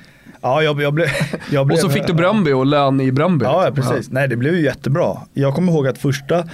Ja, 0.42 0.62
jag, 0.64 0.82
jag 0.82 0.94
blev... 0.94 1.08
Jag 1.52 1.68
blev 1.68 1.76
och 1.76 1.82
så 1.82 1.90
fick 1.90 2.08
du 2.08 2.14
Bröndby 2.14 2.52
och 2.52 2.66
lön 2.66 3.02
i 3.02 3.12
Bröndby. 3.12 3.46
Ja, 3.46 3.64
ja, 3.64 3.70
liksom. 3.70 3.94
precis. 3.94 4.12
Nej, 4.12 4.28
det 4.28 4.36
blev 4.36 4.56
ju 4.56 4.62
jättebra. 4.64 5.18
Jag 5.34 5.56
kommer 5.56 5.72
ihåg 5.72 5.88
att 5.88 5.98
första, 5.98 6.48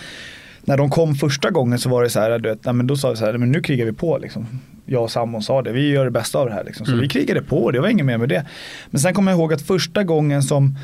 när 0.61 0.77
de 0.77 0.89
kom 0.89 1.15
första 1.15 1.49
gången 1.49 1.79
så 1.79 1.89
var 1.89 2.03
det 2.03 2.09
så 2.09 2.19
här, 2.19 2.39
du 2.39 2.49
vet, 2.49 2.65
nej, 2.65 2.73
men 2.73 2.87
då 2.87 2.95
sa 2.95 3.09
vi 3.09 3.15
så 3.15 3.25
här, 3.25 3.37
men 3.37 3.51
nu 3.51 3.61
krigar 3.61 3.85
vi 3.85 3.93
på 3.93 4.17
liksom. 4.17 4.47
Jag 4.85 5.03
och 5.03 5.11
sambon 5.11 5.41
sa 5.43 5.61
det, 5.61 5.71
vi 5.71 5.89
gör 5.89 6.05
det 6.05 6.11
bästa 6.11 6.39
av 6.39 6.47
det 6.47 6.53
här 6.53 6.63
liksom. 6.63 6.85
Så 6.85 6.95
vi 6.95 7.07
krigade 7.09 7.41
på, 7.41 7.71
det 7.71 7.79
var 7.79 7.87
inget 7.87 8.05
mer 8.05 8.17
med 8.17 8.29
det. 8.29 8.45
Men 8.89 8.99
sen 8.99 9.13
kommer 9.13 9.31
jag 9.31 9.39
ihåg 9.39 9.53
att 9.53 9.61
första 9.61 10.03
gången 10.03 10.43
som 10.43 10.75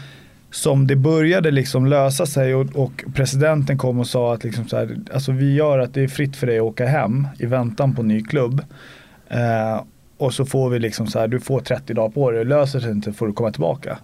som 0.52 0.88
det 0.88 0.96
började 0.96 1.52
liksom 1.52 1.86
lösa 1.86 2.26
sig 2.26 2.56
och, 2.56 2.76
och 2.76 3.04
presidenten 3.16 3.78
kom 3.78 4.00
och 4.00 4.08
sa 4.08 4.34
att 4.34 4.44
liksom 4.44 4.68
så 4.68 4.78
här, 4.78 4.98
alltså 5.14 5.32
vi 5.32 5.54
gör 5.56 5.80
att 5.80 5.94
det 5.94 6.02
är 6.04 6.08
fritt 6.08 6.36
för 6.36 6.48
dig 6.48 6.58
att 6.58 6.64
åka 6.64 6.86
hem 6.86 7.28
i 7.40 7.46
väntan 7.46 7.96
på 7.96 8.04
ny 8.04 8.24
klubb. 8.24 8.62
Eh, 9.30 9.82
och 10.18 10.34
så 10.34 10.46
får 10.46 10.70
vi 10.70 10.80
liksom 10.80 11.08
så 11.08 11.20
här, 11.20 11.28
du 11.28 11.40
får 11.40 11.60
30 11.60 11.94
dagar 11.94 12.10
på 12.10 12.32
dig, 12.32 12.46
löser 12.46 12.80
sig 12.80 12.92
inte 12.92 13.14
får 13.14 13.28
du 13.28 13.34
komma 13.34 13.52
tillbaka. 13.52 13.98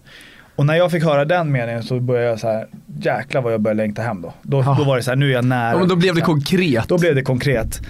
Och 0.56 0.66
när 0.66 0.76
jag 0.76 0.92
fick 0.92 1.04
höra 1.04 1.26
den 1.26 1.52
meningen 1.52 1.84
så 1.84 2.00
började 2.00 2.28
jag 2.28 2.40
så 2.40 2.48
här, 2.48 2.68
jäklar 3.02 3.42
vad 3.42 3.54
jag 3.54 3.62
började 3.62 3.78
längta 3.84 4.02
hem 4.02 4.22
då. 4.22 4.34
Då, 4.42 4.62
Ja. 4.62 4.76
då 4.80 4.84
var 4.84 4.98
det 4.98 5.04
så 5.04 5.12
här, 5.12 5.16
nu 5.16 5.30
är 5.30 5.34
jag 5.34 5.46
nära. 5.46 5.72
Ja, 5.72 5.80
men 5.80 5.88
då 5.88 5.96
blev 5.96 6.16
det 6.16 6.22
konkret. 6.22 6.88
Då 6.88 6.98
blev 6.98 7.16
det 7.16 7.22
konkret. 7.22 7.82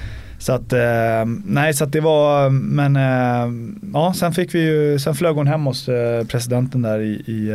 Så 0.43 0.53
att, 0.53 0.73
eh, 0.73 1.25
nej 1.45 1.73
så 1.73 1.84
att 1.84 1.91
det 1.91 2.01
var, 2.01 2.49
men 2.49 2.95
eh, 2.95 3.73
ja 3.93 4.13
sen 4.13 4.34
fick 4.34 4.56
vi 4.56 4.60
ju, 4.60 4.99
sen 4.99 5.15
flög 5.15 5.36
hon 5.36 5.47
hem 5.47 5.65
hos 5.65 5.89
eh, 5.89 6.25
presidenten 6.25 6.82
där 6.82 6.99
i, 6.99 7.23
i 7.27 7.49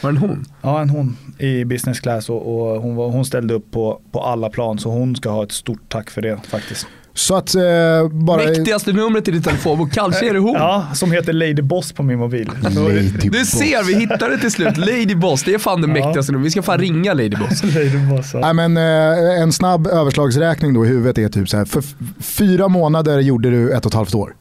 Var 0.00 0.12
det 0.12 0.16
en 0.16 0.16
hon? 0.16 0.44
ja 0.62 0.80
en 0.80 0.90
hon 0.90 1.16
i 1.38 1.64
business 1.64 2.00
class 2.00 2.30
och, 2.30 2.54
och 2.54 2.82
hon, 2.82 2.96
var, 2.96 3.08
hon 3.08 3.24
ställde 3.24 3.54
upp 3.54 3.70
på, 3.70 4.00
på 4.12 4.20
alla 4.20 4.50
plan 4.50 4.78
så 4.78 4.90
hon 4.90 5.16
ska 5.16 5.30
ha 5.30 5.42
ett 5.42 5.52
stort 5.52 5.88
tack 5.88 6.10
för 6.10 6.22
det 6.22 6.40
faktiskt. 6.46 6.86
Så 7.16 7.36
att 7.36 7.54
eh, 7.54 7.62
bara... 8.10 8.36
Mäktigaste 8.36 8.92
numret 8.92 9.28
i 9.28 9.30
din 9.30 9.42
telefonbok, 9.42 9.92
kanske 9.92 10.28
är 10.28 10.32
det 10.32 10.38
hon. 10.38 10.52
Ja, 10.54 10.86
som 10.94 11.12
heter 11.12 11.32
Lady 11.32 11.62
Boss 11.62 11.92
på 11.92 12.02
min 12.02 12.18
mobil. 12.18 12.50
Lady 12.62 13.08
Du 13.08 13.30
Boss. 13.30 13.48
ser, 13.48 13.84
vi 13.86 13.94
hittade 13.94 14.28
det 14.36 14.38
till 14.38 14.50
slut. 14.50 14.76
Lady 14.76 15.14
Boss, 15.14 15.42
det 15.42 15.54
är 15.54 15.58
fan 15.58 15.80
det 15.82 15.88
Ja. 15.88 15.92
mäktigaste 15.92 16.32
numret. 16.32 16.46
Vi 16.46 16.50
ska 16.50 16.62
fan 16.62 16.78
ringa 16.78 17.14
Lady 17.14 17.36
Boss. 17.36 17.62
Lady 17.74 18.06
Boss 18.10 18.30
ja. 18.34 18.52
Nej, 18.52 18.68
men, 18.68 18.76
eh, 18.76 19.42
en 19.42 19.52
snabb 19.52 19.86
överslagsräkning 19.86 20.74
då 20.74 20.84
i 20.86 20.88
huvudet 20.88 21.18
är 21.18 21.28
typ 21.28 21.48
så 21.48 21.56
här. 21.56 21.64
För 21.64 21.84
fyra 22.20 22.68
månader 22.68 23.20
gjorde 23.20 23.50
du 23.50 23.70
ett 23.72 23.86
och 23.86 23.90
ett 23.90 23.94
halvt 23.96 24.14
år. 24.14 24.34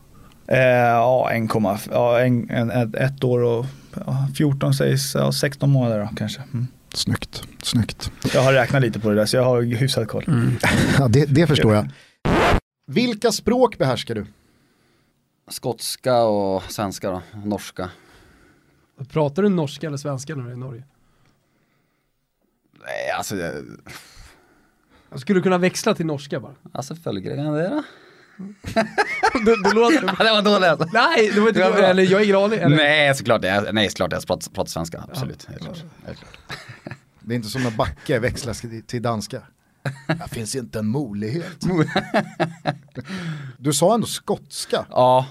Eh, 0.48 0.58
ja, 0.60 1.30
1, 1.32 1.50
ja, 1.92 2.20
en, 2.20 2.50
en, 2.50 2.72
ett, 2.72 2.96
ett 2.96 3.24
år 3.24 3.44
och 3.44 3.66
ja, 4.06 4.28
14 4.38 4.74
sägs, 4.74 5.16
ja, 5.16 5.32
16 5.32 5.70
månader 5.70 6.00
då, 6.00 6.10
kanske. 6.18 6.42
Mm. 6.54 6.68
Snyggt, 6.94 7.44
snyggt. 7.64 8.12
Jag 8.34 8.42
har 8.42 8.54
räknat 8.54 8.82
lite 8.82 9.00
på 9.00 9.10
det 9.10 9.16
där 9.16 9.26
så 9.26 9.38
jag 9.38 9.44
har 9.44 9.62
hyfsat 9.62 10.08
koll. 10.08 10.24
Ja, 11.00 11.08
det, 11.08 11.26
det 11.26 11.48
förstår 11.48 11.76
jag. 11.76 11.88
Vilka 12.86 13.32
språk 13.32 13.78
behärskar 13.78 14.16
du? 14.16 14.26
Skotska 15.48 16.24
och 16.24 16.64
svenska 16.64 17.12
då, 17.12 17.22
norska. 17.46 17.90
Pratar 19.10 19.44
du 19.44 19.50
norska 19.50 19.88
eller 19.88 19.98
svenska 19.98 20.36
när 20.36 20.44
du 20.44 20.50
är 20.50 20.54
i 20.54 20.58
Norge? 20.58 20.84
Nej, 22.86 23.10
alltså, 23.18 23.36
det- 23.36 23.64
Jag 25.10 25.20
skulle 25.20 25.42
kunna 25.42 25.58
växla 25.58 25.96
till 25.96 26.06
norska 26.06 26.40
bara. 26.40 26.56
alltså 26.72 26.96
följer 26.96 27.36
det 27.38 27.44
då? 27.70 27.84
Du, 29.46 29.56
du 29.56 29.74
låter... 29.74 30.02
det 30.24 30.32
var 30.32 30.42
dåligt 30.42 30.70
alltså. 30.70 30.90
Nej, 30.94 31.32
det 31.34 31.40
var 31.42 31.48
inte 31.48 31.60
dåligt. 31.62 31.76
bra. 31.78 31.86
Eller 31.88 32.04
jag 32.12 32.24
ingen 32.24 32.36
aning. 32.36 32.60
Eller? 32.60 32.76
Nej, 32.76 33.16
såklart. 33.16 33.44
Jag, 33.44 33.74
nej, 33.74 33.90
såklart 33.90 34.12
jag 34.12 34.26
pratar, 34.28 34.52
pratar 34.52 34.70
svenska. 34.70 35.04
Absolut. 35.12 35.46
Helt 35.46 35.62
klart. 35.64 35.84
Helt 36.06 36.20
klart. 36.20 36.38
Det 37.20 37.34
är 37.34 37.36
inte 37.36 37.48
som 37.50 37.64
när 37.64 37.72
Backe 37.72 38.20
växlas 38.20 38.64
till 38.88 39.02
danska. 39.02 39.42
Det 40.08 40.28
finns 40.30 40.56
inte 40.56 40.80
en 40.80 40.88
möjlighet. 40.88 41.60
Du 43.58 43.74
sa 43.74 43.94
ändå 43.94 44.08
skotska. 44.08 44.86
Ja. 44.90 45.26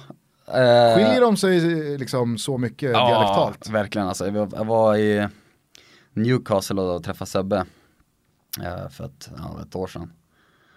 eh, 0.47 0.95
Skiljer 0.97 1.21
de 1.21 1.37
sig 1.37 1.61
liksom 1.99 2.39
så 2.39 2.59
mycket 2.59 2.93
ja, 2.93 3.09
dialektalt? 3.09 3.69
verkligen 3.71 4.09
alltså. 4.09 4.27
Jag 4.27 4.65
var, 4.65 4.97
i 4.97 5.29
Newcastle 6.13 6.81
och 6.81 7.05
träffade 7.05 7.31
Sebbe 7.31 7.65
eh, 8.61 8.89
för 8.89 9.05
ett, 9.05 9.31
ja, 9.37 9.61
ett 9.63 9.77
år 9.77 9.87
sedan. 9.87 10.13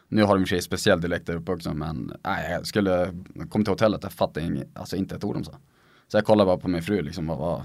Nu 0.08 0.24
har 0.24 0.34
de 0.36 0.42
i 0.42 0.44
och 0.44 0.48
för 0.48 0.56
sig 0.56 0.62
speciell 0.62 1.02
dialekt 1.02 1.26
där 1.28 1.36
uppe 1.36 1.52
också 1.52 1.74
men 1.74 2.14
nej, 2.24 2.52
jag 2.52 2.68
skulle 2.68 3.14
kom 3.50 3.64
till 3.64 3.72
hotellet, 3.74 4.04
jag 4.04 4.12
fattade 4.14 4.46
ing, 4.46 4.64
alltså 4.74 4.96
inte 4.96 5.16
ett 5.16 5.24
ord 5.24 5.36
de 5.36 5.44
sa. 5.44 5.52
Så 6.08 6.18
jag 6.18 6.26
kollade 6.26 6.46
bara 6.46 6.58
på 6.58 6.68
min 6.68 6.84
fru 6.84 7.02
liksom, 7.02 7.28
vad, 7.28 7.38
vad, 7.38 7.64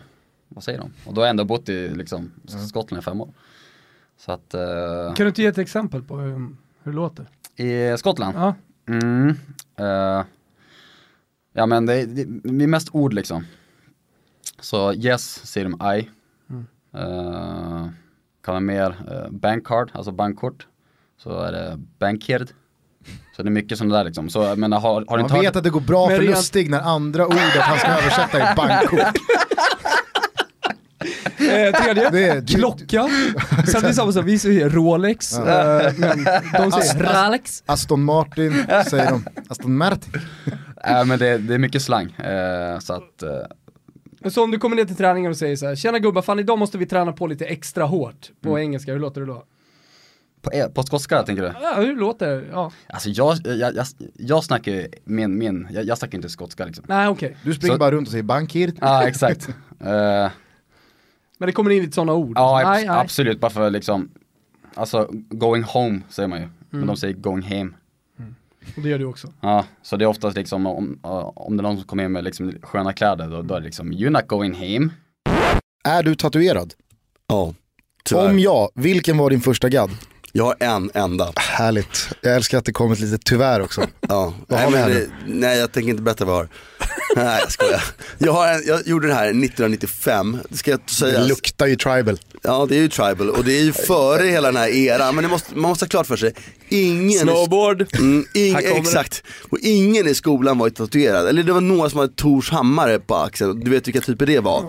vad 0.49 0.64
säger 0.64 0.79
de? 0.79 0.92
Och 1.07 1.14
då 1.14 1.20
har 1.20 1.27
jag 1.27 1.31
ändå 1.31 1.44
bott 1.44 1.68
i 1.68 1.88
liksom, 1.88 2.33
Skottland 2.68 3.03
i 3.03 3.05
fem 3.05 3.20
år. 3.20 3.33
Så 4.20 4.33
att 4.33 4.54
eh, 4.54 4.61
Kan 5.14 5.24
du 5.24 5.28
inte 5.28 5.42
ge 5.42 5.48
ett 5.48 5.59
exempel 5.59 6.02
på 6.02 6.16
hur, 6.16 6.30
hur 6.83 6.92
det 6.92 6.96
låter? 6.96 7.26
i 7.56 7.96
Skottland 7.98 8.37
Ja. 8.37 8.54
Mm. 8.88 9.28
eh, 9.76 10.24
Ja 11.52 11.66
men 11.66 11.87
det, 11.87 12.06
det, 12.06 12.24
det 12.42 12.64
är 12.64 12.68
mest 12.68 12.88
ord 12.92 13.12
liksom. 13.12 13.46
Så 14.61 14.92
yes 14.95 15.47
säger 15.47 15.68
de 15.68 15.97
I. 15.99 16.09
Mm. 16.51 16.66
Eh, 16.95 17.88
kan 18.45 18.53
vara 18.55 18.61
mer 18.61 18.90
uh, 18.90 19.30
bankcard, 19.30 19.90
alltså 19.95 20.12
bankkort. 20.12 20.66
Så 21.18 21.40
är 21.40 21.53
det 21.53 21.78
bankcard. 21.99 22.49
Så 23.36 23.42
det 23.42 23.49
är 23.49 23.51
mycket 23.51 23.78
sånt 23.78 23.92
där 23.92 24.05
liksom. 24.05 24.28
Så, 24.30 24.57
men 24.57 24.72
har, 24.72 24.80
har 24.82 25.01
du 25.01 25.07
Man 25.09 25.20
inte 25.20 25.34
hört- 25.34 25.45
vet 25.45 25.57
att 25.57 25.64
det 25.64 25.70
går 25.70 25.80
bra 25.80 26.07
Men 26.09 26.16
för 26.16 26.24
Lustig 26.24 26.70
när 26.70 26.80
andra 26.80 27.26
ordet 27.26 27.40
han 27.61 27.78
ska 27.78 27.88
översätta 27.88 28.38
är 28.40 28.57
bankkort. 28.57 29.01
Eh, 31.01 31.82
tredje, 31.82 32.11
Det 32.11 32.28
är- 32.28 32.46
klocka. 32.46 33.09
Sen 33.66 33.84
är 33.84 33.92
samma 33.92 34.12
sak, 34.12 34.24
vi 34.26 34.38
säger 34.38 34.70
Rolex, 34.70 35.38
eh, 35.38 35.92
men 35.98 36.24
de 36.53 36.72
säger 36.72 37.24
Rolex. 37.28 37.62
Aston 37.66 38.03
Martin 38.05 38.64
säger 38.90 39.11
de. 39.11 39.24
Aston 39.48 39.76
Martin. 39.76 40.12
Äh, 40.84 41.05
men 41.05 41.18
det, 41.18 41.38
det 41.38 41.55
är 41.55 41.59
mycket 41.59 41.82
slang. 41.82 42.11
Eh, 42.12 42.78
så 42.78 42.92
att, 42.92 43.22
eh, 43.22 44.30
Så 44.30 44.44
om 44.44 44.51
du 44.51 44.59
kommer 44.59 44.76
ner 44.76 44.84
till 44.84 44.96
träningen 44.96 45.30
och 45.30 45.36
säger 45.36 45.57
så 45.57 45.66
här, 45.66 45.74
tjena 45.76 45.98
gubbar, 45.98 46.22
fan 46.22 46.38
idag 46.38 46.59
måste 46.59 46.78
vi 46.78 46.86
träna 46.86 47.12
på 47.12 47.26
lite 47.26 47.44
extra 47.44 47.84
hårt. 47.84 48.30
På 48.42 48.59
engelska, 48.59 48.92
hur 48.92 48.98
låter 49.01 49.20
det 49.20 49.26
då? 49.26 49.44
på, 50.42 50.51
eh, 50.51 50.66
på 50.68 50.82
skotska 50.82 51.22
tänker 51.22 51.42
du? 51.42 51.53
Ja, 51.62 51.74
hur 51.76 51.96
låter 51.96 52.26
det? 52.26 52.44
Ja. 52.53 52.72
Alltså 52.86 53.09
jag, 53.09 53.36
jag, 53.44 53.74
jag, 53.74 53.86
jag 54.14 54.44
snackar 54.44 54.72
ju 54.72 54.88
min, 55.05 55.38
min, 55.38 55.68
jag, 55.70 55.84
jag 55.84 55.98
snackar 55.98 56.18
inte 56.18 56.28
skotska 56.28 56.64
liksom. 56.64 56.84
Nej 56.88 57.09
okej, 57.09 57.36
Du 57.44 57.55
springer 57.55 57.74
Så- 57.74 57.78
bara 57.78 57.90
runt 57.90 58.09
och 58.09 58.11
säger 58.12 58.22
bankir. 58.24 58.72
Ja 58.80 59.03
exakt. 59.09 59.48
Eh, 59.84 60.30
men 61.41 61.47
det 61.47 61.53
kommer 61.53 61.70
in 61.70 61.82
lite 61.82 61.95
sådana 61.95 62.12
ord. 62.12 62.32
ja 62.36 62.61
nej. 62.64 62.88
absolut, 62.88 63.41
bara 63.41 63.51
för 63.51 63.70
liksom, 63.70 64.11
alltså 64.74 65.09
going 65.28 65.62
home 65.62 66.01
säger 66.09 66.28
man 66.28 66.41
ju. 66.41 66.49
Men 66.70 66.78
Mm. 66.80 66.86
de 66.86 66.97
säger 66.97 67.14
going 67.14 67.43
hem. 67.43 67.74
Och 68.76 68.82
det 68.82 68.88
gör 68.88 68.99
du 68.99 69.05
också. 69.05 69.28
Ja, 69.41 69.64
så 69.82 69.97
det 69.97 70.05
är 70.05 70.07
oftast 70.07 70.36
liksom 70.36 70.66
om, 70.66 70.99
om 71.34 71.57
det 71.57 71.61
är 71.61 71.62
någon 71.62 71.76
som 71.76 71.86
kommer 71.86 72.05
in 72.05 72.12
med 72.12 72.24
liksom 72.24 72.53
sköna 72.62 72.93
kläder 72.93 73.28
då, 73.30 73.43
då 73.43 73.55
är 73.55 73.61
det 73.61 73.64
liksom 73.66 73.93
you're 73.93 74.11
not 74.11 74.26
going 74.28 74.55
home. 74.55 74.88
Är 75.84 76.03
du 76.03 76.14
tatuerad? 76.14 76.74
Ja, 77.26 77.55
tyvärr. 78.05 78.30
Om 78.30 78.38
ja, 78.38 78.70
vilken 78.74 79.18
var 79.18 79.30
din 79.30 79.41
första 79.41 79.68
gadd? 79.68 79.91
Jag 80.33 80.45
har 80.45 80.55
en 80.61 80.91
enda. 80.95 81.33
Härligt. 81.37 82.09
Jag 82.20 82.37
älskar 82.37 82.59
att 82.59 82.64
det 82.64 82.72
kommer 82.72 82.93
ett 82.95 83.01
litet 83.01 83.24
tyvärr 83.24 83.61
också. 83.61 83.87
Ja. 84.09 84.35
Vad 84.49 84.61
nej, 84.61 84.70
vi 84.72 84.76
här 84.78 84.89
det, 84.91 85.07
nej 85.26 85.59
jag 85.59 85.72
tänker 85.72 85.91
inte 85.91 86.03
berätta 86.03 86.24
vad 86.24 86.35
jag 86.35 86.39
har. 86.41 86.49
nej 87.16 87.41
jag 87.41 87.53
skojar. 87.53 87.83
Jag, 88.18 88.33
har 88.33 88.49
en, 88.49 88.62
jag 88.66 88.87
gjorde 88.87 89.09
det 89.09 89.14
här 89.14 89.26
1995, 89.28 90.39
det 90.49 90.57
ska 90.57 90.70
jag 90.70 90.81
Det 90.87 90.93
säga. 90.95 91.24
luktar 91.24 91.66
ju 91.66 91.76
tribal. 91.76 92.18
Ja 92.43 92.66
det 92.68 92.76
är 92.76 92.81
ju 92.81 92.89
tribal 92.89 93.31
och 93.31 93.45
det 93.45 93.53
är 93.59 93.62
ju 93.62 93.72
före 93.72 94.26
hela 94.26 94.49
den 94.49 94.57
här 94.57 94.68
eran. 94.68 95.14
Men 95.14 95.24
det 95.24 95.31
måste, 95.31 95.55
man 95.55 95.68
måste 95.68 95.85
ha 95.85 95.89
klart 95.89 96.07
för 96.07 96.16
sig, 96.16 96.35
ingen 96.68 97.18
Snowboard. 97.20 97.87
Mm, 97.95 98.26
ing, 98.35 98.55
det. 98.55 98.76
exakt. 98.76 99.22
Och 99.51 99.59
ingen 99.59 100.07
i 100.09 100.14
skolan 100.14 100.59
var 100.59 100.66
ju 100.66 100.70
tatuerad. 100.70 101.28
Eller 101.28 101.43
det 101.43 101.53
var 101.53 101.61
några 101.61 101.91
som 101.91 101.99
hade 102.01 102.12
Tors 102.12 102.51
hammare 102.51 102.99
på 102.99 103.16
axeln. 103.16 103.61
Du 103.61 103.70
vet 103.70 103.87
vilka 103.89 104.01
typer 104.01 104.26
det 104.26 104.41
var. 104.41 104.64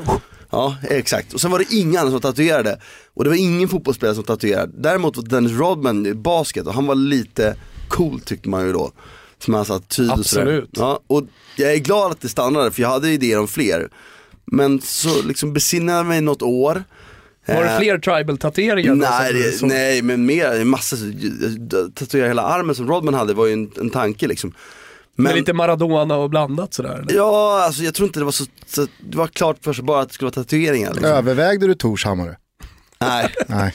Ja, 0.52 0.76
exakt. 0.90 1.34
Och 1.34 1.42
sen 1.42 1.52
var 1.52 1.60
det 1.60 1.74
inga 1.74 2.00
andra 2.00 2.12
som 2.12 2.22
tatuerade. 2.22 2.80
Och 3.14 3.24
det 3.24 3.30
var 3.30 3.38
ingen 3.38 3.70
fotbollsspelare 3.70 4.16
som 4.16 4.24
tatuerade. 4.24 4.72
Däremot 4.78 5.18
var 5.18 5.24
Dennis 5.24 5.52
Rodman 5.52 6.06
i 6.06 6.14
basket 6.14 6.68
och 6.68 6.74
han 6.74 6.86
var 6.86 6.96
lite 6.96 7.56
cool 7.88 8.20
tyckte 8.20 8.50
man 8.50 8.66
ju 8.66 8.74
då. 8.74 8.92
Som 9.40 9.54
han 9.54 9.66
satt 9.66 9.90
tyd 9.90 10.12
och 10.12 10.26
sådär. 10.26 10.66
Ja, 10.72 11.00
och 11.08 11.24
jag 11.56 11.74
är 11.74 11.78
glad 11.78 12.12
att 12.12 12.22
det 12.22 12.30
stannade 12.30 12.72
för 12.72 12.82
jag 12.82 12.90
hade 12.90 13.10
idéer 13.10 13.40
om 13.40 13.48
fler. 13.48 13.90
Men 14.46 14.82
så 14.82 15.22
liksom 15.22 15.54
besinnade 15.54 15.98
jag 16.00 16.06
mig 16.06 16.22
något 16.22 16.42
år. 16.42 16.84
Var 17.46 17.64
det 17.64 17.70
Eh, 17.70 17.80
fler 17.80 17.98
tribal-tatueringar? 17.98 18.96
Nej, 18.96 19.52
som 19.52 19.70
det, 19.70 19.76
nej 19.76 20.02
men 20.02 20.26
mer, 20.26 20.64
massor, 20.64 20.98
tatuera 21.90 22.28
hela 22.28 22.42
armen 22.42 22.76
som 22.76 22.88
Rodman 22.88 23.14
hade 23.14 23.34
var 23.34 23.46
ju 23.46 23.54
en, 23.54 23.72
en 23.80 23.90
tanke 23.90 24.28
liksom. 24.28 24.54
Med 25.24 25.36
lite 25.36 25.54
Maradona 25.54 26.16
och 26.16 26.30
blandat 26.30 26.74
sådär? 26.74 26.96
eller? 26.96 27.14
Ja, 27.16 27.64
alltså 27.66 27.84
jag 27.84 27.94
tror 27.94 28.08
inte 28.08 28.20
det 28.20 28.26
var 28.26 28.32
så, 28.32 28.46
så 28.68 28.88
det 29.10 29.18
var 29.18 29.28
klart 29.28 29.58
för 29.62 29.74
sig 29.74 29.84
bara 29.84 30.02
att 30.02 30.08
det 30.08 30.14
skulle 30.14 30.26
vara 30.26 30.44
tatueringar. 30.44 30.90
Liksom. 30.94 31.12
Övervägde 31.12 31.68
du 31.68 31.76
Tors 31.76 32.06
hammare? 32.06 32.38
Nej, 33.02 33.34
Nej. 33.48 33.74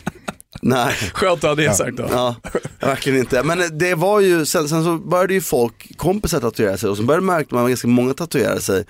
nej. 0.63 0.95
Skönt 1.13 1.45
att 1.45 1.51
ha 1.51 1.55
det 1.55 1.77
sagt 1.77 1.97
då. 1.97 2.09
Ja, 2.11 2.35
verkligen 2.81 3.19
inte. 3.19 3.43
Men 3.43 3.79
det 3.79 3.95
var 3.95 4.21
ju, 4.21 4.47
sen, 4.47 4.69
sen 4.69 4.85
så 4.85 4.97
började 4.97 5.35
ju 5.35 5.41
folk, 5.41 5.97
kompisar 5.97 6.41
tatuera 6.41 6.77
sig 6.77 6.91
och 6.91 6.97
så 6.97 7.03
började 7.03 7.27
märka 7.27 7.55
man 7.55 7.65
att 7.65 7.71
ganska 7.71 7.89
många 7.89 8.15
tatuerade 8.15 8.61
sig. 8.61 8.85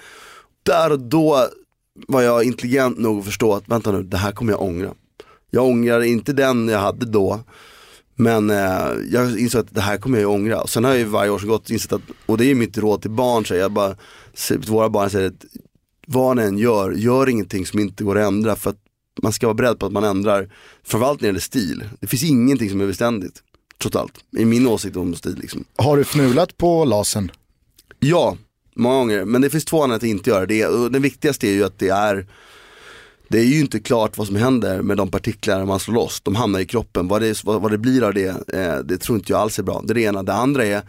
Där 0.63 0.93
och 0.93 1.01
då 1.01 1.47
var 2.09 2.23
jag 2.23 2.45
intelligent 2.45 2.99
nog 2.99 3.19
att 3.19 3.25
förstå 3.25 3.55
att 3.55 3.69
vänta 3.69 3.93
nu, 3.93 4.03
det 4.03 4.17
här 4.17 4.33
kommer 4.33 4.53
jag 4.53 4.63
ångra. 4.63 4.91
Jag 5.51 5.65
ångrar 5.65 6.01
inte 6.03 6.33
den 6.33 6.69
jag 6.69 6.79
hade 6.79 7.07
då. 7.07 7.41
Men 8.17 8.51
eh, 8.51 8.91
jag 9.11 9.39
insåg 9.39 9.61
att 9.61 9.75
det 9.75 9.81
här 9.81 9.97
kommer 9.97 10.19
jag 10.19 10.23
ju 10.23 10.35
ångra. 10.35 10.61
Och 10.63 10.71
sen 10.71 10.85
har 10.85 10.91
jag 10.91 10.99
ju 10.99 11.05
varje 11.05 11.31
år 11.31 11.39
som 11.39 11.49
gått 11.49 11.71
insett 11.71 11.93
att, 11.93 12.03
och 12.27 12.39
det 12.39 12.45
är 12.45 12.49
ju 12.49 12.55
mitt 12.55 12.79
råd 12.79 13.03
till 13.03 13.11
barn, 13.11 13.47
så 13.47 13.55
jag 13.55 13.73
bara, 13.73 13.97
till 14.49 14.59
våra 14.59 14.89
barn 14.89 15.11
säger 15.11 15.29
att 15.29 15.45
vad 16.07 16.37
ni 16.37 16.43
än 16.43 16.59
gör, 16.59 16.93
gör 16.93 17.29
ingenting 17.29 17.67
som 17.67 17.79
inte 17.79 18.05
går 18.05 18.19
att 18.19 18.27
ändra. 18.27 18.57
För 18.57 18.71
att 18.71 18.79
man 19.23 19.33
ska 19.33 19.47
vara 19.47 19.55
beredd 19.55 19.79
på 19.79 19.87
att 19.87 19.93
man 19.93 20.05
ändrar, 20.05 20.51
framförallt 20.85 21.21
när 21.21 21.27
det 21.27 21.29
gäller 21.29 21.41
stil. 21.41 21.85
Det 22.01 22.07
finns 22.07 22.25
ingenting 22.25 22.71
som 22.71 22.81
är 22.81 22.87
beständigt, 22.87 23.43
trots 23.79 23.97
allt. 23.97 24.15
I 24.39 24.45
min 24.45 24.67
åsikt 24.67 24.97
om 24.97 25.15
stil 25.15 25.39
liksom. 25.41 25.65
Har 25.77 25.97
du 25.97 26.05
fnulat 26.05 26.57
på 26.57 26.85
lasen? 26.85 27.31
Ja, 27.99 28.37
många 28.75 28.99
gånger. 28.99 29.25
Men 29.25 29.43
det 29.43 29.51
finns 29.51 29.65
två 29.65 29.83
anledningar 29.83 30.15
att 30.15 30.19
inte 30.19 30.31
göra 30.31 30.47
det. 30.47 30.67
Och 30.67 30.93
den 30.93 31.03
viktigaste 31.03 31.49
är 31.49 31.53
ju 31.53 31.65
att 31.65 31.79
det 31.79 31.89
är 31.89 32.27
det 33.29 33.39
är 33.39 33.45
ju 33.45 33.61
inte 33.61 33.81
klart 33.81 34.19
vad 34.19 34.27
som 34.27 34.37
händer 34.37 34.83
med 34.83 34.97
de 34.97 35.11
partiklar 35.11 35.65
man 35.65 35.81
slår 35.81 35.95
loss. 35.95 36.21
De 36.21 36.35
hamnar 36.35 36.61
i 36.61 36.67
kroppen. 36.67 37.09
Vad 37.09 37.23
det, 37.23 37.45
vad, 37.45 37.63
vad 37.63 37.71
det 37.71 37.79
blir 37.79 38.03
av 38.03 38.15
det, 38.15 38.55
eh, 38.55 38.79
det 38.79 38.99
tror 38.99 39.19
inte 39.19 39.33
jag 39.33 39.41
alls 39.41 39.59
är 39.59 39.63
bra. 39.63 39.83
Det 39.85 39.93
är 39.93 39.95
det 39.95 40.01
ena. 40.01 40.23
Det 40.23 40.33
andra 40.33 40.65
är, 40.65 40.83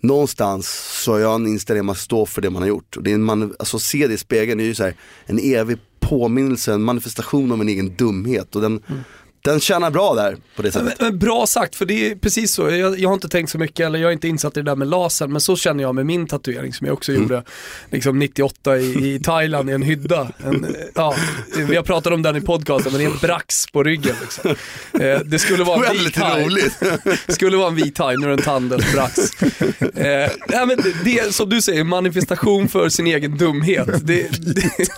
någonstans 0.00 0.68
så 1.02 1.12
har 1.12 1.18
jag 1.18 1.34
en 1.34 1.46
inställning 1.46 1.90
att 1.90 2.10
man 2.10 2.26
för 2.26 2.40
det 2.40 2.50
man 2.50 2.62
har 2.62 2.68
gjort. 2.68 2.96
Och 2.96 3.02
det 3.02 3.10
är 3.10 3.14
en 3.14 3.22
man, 3.22 3.54
alltså 3.58 3.78
se 3.78 4.06
det 4.06 4.14
i 4.14 4.18
spegeln, 4.18 4.58
det 4.58 4.64
är 4.64 4.66
ju 4.66 4.74
så 4.74 4.84
här, 4.84 4.96
en 5.26 5.38
evig 5.38 5.78
påminnelse, 6.00 6.72
en 6.72 6.82
manifestation 6.82 7.52
av 7.52 7.60
en 7.60 7.68
egen 7.68 7.96
dumhet. 7.96 8.56
Och 8.56 8.62
den, 8.62 8.82
mm 8.86 9.00
den 9.44 9.60
tjänar 9.60 9.90
bra 9.90 10.14
där 10.14 10.36
på 10.56 10.62
det 10.62 10.72
sättet. 10.72 11.00
Men, 11.00 11.08
men 11.08 11.18
bra 11.18 11.46
sagt, 11.46 11.76
för 11.76 11.86
det 11.86 12.10
är 12.10 12.14
precis 12.14 12.52
så. 12.52 12.70
Jag, 12.70 12.98
jag 12.98 13.08
har 13.08 13.14
inte 13.14 13.28
tänkt 13.28 13.50
så 13.50 13.58
mycket, 13.58 13.86
eller 13.86 13.98
jag 13.98 14.08
är 14.08 14.12
inte 14.12 14.28
insatt 14.28 14.56
i 14.56 14.60
det 14.60 14.70
där 14.70 14.76
med 14.76 14.88
lasern, 14.88 15.32
men 15.32 15.40
så 15.40 15.56
känner 15.56 15.82
jag 15.82 15.94
med 15.94 16.06
min 16.06 16.26
tatuering 16.26 16.72
som 16.72 16.86
jag 16.86 16.94
också 16.94 17.12
gjorde 17.12 17.42
liksom 17.90 18.18
98 18.18 18.78
i, 18.78 19.14
i 19.14 19.20
Thailand 19.20 19.70
i 19.70 19.72
en 19.72 19.82
hydda. 19.82 20.28
En, 20.44 20.76
ja, 20.94 21.14
vi 21.56 21.76
har 21.76 21.82
pratat 21.82 22.12
om 22.12 22.22
den 22.22 22.36
i 22.36 22.40
podcasten, 22.40 22.92
men 22.92 22.98
det 22.98 23.06
är 23.06 23.10
en 23.10 23.18
brax 23.18 23.66
på 23.72 23.82
ryggen. 23.82 24.16
Liksom. 24.20 24.50
Eh, 25.00 25.18
det 25.24 25.38
skulle 25.38 25.64
vara 25.64 25.86
en 25.86 25.98
vit 25.98 26.18
roligt. 26.18 26.78
skulle 27.28 27.56
vara 27.56 27.68
en 27.68 27.74
vit 27.74 27.94
thai, 27.94 28.16
nu 28.16 28.26
är 28.26 28.28
det 28.28 28.34
en 28.34 28.42
tandelsbrax. 28.42 29.42
Eh, 29.80 30.30
nej, 30.48 30.66
men 30.66 30.76
det, 30.76 31.04
det, 31.04 31.34
som 31.34 31.48
du 31.48 31.62
säger, 31.62 31.84
manifestation 31.84 32.68
för 32.68 32.88
sin 32.88 33.06
egen 33.06 33.38
dumhet. 33.38 34.06
Det, 34.06 34.28
det, 34.40 34.88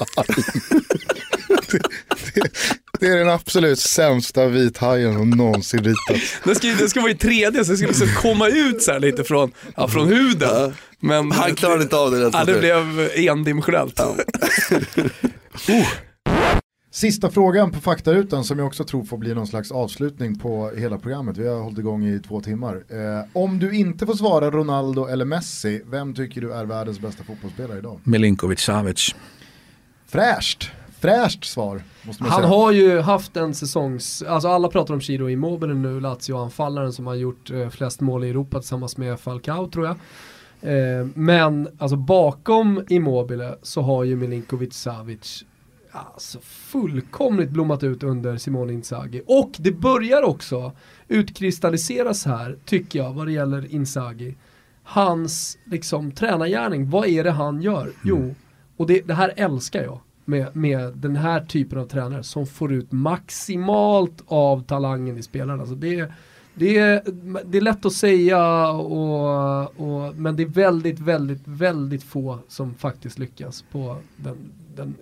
Det 3.01 3.07
är 3.07 3.16
den 3.16 3.28
absolut 3.28 3.78
sämsta 3.78 4.47
vithajen 4.47 5.14
som 5.14 5.30
någonsin 5.30 5.84
ritats. 5.84 6.40
det, 6.44 6.55
ska, 6.55 6.68
det 6.68 6.88
ska 6.88 7.01
vara 7.01 7.11
i 7.11 7.14
3D, 7.14 7.64
så 7.64 7.70
det 7.70 7.76
ska 7.76 7.86
liksom 7.86 8.09
komma 8.16 8.49
ut 8.49 8.82
så 8.82 8.92
här 8.92 9.01
lite 9.01 9.24
från, 9.24 9.53
ja, 9.76 9.88
från 9.88 10.09
huden. 10.09 10.74
Men 11.01 11.32
Han 11.32 11.55
klarade 11.55 11.82
inte 11.82 11.97
av 11.97 12.11
det. 12.11 12.30
Ja, 12.32 12.44
det 12.44 12.59
blev 12.59 13.11
endimensionellt. 13.16 14.01
Sista 16.90 17.30
frågan 17.30 17.72
på 17.72 17.80
faktarutan 17.80 18.44
som 18.44 18.59
jag 18.59 18.66
också 18.66 18.84
tror 18.84 19.05
får 19.05 19.18
bli 19.18 19.34
någon 19.34 19.47
slags 19.47 19.70
avslutning 19.72 20.38
på 20.38 20.70
hela 20.76 20.99
programmet. 20.99 21.36
Vi 21.36 21.49
har 21.49 21.61
hållit 21.61 21.78
igång 21.78 22.07
i 22.07 22.20
två 22.20 22.40
timmar. 22.40 22.84
Eh, 22.88 23.24
om 23.32 23.59
du 23.59 23.72
inte 23.72 24.07
får 24.07 24.14
svara 24.14 24.51
Ronaldo 24.51 25.07
eller 25.07 25.24
Messi, 25.24 25.82
vem 25.86 26.14
tycker 26.14 26.40
du 26.40 26.53
är 26.53 26.64
världens 26.64 27.01
bästa 27.01 27.24
fotbollsspelare 27.24 27.78
idag? 27.78 28.01
Milinkovic 28.05 28.61
Savic. 28.61 29.14
Fräscht, 30.07 30.70
fräscht 31.01 31.44
svar 31.44 31.82
Han 32.07 32.31
säga. 32.31 32.47
har 32.47 32.73
ju 32.73 33.01
haft 33.01 33.37
en 33.37 33.55
säsongs, 33.55 34.23
alltså 34.23 34.49
alla 34.49 34.69
pratar 34.69 34.95
om 34.95 35.01
Ciro 35.01 35.29
Immobile 35.29 35.75
nu, 35.75 36.01
Lazio-anfallaren 36.01 36.93
som 36.93 37.07
har 37.07 37.15
gjort 37.15 37.51
eh, 37.51 37.69
flest 37.69 38.01
mål 38.01 38.25
i 38.25 38.31
Europa 38.31 38.61
tillsammans 38.61 38.97
med 38.97 39.21
Falcao 39.21 39.71
tror 39.71 39.87
jag. 39.87 39.97
Eh, 40.63 41.07
men 41.15 41.69
alltså 41.79 41.97
bakom 41.97 42.85
Immobile 42.89 43.55
så 43.63 43.81
har 43.83 44.05
ju 44.05 44.17
Milinkovic 44.17 44.75
Savic 44.75 45.45
alltså 45.91 46.39
fullkomligt 46.43 47.51
blommat 47.51 47.83
ut 47.83 48.03
under 48.03 48.37
Simone 48.37 48.73
Inzaghi. 48.73 49.23
Och 49.27 49.51
det 49.59 49.73
börjar 49.73 50.23
också 50.23 50.73
utkristalliseras 51.09 52.25
här, 52.25 52.57
tycker 52.65 52.99
jag, 52.99 53.13
vad 53.13 53.27
det 53.27 53.33
gäller 53.33 53.75
Inzaghi. 53.75 54.35
Hans 54.83 55.59
liksom 55.65 56.13
tränargärning, 56.13 56.91
vad 56.91 57.07
är 57.07 57.25
det 57.25 57.31
han 57.31 57.63
gör? 57.63 57.93
Jo, 58.05 58.35
och 58.77 58.87
det, 58.87 59.01
det 59.01 59.15
här 59.15 59.33
älskar 59.37 59.83
jag 59.83 60.01
med, 60.27 60.57
med 60.57 60.93
den 60.97 61.16
här 61.16 61.41
typen 61.41 61.79
av 61.79 61.87
tränare 61.87 62.22
som 62.22 62.47
får 62.47 62.72
ut 62.72 62.93
maximalt 62.93 64.22
av 64.27 64.62
talangen 64.62 65.18
i 65.18 65.22
spelarna. 65.22 65.61
Alltså 65.61 65.74
det, 65.74 66.12
det, 66.55 66.79
är, 66.79 67.03
det 67.45 67.59
är 67.59 67.62
lätt 67.62 67.87
att 67.87 67.93
säga, 67.93 68.68
och, 68.68 69.62
och, 69.81 70.14
men 70.16 70.37
det 70.37 70.43
är 70.43 70.47
väldigt, 70.47 71.01
väldigt, 71.01 71.43
väldigt 71.45 72.03
få 72.03 72.39
som 72.49 72.74
faktiskt 72.74 73.18
lyckas 73.18 73.64
på 73.72 73.97
den, 74.16 74.37
den 74.77 74.95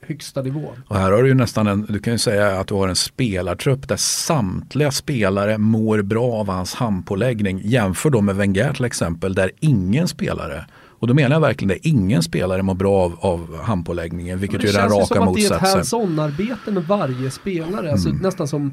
högsta 0.00 0.42
nivån. 0.42 0.82
Och 0.88 0.96
här 0.96 1.12
har 1.12 1.22
du 1.22 1.28
ju 1.28 1.34
nästan 1.34 1.66
en, 1.66 1.86
du 1.88 1.98
kan 1.98 2.12
ju 2.12 2.18
säga 2.18 2.60
att 2.60 2.66
du 2.66 2.74
har 2.74 2.88
en 2.88 2.96
spelartrupp 2.96 3.88
där 3.88 3.96
samtliga 3.96 4.90
spelare 4.90 5.58
mår 5.58 6.02
bra 6.02 6.32
av 6.32 6.48
hans 6.48 6.74
handpåläggning. 6.74 7.60
Jämför 7.64 8.10
då 8.10 8.20
med 8.20 8.36
Wenger 8.36 8.72
till 8.72 8.84
exempel 8.84 9.34
där 9.34 9.50
ingen 9.60 10.08
spelare 10.08 10.66
och 10.98 11.06
då 11.06 11.14
menar 11.14 11.36
jag 11.36 11.40
verkligen 11.40 11.68
det, 11.68 11.88
ingen 11.88 12.22
spelare 12.22 12.62
mår 12.62 12.74
bra 12.74 13.04
av, 13.04 13.16
av 13.20 13.58
handpåläggningen, 13.62 14.38
vilket 14.38 14.64
ju 14.64 14.68
är 14.68 14.72
den 14.72 14.80
känns 14.82 14.92
ju 14.94 14.98
raka 14.98 15.14
som 15.14 15.28
att 15.28 15.34
det 15.34 15.40
är 15.40 15.44
ett 15.46 15.50
motsatsen. 15.50 15.76
hands-on-arbete 15.78 16.70
med 16.70 16.82
varje 16.84 17.30
spelare. 17.30 17.92
Alltså 17.92 18.08
Mm. 18.08 18.22
nästan 18.22 18.48
som 18.48 18.72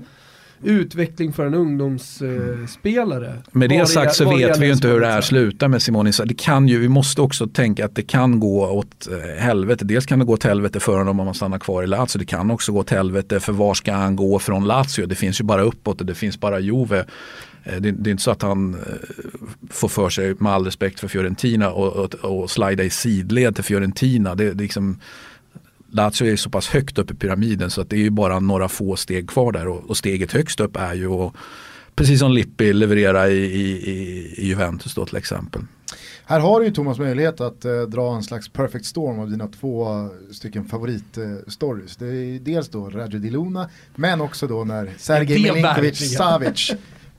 utveckling 0.66 1.34
för 1.34 1.46
en 1.46 1.54
ungdomsspelare. 1.54 3.34
Med 3.52 3.70
det 3.70 3.78
Var 3.80 3.86
sagt 3.86 4.16
så 4.16 4.26
var 4.26 4.38
vet 4.38 4.60
vi 4.60 4.66
ju 4.66 4.74
inte 4.74 4.88
hur 4.88 5.00
det 5.00 5.08
här 5.08 5.22
slutar 5.22 5.68
med 5.68 5.82
Simone. 5.82 6.12
Det 6.26 6.34
kan 6.34 6.68
ju, 6.68 6.80
vi 6.80 6.90
måste 6.90 7.22
också 7.22 7.48
tänka 7.48 7.86
att 7.86 7.96
det 7.96 8.02
kan 8.02 8.40
gå 8.40 8.68
åt 8.68 9.08
eh, 9.12 9.42
helvete. 9.44 9.86
Dels 9.86 10.06
kan 10.06 10.20
det 10.20 10.26
gå 10.26 10.34
åt 10.34 10.44
helvete 10.44 10.80
för 10.80 10.98
honom 10.98 11.20
om 11.20 11.26
han 11.26 11.36
stannar 11.36 11.60
kvar 11.60 11.84
i 11.84 11.88
Lazio. 11.88 12.18
Det 12.18 12.26
kan 12.26 12.52
också 12.52 12.72
gå 12.72 12.80
åt 12.80 12.90
helvete 12.90 13.40
för 13.40 13.54
var 13.54 13.74
ska 13.74 13.94
han 13.94 14.16
gå 14.16 14.40
från 14.40 14.66
Lazio? 14.68 15.06
Det 15.06 15.16
finns 15.16 15.40
ju 15.40 15.44
bara 15.44 15.62
uppåt 15.62 16.00
och 16.02 16.06
det 16.08 16.16
finns 16.16 16.40
bara 16.40 16.60
Juve. 16.60 17.06
Eh, 17.64 17.82
Det, 17.82 17.92
det 17.92 18.10
är 18.10 18.12
inte 18.12 18.24
så 18.24 18.32
att 18.32 18.42
han 18.42 18.74
eh, 18.74 18.80
får 19.70 19.88
för 19.88 20.10
sig, 20.10 20.36
med 20.40 20.52
all 20.52 20.66
respekt 20.66 21.00
för 21.00 21.08
Fiorentina, 21.08 21.72
och, 21.72 21.94
och, 21.94 22.16
och 22.16 22.52
slida 22.52 22.84
i 22.84 22.90
sidled 22.90 23.56
till 23.56 23.64
Fiorentina. 23.64 24.36
Det, 24.36 24.44
det 24.44 24.50
är 24.50 24.56
liksom, 24.56 25.00
Lazio 25.94 26.32
är 26.32 26.36
så 26.36 26.50
pass 26.50 26.68
högt 26.68 26.98
upp 26.98 27.12
i 27.12 27.14
pyramiden 27.14 27.70
så 27.70 27.82
att 27.82 27.90
det 27.90 27.96
är 27.96 28.00
ju 28.00 28.10
bara 28.10 28.40
några 28.40 28.70
få 28.70 28.96
steg 28.96 29.30
kvar 29.30 29.52
där 29.52 29.68
och, 29.68 29.90
och 29.90 29.98
steget 29.98 30.32
högst 30.32 30.60
upp 30.60 30.76
är 30.76 30.94
ju 30.94 31.08
att, 31.08 31.34
precis 31.96 32.20
som 32.20 32.32
Lippi, 32.32 32.74
leverera 32.74 33.30
i, 33.30 33.38
i, 33.38 33.72
i, 34.38 34.48
Juventus 34.48 34.96
då 34.96 35.06
till 35.06 35.18
exempel. 35.18 35.62
Här 36.26 36.40
har 36.40 36.60
du 36.60 36.66
ju 36.66 36.72
Thomas 36.72 37.00
möjlighet 37.00 37.42
att 37.42 37.66
eh, 37.66 37.82
dra 37.82 38.16
en 38.16 38.24
slags 38.24 38.50
perfect 38.50 38.86
storm 38.86 39.20
av 39.20 39.30
dina 39.30 39.48
två 39.48 39.90
eh, 39.90 40.08
stycken 40.32 40.66
favoritstories. 40.66 41.96
det 41.96 42.06
är 42.06 42.40
dels 42.40 42.70
då 42.70 42.90
Raggio 42.90 43.20
Di 43.20 43.30
Luna, 43.30 43.70
men 43.96 44.22
också 44.22 44.48
då 44.48 44.64
när 44.64 44.94
Sergej 44.98 45.44
Milinkovic. 45.44 46.18
Savic 46.18 46.72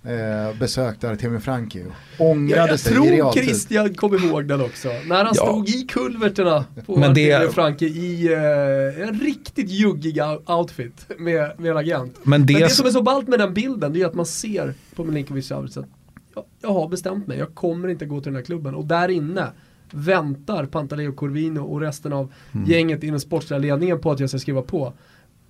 eh, 0.04 0.58
besökte 0.58 1.10
Artemi 1.10 1.40
Franki 1.40 1.84
ångrade 2.18 2.70
Jag 2.70 2.80
sig 2.80 2.92
i 2.92 2.94
tror 2.94 3.06
realtid. 3.06 3.44
Christian 3.44 3.94
kommer 3.94 4.24
ihåg 4.26 4.44
den 4.48 4.60
också. 4.60 4.88
När 4.88 5.16
han 5.24 5.32
Ja. 5.36 5.44
stod 5.46 5.68
i 5.68 5.86
kulverterna 5.88 6.64
på 6.86 6.96
Men 6.96 7.14
det- 7.14 7.32
Artemio 7.32 7.52
Franke 7.52 7.84
i 7.86 8.32
eh, 8.32 9.08
en 9.08 9.20
riktigt 9.20 9.70
juggig 9.70 10.16
ou- 10.16 10.58
outfit 10.58 11.06
med, 11.18 11.50
med 11.60 11.70
en 11.70 11.76
agent. 11.76 12.16
Men 12.22 12.30
Men 12.40 12.46
det 12.46 12.58
det, 12.58 12.68
som 12.70 12.86
är 12.86 12.90
så 12.90 13.02
ballt 13.02 13.28
med 13.28 13.38
den 13.38 13.54
bilden, 13.54 13.92
det 13.92 14.00
är 14.02 14.06
att 14.06 14.14
man 14.14 14.26
ser 14.26 14.74
på 14.96 15.04
Milinkovic 15.04 15.46
Savic 15.46 15.76
att 15.76 15.86
jag, 16.34 16.44
jag 16.62 16.72
har 16.72 16.88
bestämt 16.88 17.26
mig, 17.26 17.38
jag 17.38 17.54
kommer 17.54 17.88
inte 17.88 18.06
gå 18.06 18.20
till 18.20 18.32
den 18.32 18.36
här 18.36 18.44
klubben. 18.44 18.74
Och 18.74 18.84
där 18.84 19.08
inne 19.08 19.46
väntar 19.90 20.66
Pantaleo 20.66 21.12
Corvino 21.12 21.60
och 21.60 21.80
resten 21.80 22.12
av 22.12 22.32
Mm. 22.52 22.70
gänget 22.70 23.04
i 23.04 23.10
den 23.10 23.20
sportsliga 23.20 23.58
ledningen 23.58 23.98
på 24.00 24.10
att 24.10 24.20
jag 24.20 24.28
ska 24.28 24.38
skriva 24.38 24.62
på. 24.62 24.92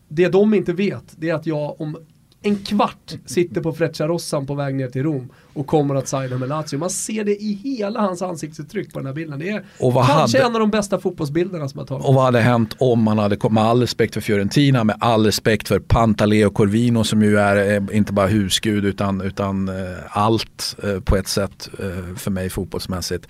Det 0.09 0.29
de 0.29 0.55
inte 0.55 0.73
vet, 0.73 1.05
det 1.17 1.31
är 1.31 1.35
att 1.35 1.47
jag 1.47 1.81
om 1.81 1.97
en 2.45 2.57
kvart 2.57 3.15
sitter 3.27 3.61
på 3.61 3.73
Frecciarossan 3.73 4.47
på 4.47 4.55
väg 4.55 4.75
ner 4.75 4.89
till 4.89 5.03
Rom 5.03 5.29
och 5.55 5.67
kommer 5.67 5.95
att 5.95 6.09
signa 6.09 6.39
med 6.39 6.49
Lazio. 6.49 6.79
Man 6.79 6.91
ser 6.91 7.25
det 7.25 7.43
i 7.43 7.53
hela 7.65 8.01
hans 8.01 8.23
ansiktsuttryck 8.23 8.93
på 8.93 8.99
den 8.99 9.07
här 9.07 9.15
bilden. 9.15 9.39
Det 9.39 9.49
är 9.49 9.65
kanske 9.79 10.39
hade- 10.39 10.39
en 10.49 10.55
av 10.55 10.61
de 10.61 10.71
bästa 10.71 11.01
fotbollsbilderna 11.01 11.69
som 11.69 11.79
har 11.79 11.87
tagits. 11.87 12.09
och 12.09 12.15
vad 12.15 12.25
hade 12.25 12.41
hänt 12.41 12.77
om 12.79 13.03
man 13.03 13.19
hade 13.19 13.37
kommit, 13.37 13.55
med 13.55 13.65
all 13.65 13.81
respekt 13.81 14.15
för 14.15 14.21
Fiorentina, 14.21 14.85
med 14.85 14.97
all 15.01 15.25
respekt 15.27 15.69
för 15.69 15.79
Pantaleo 15.79 16.51
Corvino 16.51 17.05
som 17.05 17.23
ju 17.23 17.39
är 17.39 17.77
eh, 17.91 17.97
inte 17.97 18.13
bara 18.13 18.27
husgud 18.27 18.85
utan, 18.85 19.21
utan 19.21 19.69
eh, 19.69 19.75
allt 20.11 20.77
eh, 20.83 21.01
på 21.01 21.17
ett 21.17 21.29
sätt 21.29 21.69
för 22.17 22.31
mig 22.31 22.51
fotbollsmässigt. 22.51 23.27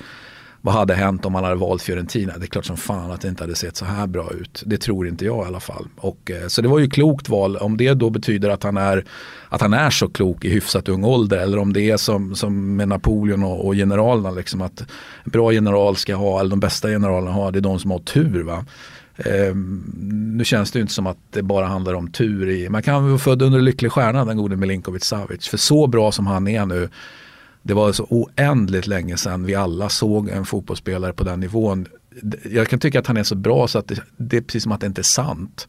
Vad 0.64 0.74
hade 0.74 0.94
hänt 0.94 1.24
om 1.24 1.34
han 1.34 1.44
hade 1.44 1.56
valt 1.56 1.82
Fiorentina? 1.82 2.32
Det 2.38 2.44
är 2.44 2.46
klart 2.46 2.64
som 2.64 2.76
fan 2.76 3.10
att 3.10 3.20
det 3.20 3.28
inte 3.28 3.42
hade 3.42 3.54
sett 3.54 3.76
så 3.76 3.84
här 3.84 4.06
bra 4.06 4.30
ut. 4.32 4.62
Det 4.66 4.76
tror 4.76 5.08
inte 5.08 5.24
jag 5.24 5.44
i 5.44 5.48
alla 5.48 5.60
fall. 5.60 5.88
Och, 5.96 6.30
eh, 6.30 6.46
så 6.48 6.62
det 6.62 6.68
var 6.68 6.78
ju 6.78 6.90
klokt 6.90 7.28
val. 7.28 7.56
Om 7.56 7.76
det 7.76 7.94
då 7.94 8.10
betyder 8.10 8.48
att 8.48 8.62
han 8.62 8.76
är, 8.76 9.04
att 9.48 9.60
han 9.60 9.74
är 9.74 9.90
så 9.90 10.08
klok 10.08 10.44
i 10.44 10.48
hyfsat 10.48 10.88
ung 10.88 11.04
ålder 11.04 11.38
eller 11.38 11.58
om 11.58 11.72
det 11.72 11.90
är 11.90 11.96
som, 11.96 12.34
som 12.34 12.76
med 12.76 12.88
Napoleon 12.88 13.42
och, 13.42 13.66
och 13.66 13.74
generalerna. 13.74 14.30
Liksom 14.30 14.62
att 14.62 14.82
bra 15.24 15.52
general 15.52 15.96
ska 15.96 16.14
ha, 16.14 16.40
eller 16.40 16.50
de 16.50 16.60
bästa 16.60 16.88
generalerna 16.88 17.32
har, 17.32 17.52
det 17.52 17.58
är 17.58 17.60
de 17.60 17.78
som 17.78 17.90
har 17.90 17.98
tur. 17.98 18.42
Va? 18.42 18.64
Eh, 19.16 19.54
nu 20.34 20.44
känns 20.44 20.70
det 20.70 20.78
ju 20.78 20.80
inte 20.80 20.94
som 20.94 21.06
att 21.06 21.18
det 21.30 21.42
bara 21.42 21.66
handlar 21.66 21.94
om 21.94 22.10
tur. 22.10 22.48
I, 22.50 22.68
man 22.68 22.82
kan 22.82 23.08
vara 23.08 23.18
född 23.18 23.42
under 23.42 23.58
en 23.58 23.64
lycklig 23.64 23.92
stjärna 23.92 24.24
den 24.24 24.36
gode 24.36 24.56
Milinkovic 24.56 25.04
Savic. 25.04 25.48
För 25.48 25.56
så 25.56 25.86
bra 25.86 26.12
som 26.12 26.26
han 26.26 26.48
är 26.48 26.66
nu 26.66 26.88
det 27.64 27.74
var 27.74 27.92
så 27.92 28.06
oändligt 28.10 28.86
länge 28.86 29.16
sedan 29.16 29.44
vi 29.44 29.54
alla 29.54 29.88
såg 29.88 30.28
en 30.28 30.44
fotbollsspelare 30.44 31.12
på 31.12 31.24
den 31.24 31.40
nivån. 31.40 31.86
Jag 32.50 32.68
kan 32.68 32.78
tycka 32.78 32.98
att 32.98 33.06
han 33.06 33.16
är 33.16 33.22
så 33.22 33.34
bra 33.34 33.68
så 33.68 33.78
att 33.78 33.88
det, 33.88 34.00
det 34.16 34.36
är 34.36 34.40
precis 34.40 34.62
som 34.62 34.72
att 34.72 34.80
det 34.80 34.86
inte 34.86 35.00
är 35.00 35.02
sant. 35.02 35.68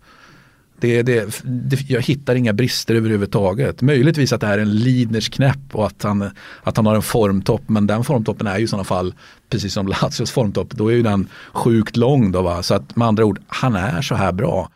Det, 0.80 1.02
det, 1.02 1.42
det, 1.44 1.90
jag 1.90 2.02
hittar 2.02 2.36
inga 2.36 2.54
brister 2.54 2.96
överhuvudtaget. 2.96 3.82
Möjligtvis 3.82 4.34
att 4.34 4.42
det 4.42 4.48
här 4.48 4.58
är 4.58 4.62
en 4.62 4.76
Lidners 4.76 5.30
knäpp 5.30 5.60
och 5.72 5.86
att 5.86 6.04
han, 6.04 6.30
att 6.64 6.78
han 6.78 6.86
har 6.86 6.96
en 6.96 7.02
formtopp. 7.02 7.62
Men 7.68 7.88
den 7.88 8.04
formtoppen 8.04 8.48
är 8.48 8.58
ju 8.58 8.64
i 8.64 8.68
sådana 8.68 8.84
fall, 8.84 9.14
precis 9.50 9.74
som 9.74 9.88
Lazios 9.88 10.32
formtopp, 10.32 10.72
då 10.72 10.88
är 10.88 10.96
ju 10.96 11.04
den 11.04 11.28
sjukt 11.54 11.98
lång. 11.98 12.32
Då, 12.32 12.42
va? 12.42 12.64
Så 12.64 12.74
att 12.74 12.96
med 12.96 13.08
andra 13.08 13.26
ord, 13.26 13.40
han 13.48 13.76
är 13.76 14.02
så 14.02 14.16
här 14.16 14.32
bra. 14.32 14.70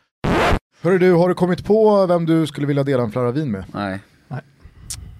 Hörru 0.82 0.98
du, 0.98 1.14
har 1.14 1.30
du 1.30 1.36
kommit 1.36 1.66
på 1.66 2.06
vem 2.06 2.26
du 2.26 2.48
skulle 2.48 2.68
vilja 2.68 2.84
dela 2.84 3.04
en 3.04 3.12
flarra 3.12 3.32
vin 3.32 3.52
med? 3.52 3.64
Nej. 3.74 4.00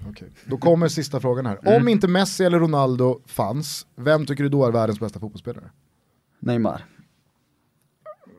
Okej. 0.10 0.32
Då 0.46 0.58
kommer 0.58 0.88
sista 0.88 1.20
frågan 1.20 1.46
här. 1.46 1.60
Mm. 1.64 1.82
Om 1.82 1.88
inte 1.88 2.08
Messi 2.08 2.44
eller 2.44 2.60
Ronaldo 2.60 3.20
fanns, 3.26 3.88
vem 3.96 4.26
tycker 4.26 4.44
du 4.44 4.50
då 4.50 4.66
är 4.66 4.72
världens 4.72 5.00
bästa 5.00 5.20
fotbollsspelare? 5.20 5.70
Neymar. 6.40 6.86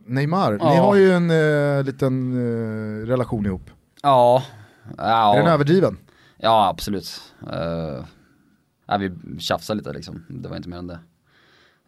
Neymar, 0.07 0.53
ni 0.53 0.59
Ja. 0.61 0.83
har 0.83 0.97
ju 0.97 1.13
en 1.13 1.31
eh, 1.31 1.85
liten 1.85 2.33
eh, 2.33 3.07
relation 3.07 3.47
ihop. 3.47 3.71
Ja. 4.03 4.43
ja. 4.97 5.35
Är 5.35 5.39
den 5.39 5.53
överdriven? 5.53 5.99
Ja, 6.37 6.69
absolut. 6.69 7.33
Uh, 7.43 8.05
ja, 8.87 8.97
vi 8.97 9.13
tjafsade 9.39 9.77
lite 9.77 9.93
liksom. 9.93 10.25
Det 10.29 10.49
var 10.49 10.57
inte 10.57 10.69
mer 10.69 10.77
än 10.77 10.87
det. 10.87 10.99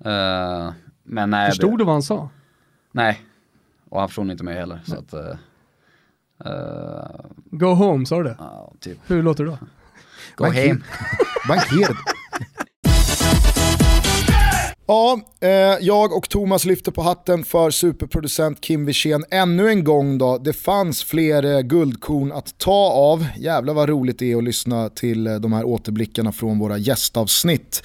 Eh, 0.05 0.73
men 1.03 1.31
nej. 1.31 1.51
Förstod 1.51 1.71
det, 1.71 1.77
du 1.77 1.85
vad 1.85 1.95
han 1.95 2.03
sa? 2.03 2.29
Nej. 2.93 3.23
Och 3.89 4.01
han 4.01 4.09
förstod 4.09 4.31
inte 4.31 4.45
mig 4.45 4.55
heller. 4.55 4.81
Så 4.85 4.99
att, 4.99 5.13
eh, 5.13 5.37
eh, 6.47 7.27
Go 7.51 7.67
home, 7.67 8.07
sa 8.07 8.17
du 8.17 8.23
det? 8.25 8.37
ja, 8.39 8.73
typ. 8.81 8.99
Hur 9.07 9.23
låter 9.23 9.45
det 9.45 9.51
då? 9.51 9.59
Gå 10.37 10.45
Vad 10.45 10.53
hem. 10.55 10.85
Bankerd. 11.49 11.97
Ja, 14.87 15.21
eh, 15.41 15.51
jag 15.81 16.13
och 16.17 16.29
Thomas 16.29 16.65
lyfter 16.65 16.93
på 16.93 17.03
hatten 17.03 17.45
för 17.45 17.71
superproducent 17.71 18.61
Kim 18.61 18.85
Wirsén 18.87 19.25
ännu 19.31 19.69
en 19.69 19.85
gång 19.85 20.19
då. 20.19 20.39
Det 20.39 20.53
fanns 20.53 21.05
fler 21.05 21.55
eh, 21.55 21.61
guldkorn 21.61 22.33
att 22.33 22.59
ta 22.59 22.91
av. 22.93 23.27
Jävlar 23.39 23.75
vad 23.75 23.89
roligt 23.89 24.19
det 24.19 24.33
är 24.33 24.37
att 24.37 24.45
lyssna 24.45 24.89
till 24.89 25.27
eh, 25.27 25.35
de 25.35 25.53
här 25.53 25.65
återblickarna 25.65 26.33
från 26.33 26.59
våra 26.59 26.79
gästavsnitt. 26.79 27.83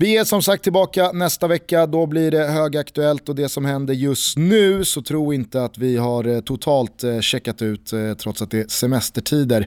Vi 0.00 0.16
är 0.16 0.24
som 0.24 0.42
sagt 0.42 0.62
tillbaka 0.62 1.12
nästa 1.12 1.46
vecka, 1.46 1.86
då 1.86 2.06
blir 2.06 2.30
det 2.30 2.44
högaktuellt 2.44 3.28
och 3.28 3.34
det 3.34 3.48
som 3.48 3.64
händer 3.64 3.94
just 3.94 4.38
nu 4.38 4.84
så 4.84 5.02
tro 5.02 5.32
inte 5.32 5.64
att 5.64 5.78
vi 5.78 5.96
har 5.96 6.24
eh, 6.24 6.40
totalt 6.40 7.04
eh, 7.04 7.20
checkat 7.20 7.62
ut 7.62 7.92
eh, 7.92 8.14
trots 8.14 8.42
att 8.42 8.50
det 8.50 8.60
är 8.60 8.68
semestertider. 8.68 9.66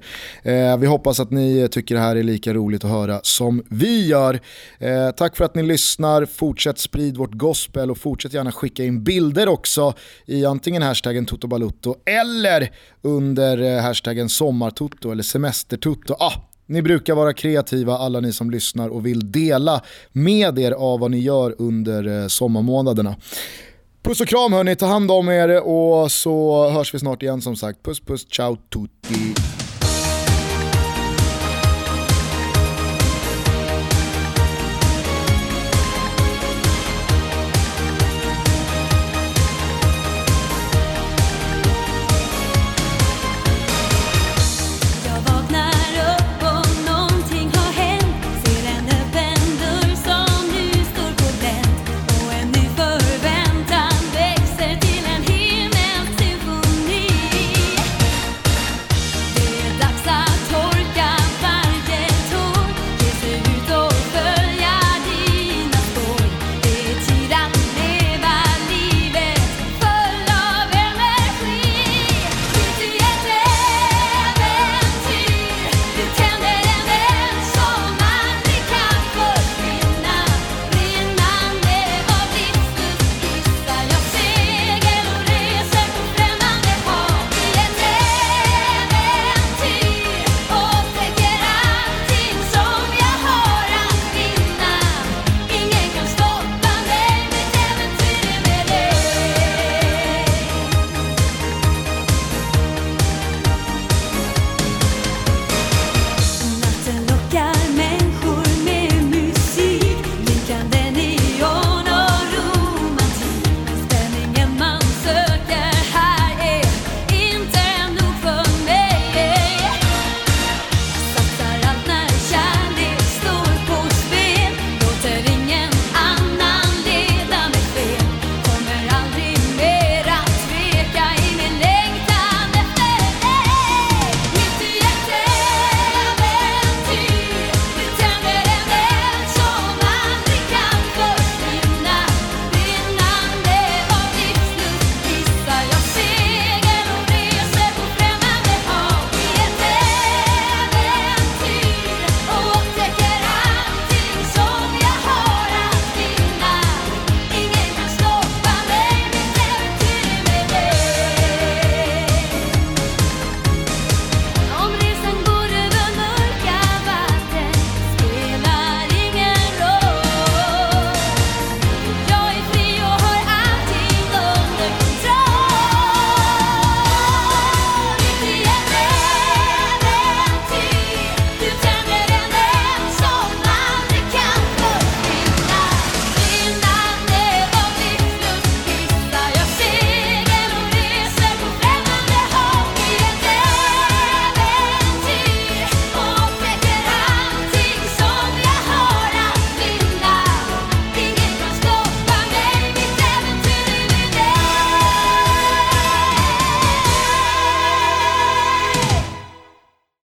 Vi 0.77 0.86
hoppas 0.86 1.19
att 1.19 1.31
ni 1.31 1.67
tycker 1.71 1.95
det 1.95 2.01
här 2.01 2.15
är 2.15 2.23
lika 2.23 2.53
roligt 2.53 2.84
att 2.84 2.91
höra 2.91 3.19
som 3.23 3.63
vi 3.69 4.07
gör. 4.07 4.39
Tack 5.11 5.38
för 5.38 5.45
att 5.45 5.55
ni 5.55 5.63
lyssnar, 5.63 6.25
fortsätt 6.25 6.79
sprid 6.79 7.17
vårt 7.17 7.34
gospel 7.34 7.91
och 7.91 7.97
fortsätt 7.97 8.34
gärna 8.34 8.51
skicka 8.51 8.84
in 8.84 9.03
bilder 9.03 9.47
också 9.47 9.93
i 10.25 10.45
antingen 10.45 10.81
hashtaggen 10.81 11.25
Totobalutto 11.25 11.95
eller 12.05 12.71
under 13.01 13.81
hashtaggen 13.81 14.29
sommartutto 14.29 15.11
eller 15.11 15.23
semestertutto. 15.23 16.13
Ah, 16.13 16.34
ni 16.66 16.82
brukar 16.82 17.16
vara 17.16 17.34
kreativa 17.34 17.97
alla 17.97 18.20
ni 18.20 18.34
som 18.34 18.51
lyssnar 18.51 18.89
och 18.89 19.05
vill 19.05 19.32
dela 19.32 19.82
med 20.11 20.59
er 20.59 20.72
av 20.72 20.99
vad 20.99 21.11
ni 21.11 21.20
gör 21.20 21.55
under 21.57 22.22
eh, 22.22 22.28
sommarmånaderna. 22.28 23.16
Puss 24.03 24.22
och 24.22 24.28
kram 24.28 24.53
hörni, 24.53 24.76
ta 24.76 24.86
hand 24.86 25.11
om 25.11 25.30
er 25.30 25.68
och 25.68 26.11
så 26.11 26.70
hörs 26.70 26.93
vi 26.93 26.99
snart 26.99 27.24
igen 27.24 27.41
som 27.41 27.55
sagt. 27.55 27.84
Puss 27.84 27.99
puss, 27.99 28.26
ciao 28.30 28.55
tutti. 28.55 29.34